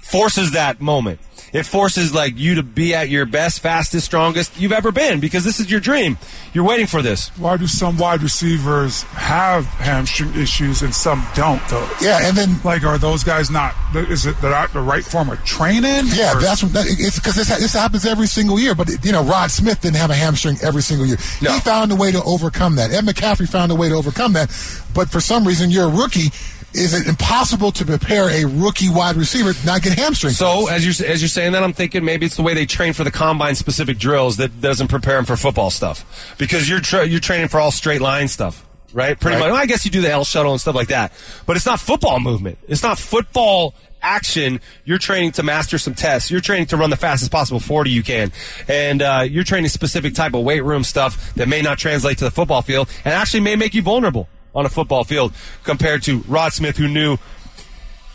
forces 0.00 0.52
that 0.52 0.80
moment 0.80 1.20
it 1.52 1.66
forces 1.66 2.14
like 2.14 2.38
you 2.38 2.56
to 2.56 2.62
be 2.62 2.94
at 2.94 3.08
your 3.08 3.26
best, 3.26 3.60
fastest, 3.60 4.06
strongest 4.06 4.60
you've 4.60 4.72
ever 4.72 4.92
been 4.92 5.20
because 5.20 5.44
this 5.44 5.58
is 5.58 5.70
your 5.70 5.80
dream. 5.80 6.16
You're 6.52 6.64
waiting 6.64 6.86
for 6.86 7.02
this. 7.02 7.28
Why 7.38 7.56
do 7.56 7.66
some 7.66 7.98
wide 7.98 8.22
receivers 8.22 9.02
have 9.02 9.64
hamstring 9.64 10.34
issues 10.34 10.82
and 10.82 10.94
some 10.94 11.26
don't 11.34 11.60
though? 11.68 11.88
Yeah, 12.00 12.20
and 12.22 12.36
then 12.36 12.60
like 12.64 12.84
are 12.84 12.98
those 12.98 13.24
guys 13.24 13.50
not? 13.50 13.74
Is 13.94 14.26
it 14.26 14.40
the, 14.40 14.68
the 14.72 14.80
right 14.80 15.04
form 15.04 15.30
of 15.30 15.44
training? 15.44 16.06
Yeah, 16.06 16.36
or? 16.36 16.40
that's 16.40 16.62
what, 16.62 16.72
that, 16.74 16.86
it's 16.86 17.18
because 17.18 17.34
this, 17.34 17.48
this 17.48 17.72
happens 17.72 18.06
every 18.06 18.26
single 18.26 18.58
year. 18.58 18.74
But 18.74 19.04
you 19.04 19.12
know, 19.12 19.24
Rod 19.24 19.50
Smith 19.50 19.80
didn't 19.80 19.96
have 19.96 20.10
a 20.10 20.14
hamstring 20.14 20.56
every 20.62 20.82
single 20.82 21.06
year. 21.06 21.18
No. 21.42 21.52
He 21.52 21.60
found 21.60 21.90
a 21.90 21.96
way 21.96 22.12
to 22.12 22.22
overcome 22.22 22.76
that. 22.76 22.92
Ed 22.92 23.04
McCaffrey 23.04 23.48
found 23.48 23.72
a 23.72 23.74
way 23.74 23.88
to 23.88 23.94
overcome 23.96 24.34
that. 24.34 24.48
But 24.94 25.10
for 25.10 25.20
some 25.20 25.44
reason, 25.44 25.70
you're 25.70 25.88
a 25.88 25.92
rookie 25.92 26.30
is 26.72 26.94
it 26.94 27.06
impossible 27.08 27.72
to 27.72 27.84
prepare 27.84 28.28
a 28.30 28.44
rookie 28.46 28.88
wide 28.88 29.16
receiver 29.16 29.52
to 29.52 29.66
not 29.66 29.82
get 29.82 29.98
hamstring? 29.98 30.32
So 30.32 30.68
as 30.68 30.84
you're 30.84 31.06
as 31.08 31.20
you're 31.20 31.28
saying 31.28 31.52
that, 31.52 31.62
I'm 31.62 31.72
thinking 31.72 32.04
maybe 32.04 32.26
it's 32.26 32.36
the 32.36 32.42
way 32.42 32.54
they 32.54 32.66
train 32.66 32.92
for 32.92 33.04
the 33.04 33.10
combine 33.10 33.54
specific 33.54 33.98
drills 33.98 34.36
that 34.38 34.60
doesn't 34.60 34.88
prepare 34.88 35.16
them 35.16 35.24
for 35.24 35.36
football 35.36 35.70
stuff 35.70 36.34
because 36.38 36.68
you're 36.68 36.80
tra- 36.80 37.06
you're 37.06 37.20
training 37.20 37.48
for 37.48 37.58
all 37.60 37.70
straight 37.70 38.00
line 38.00 38.28
stuff. 38.28 38.64
Right, 38.92 39.18
pretty 39.18 39.36
Right. 39.36 39.40
much. 39.42 39.52
Well, 39.52 39.62
I 39.62 39.66
guess 39.66 39.84
you 39.84 39.90
do 39.90 40.00
the 40.00 40.10
L 40.10 40.24
shuttle 40.24 40.50
and 40.52 40.60
stuff 40.60 40.74
like 40.74 40.88
that, 40.88 41.12
but 41.46 41.56
it's 41.56 41.66
not 41.66 41.78
football 41.80 42.18
movement. 42.18 42.58
It's 42.68 42.82
not 42.82 42.98
football 42.98 43.74
action. 44.02 44.60
You're 44.84 44.98
training 44.98 45.32
to 45.32 45.42
master 45.44 45.78
some 45.78 45.94
tests. 45.94 46.28
You're 46.30 46.40
training 46.40 46.66
to 46.68 46.76
run 46.76 46.90
the 46.90 46.96
fastest 46.96 47.30
possible 47.30 47.60
40 47.60 47.90
you 47.90 48.02
can, 48.02 48.32
and 48.66 49.00
uh, 49.02 49.24
you're 49.28 49.44
training 49.44 49.68
specific 49.68 50.14
type 50.14 50.34
of 50.34 50.42
weight 50.42 50.64
room 50.64 50.82
stuff 50.82 51.32
that 51.34 51.46
may 51.48 51.62
not 51.62 51.78
translate 51.78 52.18
to 52.18 52.24
the 52.24 52.30
football 52.32 52.62
field, 52.62 52.88
and 53.04 53.14
actually 53.14 53.40
may 53.40 53.54
make 53.54 53.74
you 53.74 53.82
vulnerable 53.82 54.28
on 54.54 54.66
a 54.66 54.68
football 54.68 55.04
field 55.04 55.32
compared 55.64 56.02
to 56.04 56.18
Rod 56.20 56.52
Smith, 56.52 56.76
who 56.76 56.88
knew 56.88 57.18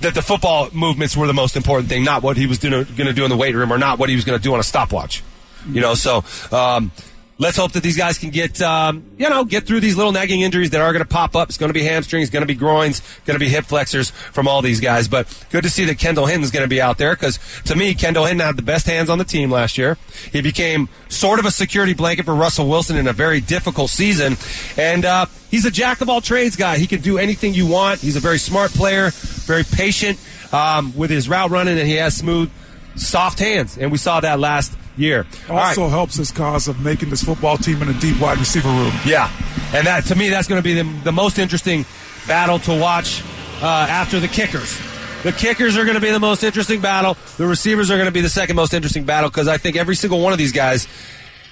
that 0.02 0.14
the 0.14 0.22
football 0.22 0.70
movements 0.74 1.16
were 1.16 1.28
the 1.28 1.34
most 1.34 1.56
important 1.56 1.90
thing, 1.90 2.04
not 2.04 2.22
what 2.22 2.38
he 2.38 2.48
was 2.48 2.58
going 2.60 2.86
to 2.86 3.14
do 3.14 3.24
in 3.24 3.30
the 3.30 3.38
weight 3.38 3.56
room 3.56 3.72
or 3.72 3.78
not 3.78 3.98
what 3.98 4.10
he 4.10 4.16
was 4.16 4.26
going 4.26 4.38
to 4.38 4.44
do 4.44 4.54
on 4.54 4.60
a 4.60 4.64
stopwatch. 4.64 5.24
You 5.68 5.82
know, 5.82 5.96
so 5.96 6.24
um, 6.52 6.92
let's 7.38 7.58
hope 7.58 7.74
that 7.74 7.84
these 7.84 7.98
guys 7.98 8.18
can 8.18 8.30
get 8.30 8.62
um, 8.62 9.04
you 9.18 9.30
know 9.30 9.44
get 9.44 9.66
through 9.66 9.80
these 9.80 9.98
little 9.98 10.12
nagging 10.12 10.42
injuries 10.42 10.70
that 10.72 10.82
are 10.82 10.92
going 10.92 11.04
to 11.04 11.10
pop 11.10 11.36
up. 11.36 11.50
It's 11.50 11.58
going 11.58 11.70
to 11.70 11.74
be 11.74 11.84
hamstrings, 11.84 12.30
going 12.30 12.42
to 12.42 12.48
be 12.48 12.56
groins, 12.56 13.02
going 13.26 13.38
to 13.38 13.44
be 13.44 13.50
hip 13.50 13.66
flexors 13.66 14.10
from 14.12 14.48
all 14.48 14.62
these 14.62 14.80
guys. 14.80 15.08
But 15.08 15.28
good 15.52 15.64
to 15.64 15.70
see 15.70 15.86
that 15.86 16.00
Kendall 16.00 16.26
Hinton's 16.26 16.52
going 16.52 16.64
to 16.64 16.70
be 16.70 16.82
out 16.82 16.98
there 16.98 17.16
because 17.16 17.40
to 17.66 17.76
me, 17.76 17.94
Kendall 17.94 18.26
Hinton 18.26 18.46
had 18.46 18.56
the 18.56 18.62
best 18.62 18.88
hands 18.88 19.10
on 19.10 19.18
the 19.18 19.24
team 19.24 19.52
last 19.52 19.78
year. 19.78 19.98
He 20.32 20.42
became 20.42 20.90
sort 21.10 21.40
of 21.40 21.46
a 21.46 21.52
security 21.52 21.94
blanket 21.94 22.26
for 22.26 22.36
Russell 22.36 22.68
Wilson 22.68 22.98
in 22.98 23.08
a 23.08 23.14
very 23.14 23.42
difficult 23.42 23.90
season, 23.90 24.38
and 24.78 25.06
uh, 25.06 25.26
he's 25.52 25.66
a 25.66 25.72
jack 25.72 26.02
of 26.02 26.10
all 26.10 26.22
trades 26.22 26.56
guy. 26.56 26.78
He 26.78 26.88
can 26.88 27.02
do 27.02 27.18
anything 27.18 27.54
you 27.54 27.68
want. 27.68 28.00
He's 28.00 28.16
a 28.16 28.22
very 28.22 28.40
smart 28.40 28.72
player, 28.72 29.10
very 29.46 29.64
patient 29.64 30.20
um, 30.54 30.96
with 30.96 31.10
his 31.10 31.28
route 31.28 31.52
running, 31.52 31.78
and 31.78 31.88
he 31.88 31.96
has 31.96 32.16
smooth, 32.16 32.52
soft 32.96 33.40
hands. 33.40 33.78
And 33.78 33.92
we 33.92 33.98
saw 33.98 34.20
that 34.22 34.40
last 34.40 34.76
year. 34.98 35.26
All 35.50 35.56
right. 35.56 35.70
Also 35.70 35.88
helps 35.88 36.16
his 36.16 36.32
cause 36.32 36.68
of 36.68 36.82
making 36.82 37.10
this 37.10 37.24
football 37.24 37.58
team 37.58 37.82
in 37.82 37.90
a 37.90 38.00
deep 38.00 38.20
wide 38.20 38.38
receiver 38.38 38.70
room. 38.70 38.94
Yeah, 39.06 39.32
and 39.74 39.86
that 39.88 40.06
to 40.06 40.16
me, 40.16 40.30
that's 40.30 40.48
going 40.48 40.62
to 40.62 40.64
be 40.64 40.74
the, 40.74 40.84
the 41.04 41.12
most 41.12 41.40
interesting 41.40 41.86
battle 42.28 42.60
to 42.60 42.80
watch 42.80 43.24
uh, 43.62 43.88
after 43.90 44.20
the 44.20 44.28
kickers. 44.28 44.80
The 45.24 45.32
kickers 45.32 45.76
are 45.76 45.86
going 45.86 45.96
to 45.96 46.02
be 46.02 46.12
the 46.12 46.20
most 46.20 46.44
interesting 46.44 46.82
battle. 46.82 47.18
The 47.38 47.48
receivers 47.48 47.90
are 47.90 47.96
going 47.96 48.06
to 48.06 48.12
be 48.12 48.22
the 48.22 48.30
second 48.30 48.56
most 48.56 48.74
interesting 48.74 49.06
battle 49.06 49.30
because 49.30 49.48
I 49.48 49.58
think 49.58 49.76
every 49.76 49.96
single 49.96 50.22
one 50.22 50.34
of 50.34 50.38
these 50.38 50.52
guys 50.52 50.88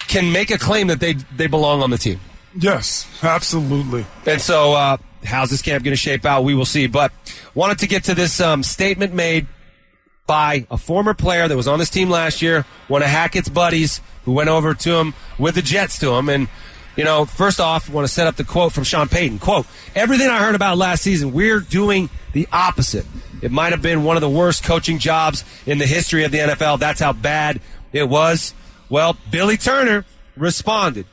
can 0.08 0.32
make 0.32 0.52
a 0.52 0.58
claim 0.58 0.88
that 0.88 1.00
they 1.00 1.14
they 1.36 1.48
belong 1.48 1.82
on 1.82 1.90
the 1.90 1.98
team. 1.98 2.20
Yes, 2.56 3.08
absolutely. 3.24 4.06
And 4.28 4.40
so, 4.40 4.74
uh, 4.74 4.98
how's 5.24 5.50
this 5.50 5.62
camp 5.62 5.84
going 5.84 5.94
to 5.94 5.98
shape 5.98 6.26
out? 6.26 6.44
We 6.44 6.54
will 6.54 6.66
see. 6.66 6.88
But 6.88 7.12
wanted 7.56 7.80
to 7.80 7.88
get 7.88 8.04
to 8.06 8.14
this 8.14 8.40
um, 8.40 8.62
statement 8.62 9.14
made 9.14 9.48
by 10.26 10.66
a 10.72 10.78
former 10.78 11.14
player 11.14 11.48
that 11.48 11.56
was 11.56 11.68
on 11.68 11.80
this 11.80 11.90
team 11.90 12.10
last 12.10 12.42
year, 12.42 12.66
one 12.88 13.02
of 13.02 13.10
Hackett's 13.10 13.50
buddies, 13.50 14.02
who 14.26 14.32
went 14.32 14.50
over 14.50 14.74
to 14.74 14.96
him 14.96 15.14
with 15.38 15.56
the 15.56 15.62
Jets 15.62 16.00
to 16.00 16.14
him. 16.14 16.30
And, 16.30 16.48
you 16.96 17.04
know, 17.04 17.26
first 17.26 17.60
off, 17.60 17.90
want 17.90 18.08
to 18.08 18.14
set 18.14 18.28
up 18.28 18.36
the 18.36 18.44
quote 18.44 18.72
from 18.72 18.84
Sean 18.84 19.10
Payton. 19.10 19.40
Quote, 19.40 19.66
everything 19.96 20.30
I 20.30 20.40
heard 20.40 20.56
about 20.56 20.78
last 20.78 21.04
season, 21.04 21.34
we're 21.34 21.60
doing 21.60 22.10
the 22.32 22.48
opposite. 22.52 23.06
It 23.42 23.52
might 23.52 23.74
have 23.74 23.82
been 23.82 24.04
one 24.04 24.16
of 24.16 24.22
the 24.22 24.30
worst 24.30 24.64
coaching 24.64 25.00
jobs 25.00 25.44
in 25.66 25.78
the 25.78 25.86
history 25.86 26.24
of 26.24 26.32
the 26.32 26.38
NFL. 26.38 26.80
That's 26.80 27.02
how 27.02 27.12
bad 27.12 27.60
it 27.92 28.08
was. 28.08 28.54
Well, 28.90 29.18
Billy 29.30 29.58
Turner 29.58 30.06
responded 30.38 31.06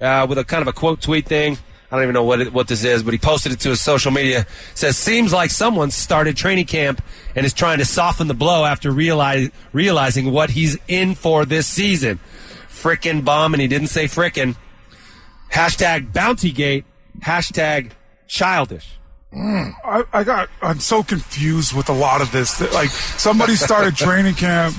uh, 0.00 0.26
with 0.28 0.38
a 0.38 0.44
kind 0.44 0.62
of 0.62 0.68
a 0.68 0.72
quote 0.72 1.00
tweet 1.00 1.26
thing. 1.26 1.58
I 1.90 1.96
don't 1.96 2.02
even 2.02 2.14
know 2.14 2.24
what 2.24 2.40
it, 2.40 2.52
what 2.52 2.66
this 2.68 2.84
is, 2.84 3.02
but 3.02 3.14
he 3.14 3.18
posted 3.18 3.52
it 3.52 3.60
to 3.60 3.70
his 3.70 3.80
social 3.80 4.10
media. 4.10 4.46
Says, 4.74 4.96
"Seems 4.96 5.32
like 5.32 5.50
someone 5.50 5.90
started 5.90 6.36
training 6.36 6.66
camp 6.66 7.02
and 7.34 7.46
is 7.46 7.52
trying 7.52 7.78
to 7.78 7.84
soften 7.84 8.26
the 8.26 8.34
blow 8.34 8.64
after 8.64 8.90
realize, 8.90 9.50
realizing 9.72 10.32
what 10.32 10.50
he's 10.50 10.76
in 10.88 11.14
for 11.14 11.44
this 11.44 11.66
season. 11.66 12.18
Frickin' 12.68 13.24
bum, 13.24 13.54
and 13.54 13.60
he 13.60 13.68
didn't 13.68 13.88
say 13.88 14.06
frickin'. 14.06 14.56
Hashtag 15.52 16.12
Bountygate. 16.12 16.84
Hashtag 17.20 17.92
childish. 18.26 18.98
I, 19.32 20.04
I 20.12 20.24
got. 20.24 20.48
I'm 20.62 20.80
so 20.80 21.02
confused 21.02 21.74
with 21.74 21.88
a 21.88 21.92
lot 21.92 22.20
of 22.20 22.32
this. 22.32 22.60
Like 22.72 22.90
somebody 22.90 23.54
started 23.54 23.96
training 23.96 24.34
camp 24.34 24.74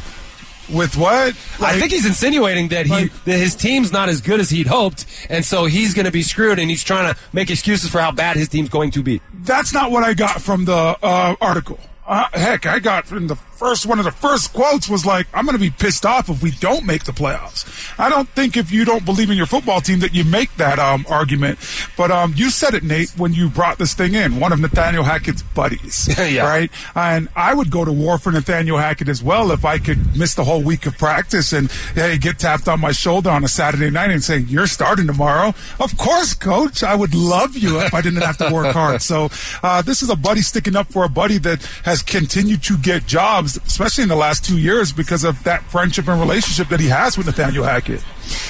with 0.70 0.95
what? 0.97 1.30
I 1.61 1.80
think 1.80 1.91
he's 1.91 2.05
insinuating 2.05 2.70
that 2.70 2.86
he 2.86 2.91
like- 2.91 3.24
that 3.26 3.38
his 3.38 3.55
team's 3.55 3.91
not 3.91 4.09
as 4.09 4.22
good 4.22 4.39
as 4.39 4.49
he'd 4.49 4.68
hoped, 4.68 5.05
and 5.30 5.43
so 5.45 5.65
he's 5.65 5.93
going 5.93 6.05
to 6.05 6.11
be 6.11 6.22
screwed, 6.22 6.59
and 6.59 6.70
he's 6.70 6.84
trying 6.84 7.13
to 7.13 7.20
make 7.34 7.49
excuses 7.49 7.89
for 7.89 7.99
how 7.99 8.11
bad 8.11 8.38
his 8.38 8.47
team's 8.49 8.70
going 8.70 8.91
to 8.91 9.03
be. 9.03 9.22
that's 9.43 9.74
not 9.74 9.91
what 9.91 10.03
I 10.03 10.13
got 10.13 10.41
from 10.41 10.65
the 10.65 10.97
uh, 11.01 11.36
article. 11.41 11.80
Uh, 12.05 12.26
heck, 12.34 12.65
I 12.65 12.80
got 12.80 13.05
from 13.05 13.28
the 13.28 13.36
first 13.58 13.86
one 13.86 13.99
of 13.99 14.05
the 14.05 14.12
first 14.12 14.53
quotes 14.53 14.88
was 14.89 15.05
like, 15.05 15.28
"I'm 15.34 15.45
going 15.45 15.55
to 15.55 15.60
be 15.60 15.70
pissed 15.70 16.05
off 16.05 16.30
if 16.30 16.41
we 16.41 16.51
don't 16.51 16.86
make 16.86 17.03
the 17.05 17.12
playoffs." 17.12 17.66
I 17.99 18.10
don't 18.10 18.30
think 18.30 18.55
if 18.58 18.72
you 18.72 18.86
don't 18.86 19.05
believe 19.05 19.30
in 19.30 19.38
your 19.38 19.45
football 19.47 19.82
team 19.82 19.99
that 19.99 20.14
you 20.14 20.24
make 20.24 20.53
that 20.58 20.80
um, 20.80 21.05
argument. 21.10 21.60
But 21.97 22.12
um, 22.12 22.34
you 22.36 22.49
said 22.49 22.74
it, 22.74 22.84
Nate, 22.84 23.10
when 23.18 23.34
you 23.34 23.49
brought 23.49 23.78
this 23.78 23.93
thing 23.93 24.14
in. 24.14 24.39
One 24.39 24.51
of 24.53 24.60
Nathaniel 24.60 25.03
Hackett's 25.03 25.41
buddies, 25.41 26.08
Yeah. 26.18 26.47
right? 26.47 26.72
And 26.95 27.28
I 27.36 27.53
would 27.53 27.72
go 27.72 27.84
to 27.86 27.91
war 27.91 28.18
for 28.18 28.32
Nathaniel 28.32 28.78
Hackett 28.78 29.10
as 29.10 29.24
well 29.24 29.51
if 29.51 29.66
I 29.66 29.78
could 29.80 30.16
miss 30.18 30.36
the 30.36 30.43
whole 30.43 30.62
week 30.62 30.86
of 30.86 30.97
practice 30.97 31.53
and 31.53 31.72
hey, 31.95 32.18
get 32.18 32.39
tapped 32.39 32.68
on 32.68 32.80
my 32.80 32.91
shoulder 32.91 33.30
on 33.30 33.43
a 33.43 33.47
Saturday 33.47 33.89
night 33.89 34.12
and 34.12 34.24
say, 34.24 34.38
"You're 34.39 34.68
starting 34.68 35.08
tomorrow." 35.08 35.53
Of 35.80 35.97
course, 35.97 36.34
coach. 36.34 36.84
I 36.84 36.95
would 36.95 37.16
love 37.16 37.55
you 37.58 37.80
if 37.82 37.93
I 37.93 38.01
didn't 38.01 38.22
have 38.22 38.38
to 38.38 38.53
work 38.53 38.74
hard. 38.74 39.01
So 39.01 39.30
uh, 39.64 39.82
this 39.82 40.01
is 40.03 40.10
a 40.10 40.16
buddy 40.16 40.41
sticking 40.41 40.76
up 40.76 40.88
for 40.91 41.03
a 41.03 41.10
buddy 41.10 41.38
that 41.39 41.64
has 41.84 42.01
continued 42.01 42.62
to 42.64 42.78
get 42.78 43.05
jobs, 43.08 43.47
especially 43.56 44.04
in 44.04 44.10
the 44.10 44.16
last 44.16 44.43
two 44.43 44.58
years, 44.58 44.91
because 44.91 45.24
of 45.24 45.41
that 45.43 45.64
friendship 45.64 46.08
and 46.08 46.20
relationship 46.20 46.68
that 46.68 46.80
he 46.80 46.88
has 46.88 47.18
with 47.18 47.28
Nathaniel 47.28 47.64
Hackett. 47.64 48.04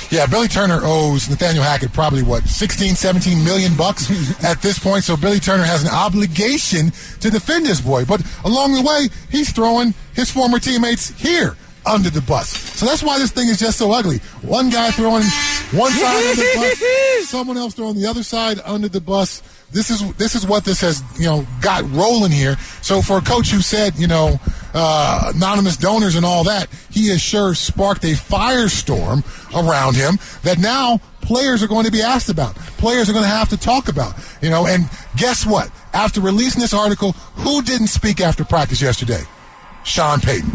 Yeah, 0.09 0.25
Billy 0.25 0.47
Turner 0.47 0.79
owes 0.81 1.29
Nathaniel 1.29 1.63
Hackett 1.63 1.93
probably 1.93 2.23
what 2.23 2.43
16, 2.47 2.95
17 2.95 3.43
million 3.43 3.75
bucks 3.75 4.09
at 4.43 4.61
this 4.61 4.79
point. 4.79 5.03
So 5.03 5.15
Billy 5.17 5.39
Turner 5.39 5.63
has 5.63 5.83
an 5.83 5.89
obligation 5.89 6.91
to 7.19 7.29
defend 7.29 7.65
this 7.65 7.81
boy. 7.81 8.05
But 8.05 8.21
along 8.45 8.73
the 8.73 8.81
way, 8.81 9.09
he's 9.29 9.51
throwing 9.51 9.93
his 10.13 10.31
former 10.31 10.59
teammates 10.59 11.09
here 11.09 11.55
under 11.87 12.09
the 12.09 12.21
bus. 12.21 12.49
So 12.49 12.85
that's 12.85 13.01
why 13.01 13.17
this 13.17 13.31
thing 13.31 13.47
is 13.47 13.59
just 13.59 13.77
so 13.77 13.91
ugly. 13.91 14.17
One 14.41 14.69
guy 14.69 14.91
throwing 14.91 15.23
one 15.71 15.91
side 15.91 16.25
under 16.25 16.35
the 16.35 16.51
bus, 16.55 17.29
someone 17.29 17.57
else 17.57 17.73
throwing 17.73 17.95
the 17.95 18.07
other 18.07 18.23
side 18.23 18.59
under 18.65 18.89
the 18.89 19.01
bus. 19.01 19.41
This 19.71 19.89
is 19.89 20.13
this 20.15 20.35
is 20.35 20.45
what 20.45 20.63
this 20.63 20.81
has 20.81 21.03
you 21.19 21.25
know 21.25 21.45
got 21.61 21.89
rolling 21.91 22.31
here. 22.31 22.57
So 22.81 23.01
for 23.01 23.17
a 23.17 23.21
coach 23.21 23.49
who 23.49 23.61
said 23.61 23.97
you 23.97 24.07
know 24.07 24.39
uh, 24.77 25.31
anonymous 25.35 25.75
donors 25.75 26.15
and 26.15 26.25
all 26.25 26.43
that, 26.43 26.69
he 26.91 27.09
has 27.09 27.19
sure 27.21 27.55
sparked 27.55 28.03
a 28.03 28.13
firestorm 28.13 29.23
around 29.55 29.95
him 29.95 30.19
that 30.43 30.59
now 30.59 30.99
players 31.21 31.63
are 31.63 31.67
going 31.67 31.85
to 31.85 31.91
be 31.91 32.01
asked 32.01 32.29
about. 32.29 32.55
Players 32.77 33.09
are 33.09 33.13
going 33.13 33.23
to 33.23 33.29
have 33.29 33.49
to 33.49 33.57
talk 33.57 33.89
about. 33.89 34.13
You 34.41 34.49
know, 34.49 34.67
and 34.67 34.89
guess 35.15 35.45
what? 35.45 35.71
After 35.93 36.21
releasing 36.21 36.61
this 36.61 36.73
article, 36.73 37.13
who 37.35 37.61
didn't 37.63 37.87
speak 37.87 38.21
after 38.21 38.45
practice 38.45 38.81
yesterday? 38.81 39.23
Sean 39.83 40.19
Payton. 40.19 40.49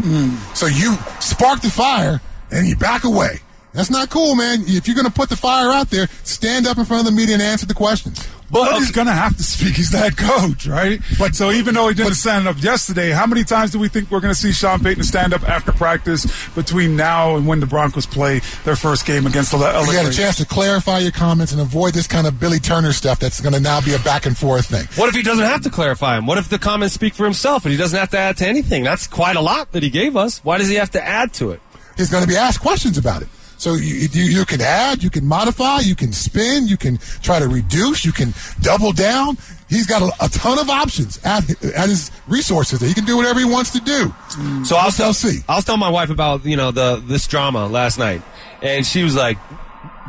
So 0.55 0.67
you 0.67 0.95
spark 1.19 1.61
the 1.61 1.69
fire 1.69 2.21
and 2.51 2.67
you 2.67 2.75
back 2.75 3.03
away. 3.03 3.39
That's 3.73 3.89
not 3.89 4.09
cool, 4.11 4.35
man. 4.35 4.59
If 4.67 4.87
you're 4.87 4.95
going 4.95 5.07
to 5.07 5.11
put 5.11 5.29
the 5.29 5.35
fire 5.35 5.71
out 5.71 5.89
there, 5.89 6.07
stand 6.23 6.67
up 6.67 6.77
in 6.77 6.85
front 6.85 7.07
of 7.07 7.13
the 7.13 7.17
media 7.19 7.33
and 7.33 7.41
answer 7.41 7.65
the 7.65 7.73
questions. 7.73 8.27
But 8.53 8.77
he's 8.77 8.91
going 8.91 9.07
to 9.07 9.13
have 9.13 9.35
to 9.35 9.43
speak. 9.43 9.75
He's 9.75 9.91
the 9.91 9.97
head 9.97 10.15
coach, 10.15 10.67
right? 10.67 11.01
But 11.17 11.35
so 11.35 11.51
even 11.51 11.73
though 11.73 11.87
he 11.87 11.95
didn't 11.95 12.11
but- 12.11 12.17
stand 12.17 12.47
up 12.47 12.61
yesterday, 12.61 13.09
how 13.09 13.25
many 13.25 13.43
times 13.43 13.71
do 13.71 13.79
we 13.79 13.87
think 13.87 14.11
we're 14.11 14.19
going 14.19 14.33
to 14.33 14.39
see 14.39 14.51
Sean 14.51 14.79
Payton 14.79 15.03
stand 15.03 15.33
up 15.33 15.43
after 15.49 15.71
practice 15.71 16.27
between 16.53 16.95
now 16.95 17.35
and 17.35 17.47
when 17.47 17.59
the 17.59 17.65
Broncos 17.65 18.05
play 18.05 18.39
their 18.63 18.75
first 18.75 19.05
game 19.05 19.25
against 19.25 19.51
the 19.51 19.57
LA 19.57 19.81
You 19.91 19.97
had 19.97 20.05
a 20.05 20.13
chance 20.13 20.37
to 20.37 20.45
clarify 20.45 20.99
your 20.99 21.11
comments 21.11 21.51
and 21.51 21.59
avoid 21.59 21.93
this 21.93 22.07
kind 22.07 22.27
of 22.27 22.39
Billy 22.39 22.59
Turner 22.59 22.93
stuff 22.93 23.19
that's 23.19 23.41
going 23.41 23.53
to 23.53 23.59
now 23.59 23.81
be 23.81 23.93
a 23.93 23.99
back 23.99 24.25
and 24.25 24.37
forth 24.37 24.67
thing. 24.67 24.85
What 24.95 25.09
if 25.09 25.15
he 25.15 25.23
doesn't 25.23 25.43
have 25.45 25.61
to 25.61 25.69
clarify 25.69 26.15
them? 26.15 26.27
What 26.27 26.37
if 26.37 26.49
the 26.49 26.59
comments 26.59 26.93
speak 26.93 27.15
for 27.15 27.23
himself 27.23 27.65
and 27.65 27.71
he 27.71 27.77
doesn't 27.77 27.97
have 27.97 28.11
to 28.11 28.19
add 28.19 28.37
to 28.37 28.47
anything? 28.47 28.83
That's 28.83 29.07
quite 29.07 29.35
a 29.35 29.41
lot 29.41 29.71
that 29.71 29.81
he 29.81 29.89
gave 29.89 30.15
us. 30.15 30.39
Why 30.43 30.59
does 30.59 30.69
he 30.69 30.75
have 30.75 30.91
to 30.91 31.03
add 31.03 31.33
to 31.33 31.51
it? 31.51 31.61
He's 31.97 32.09
going 32.09 32.23
to 32.23 32.29
be 32.29 32.37
asked 32.37 32.59
questions 32.59 32.97
about 32.97 33.21
it. 33.23 33.27
So 33.63 33.75
you, 33.75 34.09
you, 34.11 34.23
you 34.23 34.45
can 34.45 34.59
add, 34.59 35.01
you 35.01 35.09
can 35.09 35.25
modify, 35.25 35.79
you 35.79 35.95
can 35.95 36.11
spin, 36.11 36.67
you 36.67 36.75
can 36.75 36.97
try 37.21 37.39
to 37.39 37.47
reduce, 37.47 38.03
you 38.03 38.11
can 38.11 38.33
double 38.59 38.91
down. 38.91 39.37
He's 39.69 39.87
got 39.87 40.01
a, 40.01 40.25
a 40.25 40.27
ton 40.27 40.59
of 40.59 40.69
options 40.69 41.17
at, 41.23 41.49
at 41.63 41.87
his 41.87 42.11
resources. 42.27 42.81
He 42.81 42.93
can 42.93 43.05
do 43.05 43.15
whatever 43.15 43.39
he 43.39 43.45
wants 43.45 43.69
to 43.71 43.79
do. 43.79 44.09
Mm. 44.09 44.65
So 44.65 44.75
I 44.75 44.83
was, 44.87 44.97
shall 44.97 45.05
tell, 45.05 45.13
see. 45.13 45.45
I 45.47 45.55
was 45.55 45.63
telling 45.63 45.79
my 45.79 45.89
wife 45.89 46.09
about 46.09 46.43
you 46.43 46.57
know 46.57 46.71
the 46.71 47.01
this 47.05 47.25
drama 47.25 47.67
last 47.67 47.97
night, 47.97 48.21
and 48.61 48.85
she 48.85 49.01
was 49.01 49.15
like, 49.15 49.37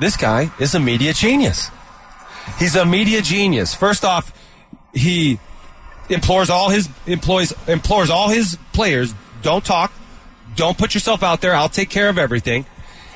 "This 0.00 0.16
guy 0.16 0.50
is 0.58 0.74
a 0.74 0.80
media 0.80 1.12
genius. 1.12 1.70
He's 2.58 2.74
a 2.74 2.84
media 2.84 3.22
genius. 3.22 3.72
First 3.72 4.04
off, 4.04 4.36
he 4.92 5.38
implores 6.08 6.50
all 6.50 6.70
his 6.70 6.88
employees 7.06 7.54
implores 7.68 8.10
all 8.10 8.30
his 8.30 8.58
players 8.72 9.14
don't 9.42 9.64
talk, 9.64 9.92
don't 10.56 10.76
put 10.76 10.92
yourself 10.92 11.22
out 11.22 11.40
there. 11.40 11.54
I'll 11.54 11.68
take 11.68 11.88
care 11.88 12.08
of 12.08 12.18
everything." 12.18 12.66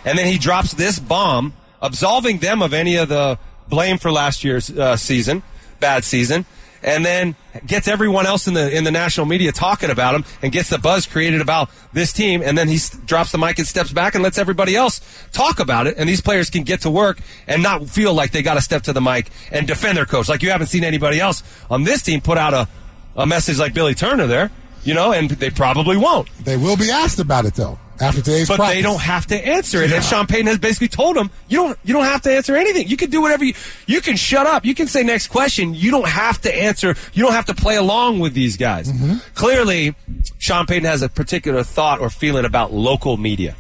And 0.04 0.18
then 0.18 0.26
he 0.26 0.38
drops 0.38 0.74
this 0.74 0.98
bomb, 0.98 1.52
absolving 1.82 2.38
them 2.38 2.62
of 2.62 2.72
any 2.72 2.96
of 2.96 3.08
the 3.08 3.38
blame 3.68 3.98
for 3.98 4.10
last 4.10 4.44
year's 4.44 4.70
uh, 4.70 4.96
season, 4.96 5.42
bad 5.80 6.04
season, 6.04 6.46
and 6.82 7.04
then 7.04 7.34
gets 7.66 7.88
everyone 7.88 8.24
else 8.24 8.46
in 8.46 8.54
the 8.54 8.74
in 8.74 8.84
the 8.84 8.90
national 8.92 9.26
media 9.26 9.50
talking 9.50 9.90
about 9.90 10.14
him 10.14 10.24
and 10.42 10.52
gets 10.52 10.70
the 10.70 10.78
buzz 10.78 11.06
created 11.06 11.40
about 11.40 11.68
this 11.92 12.12
team. 12.12 12.40
And 12.40 12.56
then 12.56 12.68
he 12.68 12.76
s- 12.76 12.96
drops 13.04 13.32
the 13.32 13.38
mic 13.38 13.58
and 13.58 13.66
steps 13.66 13.92
back 13.92 14.14
and 14.14 14.22
lets 14.22 14.38
everybody 14.38 14.76
else 14.76 15.00
talk 15.32 15.58
about 15.58 15.88
it. 15.88 15.96
And 15.98 16.08
these 16.08 16.20
players 16.20 16.50
can 16.50 16.62
get 16.62 16.82
to 16.82 16.90
work 16.90 17.18
and 17.48 17.64
not 17.64 17.88
feel 17.90 18.14
like 18.14 18.30
they 18.30 18.42
got 18.42 18.54
to 18.54 18.60
step 18.60 18.82
to 18.84 18.92
the 18.92 19.00
mic 19.00 19.28
and 19.50 19.66
defend 19.66 19.98
their 19.98 20.06
coach. 20.06 20.28
Like 20.28 20.40
you 20.42 20.50
haven't 20.50 20.68
seen 20.68 20.84
anybody 20.84 21.18
else 21.18 21.42
on 21.68 21.82
this 21.82 22.00
team 22.02 22.20
put 22.20 22.38
out 22.38 22.54
a, 22.54 22.68
a 23.16 23.26
message 23.26 23.58
like 23.58 23.74
Billy 23.74 23.94
Turner 23.96 24.28
there, 24.28 24.52
you 24.84 24.94
know, 24.94 25.12
and 25.12 25.30
they 25.30 25.50
probably 25.50 25.96
won't. 25.96 26.28
They 26.44 26.56
will 26.56 26.76
be 26.76 26.90
asked 26.90 27.18
about 27.18 27.44
it 27.44 27.54
though 27.54 27.78
after 28.00 28.22
today's 28.22 28.48
But 28.48 28.56
practice. 28.56 28.76
they 28.76 28.82
don't 28.82 29.00
have 29.00 29.26
to 29.26 29.46
answer 29.46 29.82
it. 29.82 29.92
And 29.92 30.04
Sean 30.04 30.26
Payton 30.26 30.46
has 30.46 30.58
basically 30.58 30.88
told 30.88 31.16
them, 31.16 31.30
you 31.48 31.58
don't 31.58 31.78
you 31.84 31.92
don't 31.94 32.04
have 32.04 32.22
to 32.22 32.32
answer 32.32 32.56
anything. 32.56 32.88
You 32.88 32.96
can 32.96 33.10
do 33.10 33.20
whatever 33.20 33.44
you 33.44 33.54
you 33.86 34.00
can 34.00 34.16
shut 34.16 34.46
up. 34.46 34.64
You 34.64 34.74
can 34.74 34.86
say 34.86 35.02
next 35.02 35.28
question. 35.28 35.74
You 35.74 35.90
don't 35.90 36.08
have 36.08 36.40
to 36.42 36.54
answer. 36.54 36.94
You 37.12 37.24
don't 37.24 37.32
have 37.32 37.46
to 37.46 37.54
play 37.54 37.76
along 37.76 38.20
with 38.20 38.34
these 38.34 38.56
guys. 38.56 38.90
Mm-hmm. 38.90 39.14
Clearly, 39.34 39.94
Sean 40.38 40.66
Payton 40.66 40.84
has 40.84 41.02
a 41.02 41.08
particular 41.08 41.62
thought 41.62 42.00
or 42.00 42.10
feeling 42.10 42.44
about 42.44 42.72
local 42.72 43.16
media. 43.16 43.56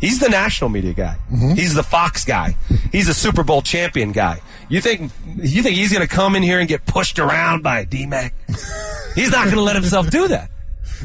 He's 0.00 0.18
the 0.18 0.28
national 0.28 0.70
media 0.70 0.92
guy. 0.92 1.16
Mm-hmm. 1.32 1.54
He's 1.54 1.74
the 1.74 1.82
Fox 1.82 2.24
guy. 2.24 2.56
He's 2.92 3.08
a 3.08 3.14
Super 3.14 3.42
Bowl 3.42 3.62
champion 3.62 4.12
guy. 4.12 4.40
You 4.68 4.80
think 4.80 5.12
you 5.36 5.62
think 5.62 5.76
he's 5.76 5.92
going 5.92 6.06
to 6.06 6.12
come 6.14 6.36
in 6.36 6.42
here 6.42 6.58
and 6.58 6.68
get 6.68 6.84
pushed 6.86 7.18
around 7.18 7.62
by 7.62 7.84
DMAC? 7.84 8.32
he's 9.14 9.30
not 9.30 9.44
going 9.44 9.56
to 9.56 9.62
let 9.62 9.76
himself 9.76 10.10
do 10.10 10.28
that. 10.28 10.50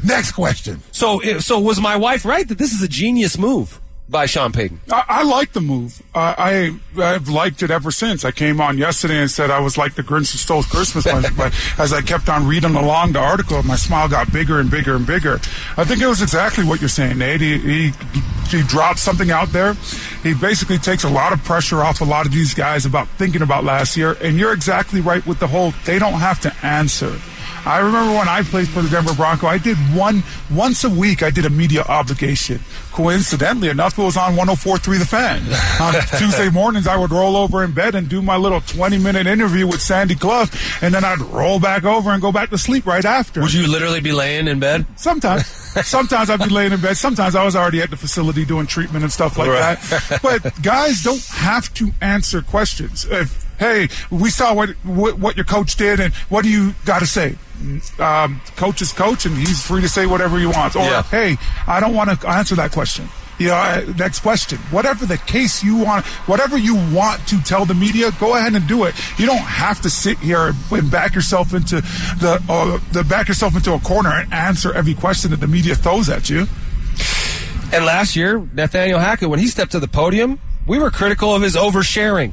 Next 0.04 0.32
question. 0.32 0.82
So, 0.92 1.20
so 1.38 1.58
was 1.60 1.80
my 1.80 1.96
wife 1.96 2.24
right 2.24 2.46
that 2.48 2.58
this 2.58 2.72
is 2.72 2.82
a 2.82 2.88
genius 2.88 3.38
move 3.38 3.80
by 4.10 4.26
Sean 4.26 4.52
Payton? 4.52 4.80
I, 4.90 5.04
I 5.08 5.22
like 5.22 5.52
the 5.52 5.60
move. 5.60 6.02
Uh, 6.14 6.34
I 6.36 6.76
I've 6.98 7.28
liked 7.28 7.62
it 7.62 7.70
ever 7.70 7.90
since. 7.90 8.24
I 8.24 8.32
came 8.32 8.60
on 8.60 8.76
yesterday 8.76 9.18
and 9.18 9.30
said 9.30 9.50
I 9.50 9.60
was 9.60 9.78
like 9.78 9.94
the 9.94 10.02
Grinch 10.02 10.32
who 10.32 10.38
stole 10.38 10.62
Christmas, 10.62 11.04
but, 11.10 11.30
but 11.36 11.54
as 11.78 11.92
I 11.92 12.02
kept 12.02 12.28
on 12.28 12.46
reading 12.46 12.74
along 12.74 13.12
the 13.12 13.20
article, 13.20 13.62
my 13.62 13.76
smile 13.76 14.08
got 14.08 14.32
bigger 14.32 14.58
and 14.58 14.70
bigger 14.70 14.96
and 14.96 15.06
bigger. 15.06 15.34
I 15.76 15.84
think 15.84 16.02
it 16.02 16.06
was 16.06 16.22
exactly 16.22 16.64
what 16.64 16.80
you're 16.80 16.88
saying, 16.88 17.18
Nate. 17.18 17.40
He, 17.40 17.58
he 17.58 17.92
he 18.50 18.62
dropped 18.62 18.98
something 18.98 19.30
out 19.30 19.52
there. 19.52 19.74
He 20.22 20.34
basically 20.34 20.78
takes 20.78 21.04
a 21.04 21.08
lot 21.08 21.32
of 21.32 21.42
pressure 21.44 21.82
off 21.82 22.00
a 22.00 22.04
lot 22.04 22.26
of 22.26 22.32
these 22.32 22.52
guys 22.52 22.84
about 22.84 23.06
thinking 23.10 23.42
about 23.42 23.64
last 23.64 23.96
year. 23.96 24.16
And 24.20 24.36
you're 24.36 24.52
exactly 24.52 25.00
right 25.00 25.24
with 25.24 25.38
the 25.38 25.46
whole 25.46 25.72
they 25.84 25.98
don't 25.98 26.14
have 26.14 26.40
to 26.40 26.54
answer. 26.66 27.16
I 27.66 27.78
remember 27.78 28.14
when 28.18 28.28
I 28.28 28.42
played 28.42 28.68
for 28.68 28.82
the 28.82 28.88
Denver 28.88 29.14
Bronco, 29.14 29.46
I 29.46 29.58
did 29.58 29.76
one 29.94 30.22
once 30.50 30.84
a 30.84 30.90
week. 30.90 31.22
I 31.22 31.30
did 31.30 31.44
a 31.44 31.50
media 31.50 31.82
obligation. 31.82 32.60
Coincidentally 32.92 33.68
enough, 33.68 33.98
it 33.98 34.02
was 34.02 34.16
on 34.16 34.34
104.3 34.36 34.98
The 34.98 35.04
Fan. 35.04 35.40
On 35.80 35.94
Tuesday 36.18 36.50
mornings, 36.50 36.86
I 36.86 36.96
would 36.96 37.10
roll 37.12 37.36
over 37.36 37.62
in 37.64 37.72
bed 37.72 37.94
and 37.94 38.08
do 38.08 38.20
my 38.22 38.36
little 38.36 38.60
20 38.60 38.98
minute 38.98 39.26
interview 39.26 39.66
with 39.66 39.80
Sandy 39.80 40.14
Clough, 40.14 40.46
and 40.82 40.92
then 40.92 41.04
I'd 41.04 41.20
roll 41.20 41.60
back 41.60 41.84
over 41.84 42.10
and 42.10 42.20
go 42.20 42.32
back 42.32 42.50
to 42.50 42.58
sleep 42.58 42.86
right 42.86 43.04
after. 43.04 43.40
Would 43.40 43.52
you 43.52 43.66
literally 43.68 44.00
be 44.00 44.12
laying 44.12 44.48
in 44.48 44.58
bed? 44.60 44.86
Sometimes. 44.96 45.46
Sometimes 45.86 46.30
I'd 46.30 46.40
be 46.40 46.48
laying 46.50 46.72
in 46.72 46.80
bed. 46.80 46.96
Sometimes 46.96 47.36
I 47.36 47.44
was 47.44 47.54
already 47.56 47.80
at 47.80 47.90
the 47.90 47.96
facility 47.96 48.44
doing 48.44 48.66
treatment 48.66 49.04
and 49.04 49.12
stuff 49.12 49.38
like 49.38 49.48
Right. 49.48 49.78
that. 49.80 50.20
But 50.22 50.62
guys 50.62 51.02
don't 51.02 51.24
have 51.26 51.72
to 51.74 51.90
answer 52.00 52.42
questions. 52.42 53.04
If, 53.08 53.46
hey, 53.58 53.88
we 54.10 54.30
saw 54.30 54.52
what, 54.54 54.70
what 54.84 55.18
what 55.18 55.36
your 55.36 55.44
coach 55.44 55.76
did, 55.76 56.00
and 56.00 56.12
what 56.28 56.42
do 56.42 56.50
you 56.50 56.74
got 56.84 56.98
to 57.00 57.06
say? 57.06 57.36
Um, 57.98 58.40
coach 58.56 58.80
is 58.82 58.92
coach, 58.92 59.26
and 59.26 59.36
he's 59.36 59.64
free 59.64 59.82
to 59.82 59.88
say 59.88 60.06
whatever 60.06 60.38
he 60.38 60.46
wants. 60.46 60.76
Or 60.76 60.82
Yeah. 60.84 61.02
hey, 61.02 61.36
I 61.66 61.80
don't 61.80 61.94
want 61.94 62.20
to 62.20 62.28
answer 62.28 62.54
that 62.56 62.72
question. 62.72 63.08
You 63.38 63.48
know, 63.48 63.94
next 63.96 64.20
question. 64.20 64.58
Whatever 64.70 65.06
the 65.06 65.16
case 65.16 65.62
you 65.64 65.76
want, 65.76 66.04
whatever 66.26 66.58
you 66.58 66.74
want 66.74 67.26
to 67.28 67.40
tell 67.42 67.64
the 67.64 67.72
media, 67.72 68.10
go 68.20 68.36
ahead 68.36 68.54
and 68.54 68.66
do 68.68 68.84
it. 68.84 68.94
You 69.18 69.24
don't 69.24 69.38
have 69.38 69.80
to 69.80 69.88
sit 69.88 70.18
here 70.18 70.52
and 70.70 70.90
back 70.90 71.14
yourself 71.14 71.54
into 71.54 71.76
the 72.20 72.42
uh, 72.50 72.78
the 72.92 73.02
back 73.02 73.28
yourself 73.28 73.56
into 73.56 73.72
a 73.72 73.78
corner 73.80 74.10
and 74.10 74.30
answer 74.32 74.74
every 74.74 74.92
question 74.92 75.30
that 75.30 75.40
the 75.40 75.46
media 75.46 75.74
throws 75.74 76.10
at 76.10 76.28
you. 76.28 76.48
And 77.72 77.84
last 77.86 78.14
year, 78.16 78.46
Nathaniel 78.52 78.98
Hackett, 78.98 79.30
when 79.30 79.38
he 79.38 79.46
stepped 79.46 79.72
to 79.72 79.80
the 79.80 79.88
podium, 79.88 80.38
we 80.66 80.78
were 80.78 80.90
critical 80.90 81.34
of 81.34 81.40
his 81.40 81.56
oversharing. 81.56 82.32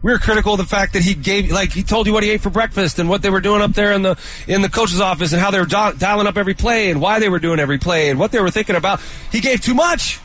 We 0.00 0.12
were 0.12 0.18
critical 0.18 0.52
of 0.52 0.58
the 0.58 0.64
fact 0.64 0.92
that 0.92 1.02
he 1.02 1.14
gave, 1.14 1.50
like, 1.50 1.72
he 1.72 1.82
told 1.82 2.06
you 2.06 2.12
what 2.12 2.22
he 2.22 2.30
ate 2.30 2.40
for 2.40 2.50
breakfast 2.50 3.00
and 3.00 3.08
what 3.08 3.20
they 3.20 3.30
were 3.30 3.40
doing 3.40 3.62
up 3.62 3.72
there 3.72 3.92
in 3.92 4.02
the 4.02 4.16
in 4.46 4.62
the 4.62 4.68
coach's 4.68 5.00
office 5.00 5.32
and 5.32 5.42
how 5.42 5.50
they 5.50 5.58
were 5.58 5.66
di- 5.66 5.92
dialing 5.98 6.28
up 6.28 6.36
every 6.36 6.54
play 6.54 6.90
and 6.90 7.00
why 7.00 7.18
they 7.18 7.28
were 7.28 7.40
doing 7.40 7.58
every 7.58 7.78
play 7.78 8.08
and 8.08 8.16
what 8.18 8.30
they 8.30 8.40
were 8.40 8.50
thinking 8.50 8.76
about. 8.76 9.00
He 9.32 9.40
gave 9.40 9.60
too 9.60 9.74
much. 9.74 10.20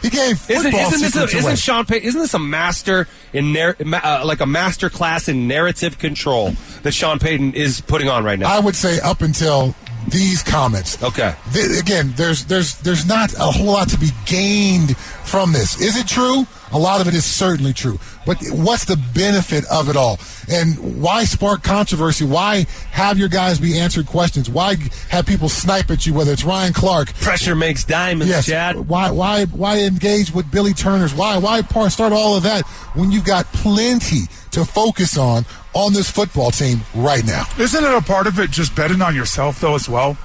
He 0.00 0.08
gave 0.08 0.48
Isn't, 0.50 0.72
isn't 0.74 1.00
this 1.00 1.16
a, 1.16 1.20
away. 1.20 1.32
isn't 1.34 1.58
Sean 1.58 1.84
Payton? 1.84 2.08
Isn't 2.08 2.20
this 2.22 2.32
a 2.32 2.38
master 2.38 3.08
in 3.34 3.52
nar- 3.52 3.76
ma- 3.84 4.00
uh, 4.02 4.22
like 4.24 4.40
a 4.40 4.46
master 4.46 4.88
class 4.88 5.28
in 5.28 5.46
narrative 5.46 5.98
control 5.98 6.52
that 6.82 6.92
Sean 6.92 7.18
Payton 7.18 7.52
is 7.52 7.82
putting 7.82 8.08
on 8.08 8.24
right 8.24 8.38
now? 8.38 8.50
I 8.50 8.58
would 8.60 8.74
say 8.76 9.00
up 9.00 9.20
until 9.20 9.74
these 10.08 10.42
comments. 10.42 11.02
Okay. 11.02 11.34
Th- 11.52 11.78
again, 11.78 12.14
there's 12.16 12.46
there's 12.46 12.76
there's 12.78 13.04
not 13.06 13.34
a 13.34 13.50
whole 13.52 13.66
lot 13.66 13.90
to 13.90 13.98
be 13.98 14.08
gained 14.24 14.96
from 14.96 15.52
this. 15.52 15.78
Is 15.78 15.96
it 15.98 16.08
true? 16.08 16.46
A 16.72 16.78
lot 16.78 17.00
of 17.00 17.08
it 17.08 17.14
is 17.14 17.24
certainly 17.24 17.72
true. 17.72 17.98
But 18.26 18.38
what's 18.52 18.84
the 18.84 18.96
benefit 19.14 19.64
of 19.70 19.88
it 19.88 19.96
all? 19.96 20.18
And 20.48 21.02
why 21.02 21.24
spark 21.24 21.62
controversy? 21.62 22.24
Why 22.24 22.66
have 22.92 23.18
your 23.18 23.28
guys 23.28 23.58
be 23.58 23.78
answered 23.78 24.06
questions? 24.06 24.48
Why 24.48 24.76
have 25.08 25.26
people 25.26 25.48
snipe 25.48 25.90
at 25.90 26.06
you? 26.06 26.14
Whether 26.14 26.32
it's 26.32 26.44
Ryan 26.44 26.72
Clark, 26.72 27.12
Pressure 27.14 27.56
makes 27.56 27.84
diamonds, 27.84 28.30
Yes. 28.30 28.46
Chad. 28.46 28.88
Why 28.88 29.10
why 29.10 29.46
why 29.46 29.80
engage 29.80 30.32
with 30.32 30.50
Billy 30.50 30.72
Turner's? 30.72 31.14
Why 31.14 31.38
why 31.38 31.62
start 31.88 32.12
all 32.12 32.36
of 32.36 32.42
that 32.44 32.66
when 32.94 33.10
you've 33.10 33.24
got 33.24 33.46
plenty 33.52 34.22
to 34.52 34.64
focus 34.64 35.16
on 35.18 35.44
on 35.74 35.92
this 35.92 36.10
football 36.10 36.50
team 36.50 36.80
right 36.94 37.24
now? 37.24 37.44
Isn't 37.58 37.84
it 37.84 37.92
a 37.94 38.02
part 38.02 38.26
of 38.26 38.38
it 38.38 38.50
just 38.50 38.74
betting 38.76 39.02
on 39.02 39.14
yourself 39.14 39.60
though 39.60 39.74
as 39.74 39.88
well? 39.88 40.16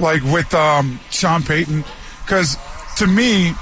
Like 0.00 0.22
with 0.24 0.52
um, 0.54 1.00
Sean 1.10 1.42
Payton, 1.42 1.84
because 2.24 2.56
to 2.96 3.06
me, 3.06 3.54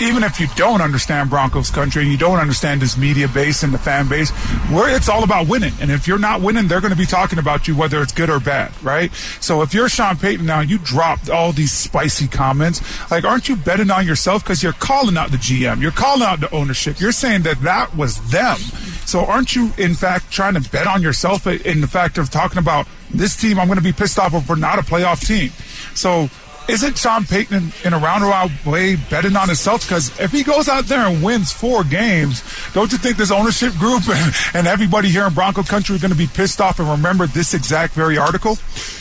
even 0.00 0.22
if 0.22 0.38
you 0.38 0.46
don't 0.56 0.80
understand 0.80 1.30
Broncos 1.30 1.70
country 1.70 2.02
and 2.02 2.10
you 2.10 2.18
don't 2.18 2.38
understand 2.38 2.82
this 2.82 2.96
media 2.96 3.28
base 3.28 3.62
and 3.62 3.72
the 3.72 3.78
fan 3.78 4.08
base, 4.08 4.30
where 4.70 4.94
it's 4.94 5.08
all 5.08 5.24
about 5.24 5.48
winning. 5.48 5.72
And 5.80 5.90
if 5.90 6.06
you're 6.06 6.18
not 6.18 6.40
winning, 6.40 6.68
they're 6.68 6.80
going 6.80 6.92
to 6.92 6.98
be 6.98 7.06
talking 7.06 7.38
about 7.38 7.66
you 7.66 7.74
whether 7.76 8.02
it's 8.02 8.12
good 8.12 8.30
or 8.30 8.40
bad, 8.40 8.72
right? 8.82 9.12
So 9.40 9.62
if 9.62 9.72
you're 9.72 9.88
Sean 9.88 10.16
Payton 10.16 10.44
now, 10.44 10.60
you 10.60 10.78
dropped 10.78 11.30
all 11.30 11.52
these 11.52 11.72
spicy 11.72 12.28
comments. 12.28 12.82
Like, 13.10 13.24
aren't 13.24 13.48
you 13.48 13.56
betting 13.56 13.90
on 13.90 14.06
yourself 14.06 14.44
because 14.44 14.62
you're 14.62 14.72
calling 14.72 15.16
out 15.16 15.30
the 15.30 15.38
GM, 15.38 15.80
you're 15.80 15.90
calling 15.92 16.22
out 16.22 16.40
the 16.40 16.54
ownership, 16.54 17.00
you're 17.00 17.12
saying 17.12 17.42
that 17.42 17.60
that 17.62 17.96
was 17.96 18.30
them. 18.30 18.58
So 19.06 19.24
aren't 19.24 19.54
you 19.54 19.72
in 19.78 19.94
fact 19.94 20.30
trying 20.30 20.54
to 20.54 20.70
bet 20.70 20.86
on 20.86 21.00
yourself 21.00 21.46
in 21.46 21.80
the 21.80 21.86
fact 21.86 22.18
of 22.18 22.30
talking 22.30 22.58
about 22.58 22.86
this 23.10 23.36
team? 23.36 23.58
I'm 23.58 23.68
going 23.68 23.78
to 23.78 23.84
be 23.84 23.92
pissed 23.92 24.18
off 24.18 24.34
if 24.34 24.48
we're 24.48 24.56
not 24.56 24.78
a 24.78 24.82
playoff 24.82 25.24
team. 25.24 25.50
So 25.94 26.28
isn't 26.68 26.98
Sean 26.98 27.24
Payton 27.24 27.56
in, 27.56 27.72
in 27.84 27.92
a 27.92 27.98
roundabout 27.98 28.50
way 28.64 28.96
betting 28.96 29.36
on 29.36 29.48
himself? 29.48 29.82
Because 29.82 30.18
if 30.20 30.32
he 30.32 30.42
goes 30.42 30.68
out 30.68 30.84
there 30.86 31.06
and 31.06 31.22
wins 31.22 31.52
four 31.52 31.84
games, 31.84 32.42
don't 32.72 32.90
you 32.92 32.98
think 32.98 33.16
this 33.16 33.30
ownership 33.30 33.72
group 33.74 34.08
and, 34.08 34.34
and 34.54 34.66
everybody 34.66 35.08
here 35.08 35.26
in 35.26 35.34
Bronco 35.34 35.62
country 35.62 35.96
are 35.96 35.98
going 35.98 36.12
to 36.12 36.18
be 36.18 36.26
pissed 36.26 36.60
off 36.60 36.78
and 36.78 36.88
remember 36.88 37.26
this 37.26 37.54
exact 37.54 37.94
very 37.94 38.18
article? 38.18 38.58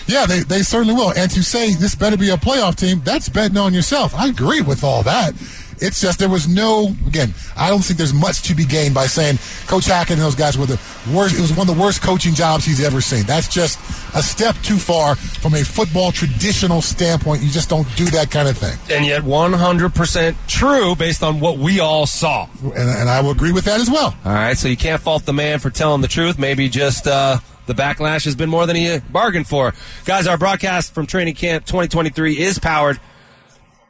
Yeah, 0.07 0.25
they, 0.25 0.41
they 0.41 0.61
certainly 0.61 0.93
will. 0.93 1.13
And 1.13 1.31
to 1.31 1.43
say 1.43 1.73
this 1.73 1.95
better 1.95 2.17
be 2.17 2.29
a 2.29 2.37
playoff 2.37 2.75
team, 2.75 3.01
that's 3.03 3.29
betting 3.29 3.57
on 3.57 3.73
yourself. 3.73 4.13
I 4.13 4.27
agree 4.27 4.61
with 4.61 4.83
all 4.83 5.03
that. 5.03 5.33
It's 5.79 5.99
just 6.01 6.19
there 6.19 6.29
was 6.29 6.47
no 6.47 6.95
again. 7.07 7.33
I 7.55 7.69
don't 7.69 7.81
think 7.83 7.97
there's 7.97 8.13
much 8.13 8.41
to 8.43 8.55
be 8.55 8.65
gained 8.65 8.93
by 8.93 9.07
saying 9.07 9.39
Coach 9.67 9.85
Hackett 9.85 10.13
and 10.13 10.21
those 10.21 10.35
guys 10.35 10.57
were 10.57 10.65
the 10.65 10.79
worst. 11.13 11.35
It 11.37 11.41
was 11.41 11.51
one 11.55 11.69
of 11.69 11.75
the 11.75 11.81
worst 11.81 12.01
coaching 12.01 12.33
jobs 12.33 12.65
he's 12.65 12.83
ever 12.83 13.01
seen. 13.01 13.23
That's 13.23 13.47
just 13.47 13.79
a 14.15 14.23
step 14.23 14.55
too 14.63 14.77
far 14.77 15.15
from 15.15 15.53
a 15.55 15.63
football 15.63 16.11
traditional 16.11 16.81
standpoint. 16.81 17.41
You 17.43 17.49
just 17.49 17.69
don't 17.69 17.87
do 17.95 18.05
that 18.11 18.31
kind 18.31 18.47
of 18.47 18.57
thing. 18.57 18.77
and 18.95 19.05
yet 19.05 19.23
100% 19.23 20.35
true 20.47 20.95
based 20.95 21.23
on 21.23 21.39
what 21.39 21.57
we 21.57 21.79
all 21.79 22.05
saw. 22.05 22.47
And, 22.63 22.73
and 22.75 23.09
I 23.09 23.21
will 23.21 23.31
agree 23.31 23.51
with 23.51 23.65
that 23.65 23.79
as 23.79 23.89
well. 23.89 24.15
All 24.25 24.31
right, 24.33 24.57
so 24.57 24.67
you 24.67 24.77
can't 24.77 25.01
fault 25.01 25.25
the 25.25 25.33
man 25.33 25.59
for 25.59 25.69
telling 25.69 26.01
the 26.01 26.07
truth. 26.07 26.37
Maybe 26.39 26.69
just 26.69 27.07
uh, 27.07 27.39
the 27.65 27.73
backlash 27.73 28.25
has 28.25 28.35
been 28.35 28.49
more 28.49 28.65
than 28.65 28.75
he 28.75 28.99
bargained 29.09 29.47
for. 29.47 29.73
Guys, 30.05 30.27
our 30.27 30.37
broadcast 30.37 30.93
from 30.93 31.05
Training 31.07 31.35
Camp 31.35 31.65
2023 31.65 32.37
is 32.39 32.59
powered. 32.59 32.99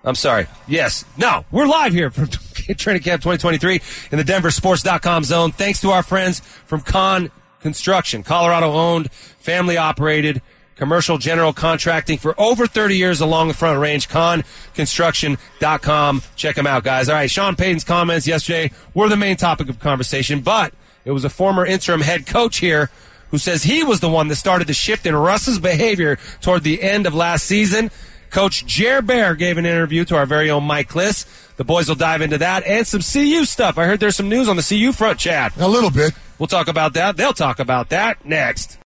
I'm 0.06 0.16
sorry. 0.16 0.48
Yes. 0.68 1.04
No, 1.18 1.46
we're 1.52 1.66
live 1.66 1.92
here 1.92 2.12
from 2.12 2.28
Training 2.78 3.02
Camp 3.02 3.24
2023 3.24 3.82
in 4.12 4.20
the 4.20 4.24
DenverSports.com 4.24 5.24
zone. 5.24 5.52
Thanks 5.52 5.82
to 5.82 5.90
our 5.90 6.04
friends 6.04 6.42
from 6.42 6.82
Con 6.82 7.32
Construction, 7.60 8.22
Colorado 8.22 8.72
owned, 8.72 9.12
family 9.12 9.78
operated, 9.78 10.44
commercial 10.76 11.18
general 11.18 11.54
contracting 11.54 12.20
for 12.20 12.40
over 12.40 12.68
30 12.68 12.96
years 12.96 13.20
along 13.20 13.48
the 13.48 13.56
front 13.56 13.80
range. 13.80 14.08
ConConstruction.com. 14.08 16.22
Check 16.36 16.56
them 16.56 16.68
out, 16.68 16.84
guys. 16.84 17.10
All 17.10 17.16
right. 17.16 17.32
Sean 17.32 17.56
Payton's 17.56 17.84
comments 17.84 18.28
yesterday 18.28 18.70
were 18.94 19.10
the 19.10 19.18
main 19.18 19.38
topic 19.38 19.70
of 19.70 19.80
conversation, 19.80 20.42
but 20.42 20.72
it 21.04 21.14
was 21.14 21.26
a 21.26 21.30
former 21.30 21.66
interim 21.66 22.02
head 22.02 22.28
coach 22.28 22.58
here 22.58 22.92
who 23.32 23.40
says 23.40 23.64
he 23.64 23.84
was 23.84 24.02
the 24.02 24.10
one 24.10 24.28
that 24.28 24.36
started 24.36 24.68
the 24.68 24.74
shift 24.74 25.08
in 25.08 25.16
Russ's 25.16 25.58
behavior 25.58 26.20
toward 26.42 26.62
the 26.64 26.84
end 26.84 27.08
of 27.08 27.16
last 27.16 27.46
season. 27.46 27.90
Coach 28.36 28.66
Jer 28.66 29.02
Bear 29.02 29.34
gave 29.34 29.58
an 29.58 29.66
interview 29.66 30.04
to 30.04 30.18
our 30.18 30.26
very 30.26 30.52
own 30.52 30.66
Mike 30.66 30.90
Klis. 30.90 31.26
The 31.56 31.64
boys 31.64 31.88
will 31.88 31.96
dive 31.96 32.22
into 32.22 32.38
that 32.40 32.66
and 32.66 32.86
some 32.86 33.00
CU 33.00 33.46
stuff. 33.46 33.78
I 33.78 33.86
heard 33.86 34.02
there's 34.02 34.18
some 34.18 34.28
news 34.28 34.50
on 34.50 34.58
the 34.58 34.62
CU 34.62 34.92
front, 34.92 35.20
Chad. 35.20 35.54
A 35.58 35.70
little 35.70 35.90
bit. 35.90 36.14
We'll 36.38 36.48
talk 36.48 36.68
about 36.68 36.96
that. 36.96 37.16
They'll 37.16 37.32
talk 37.32 37.60
about 37.60 37.92
that 37.92 38.26
next. 38.26 38.78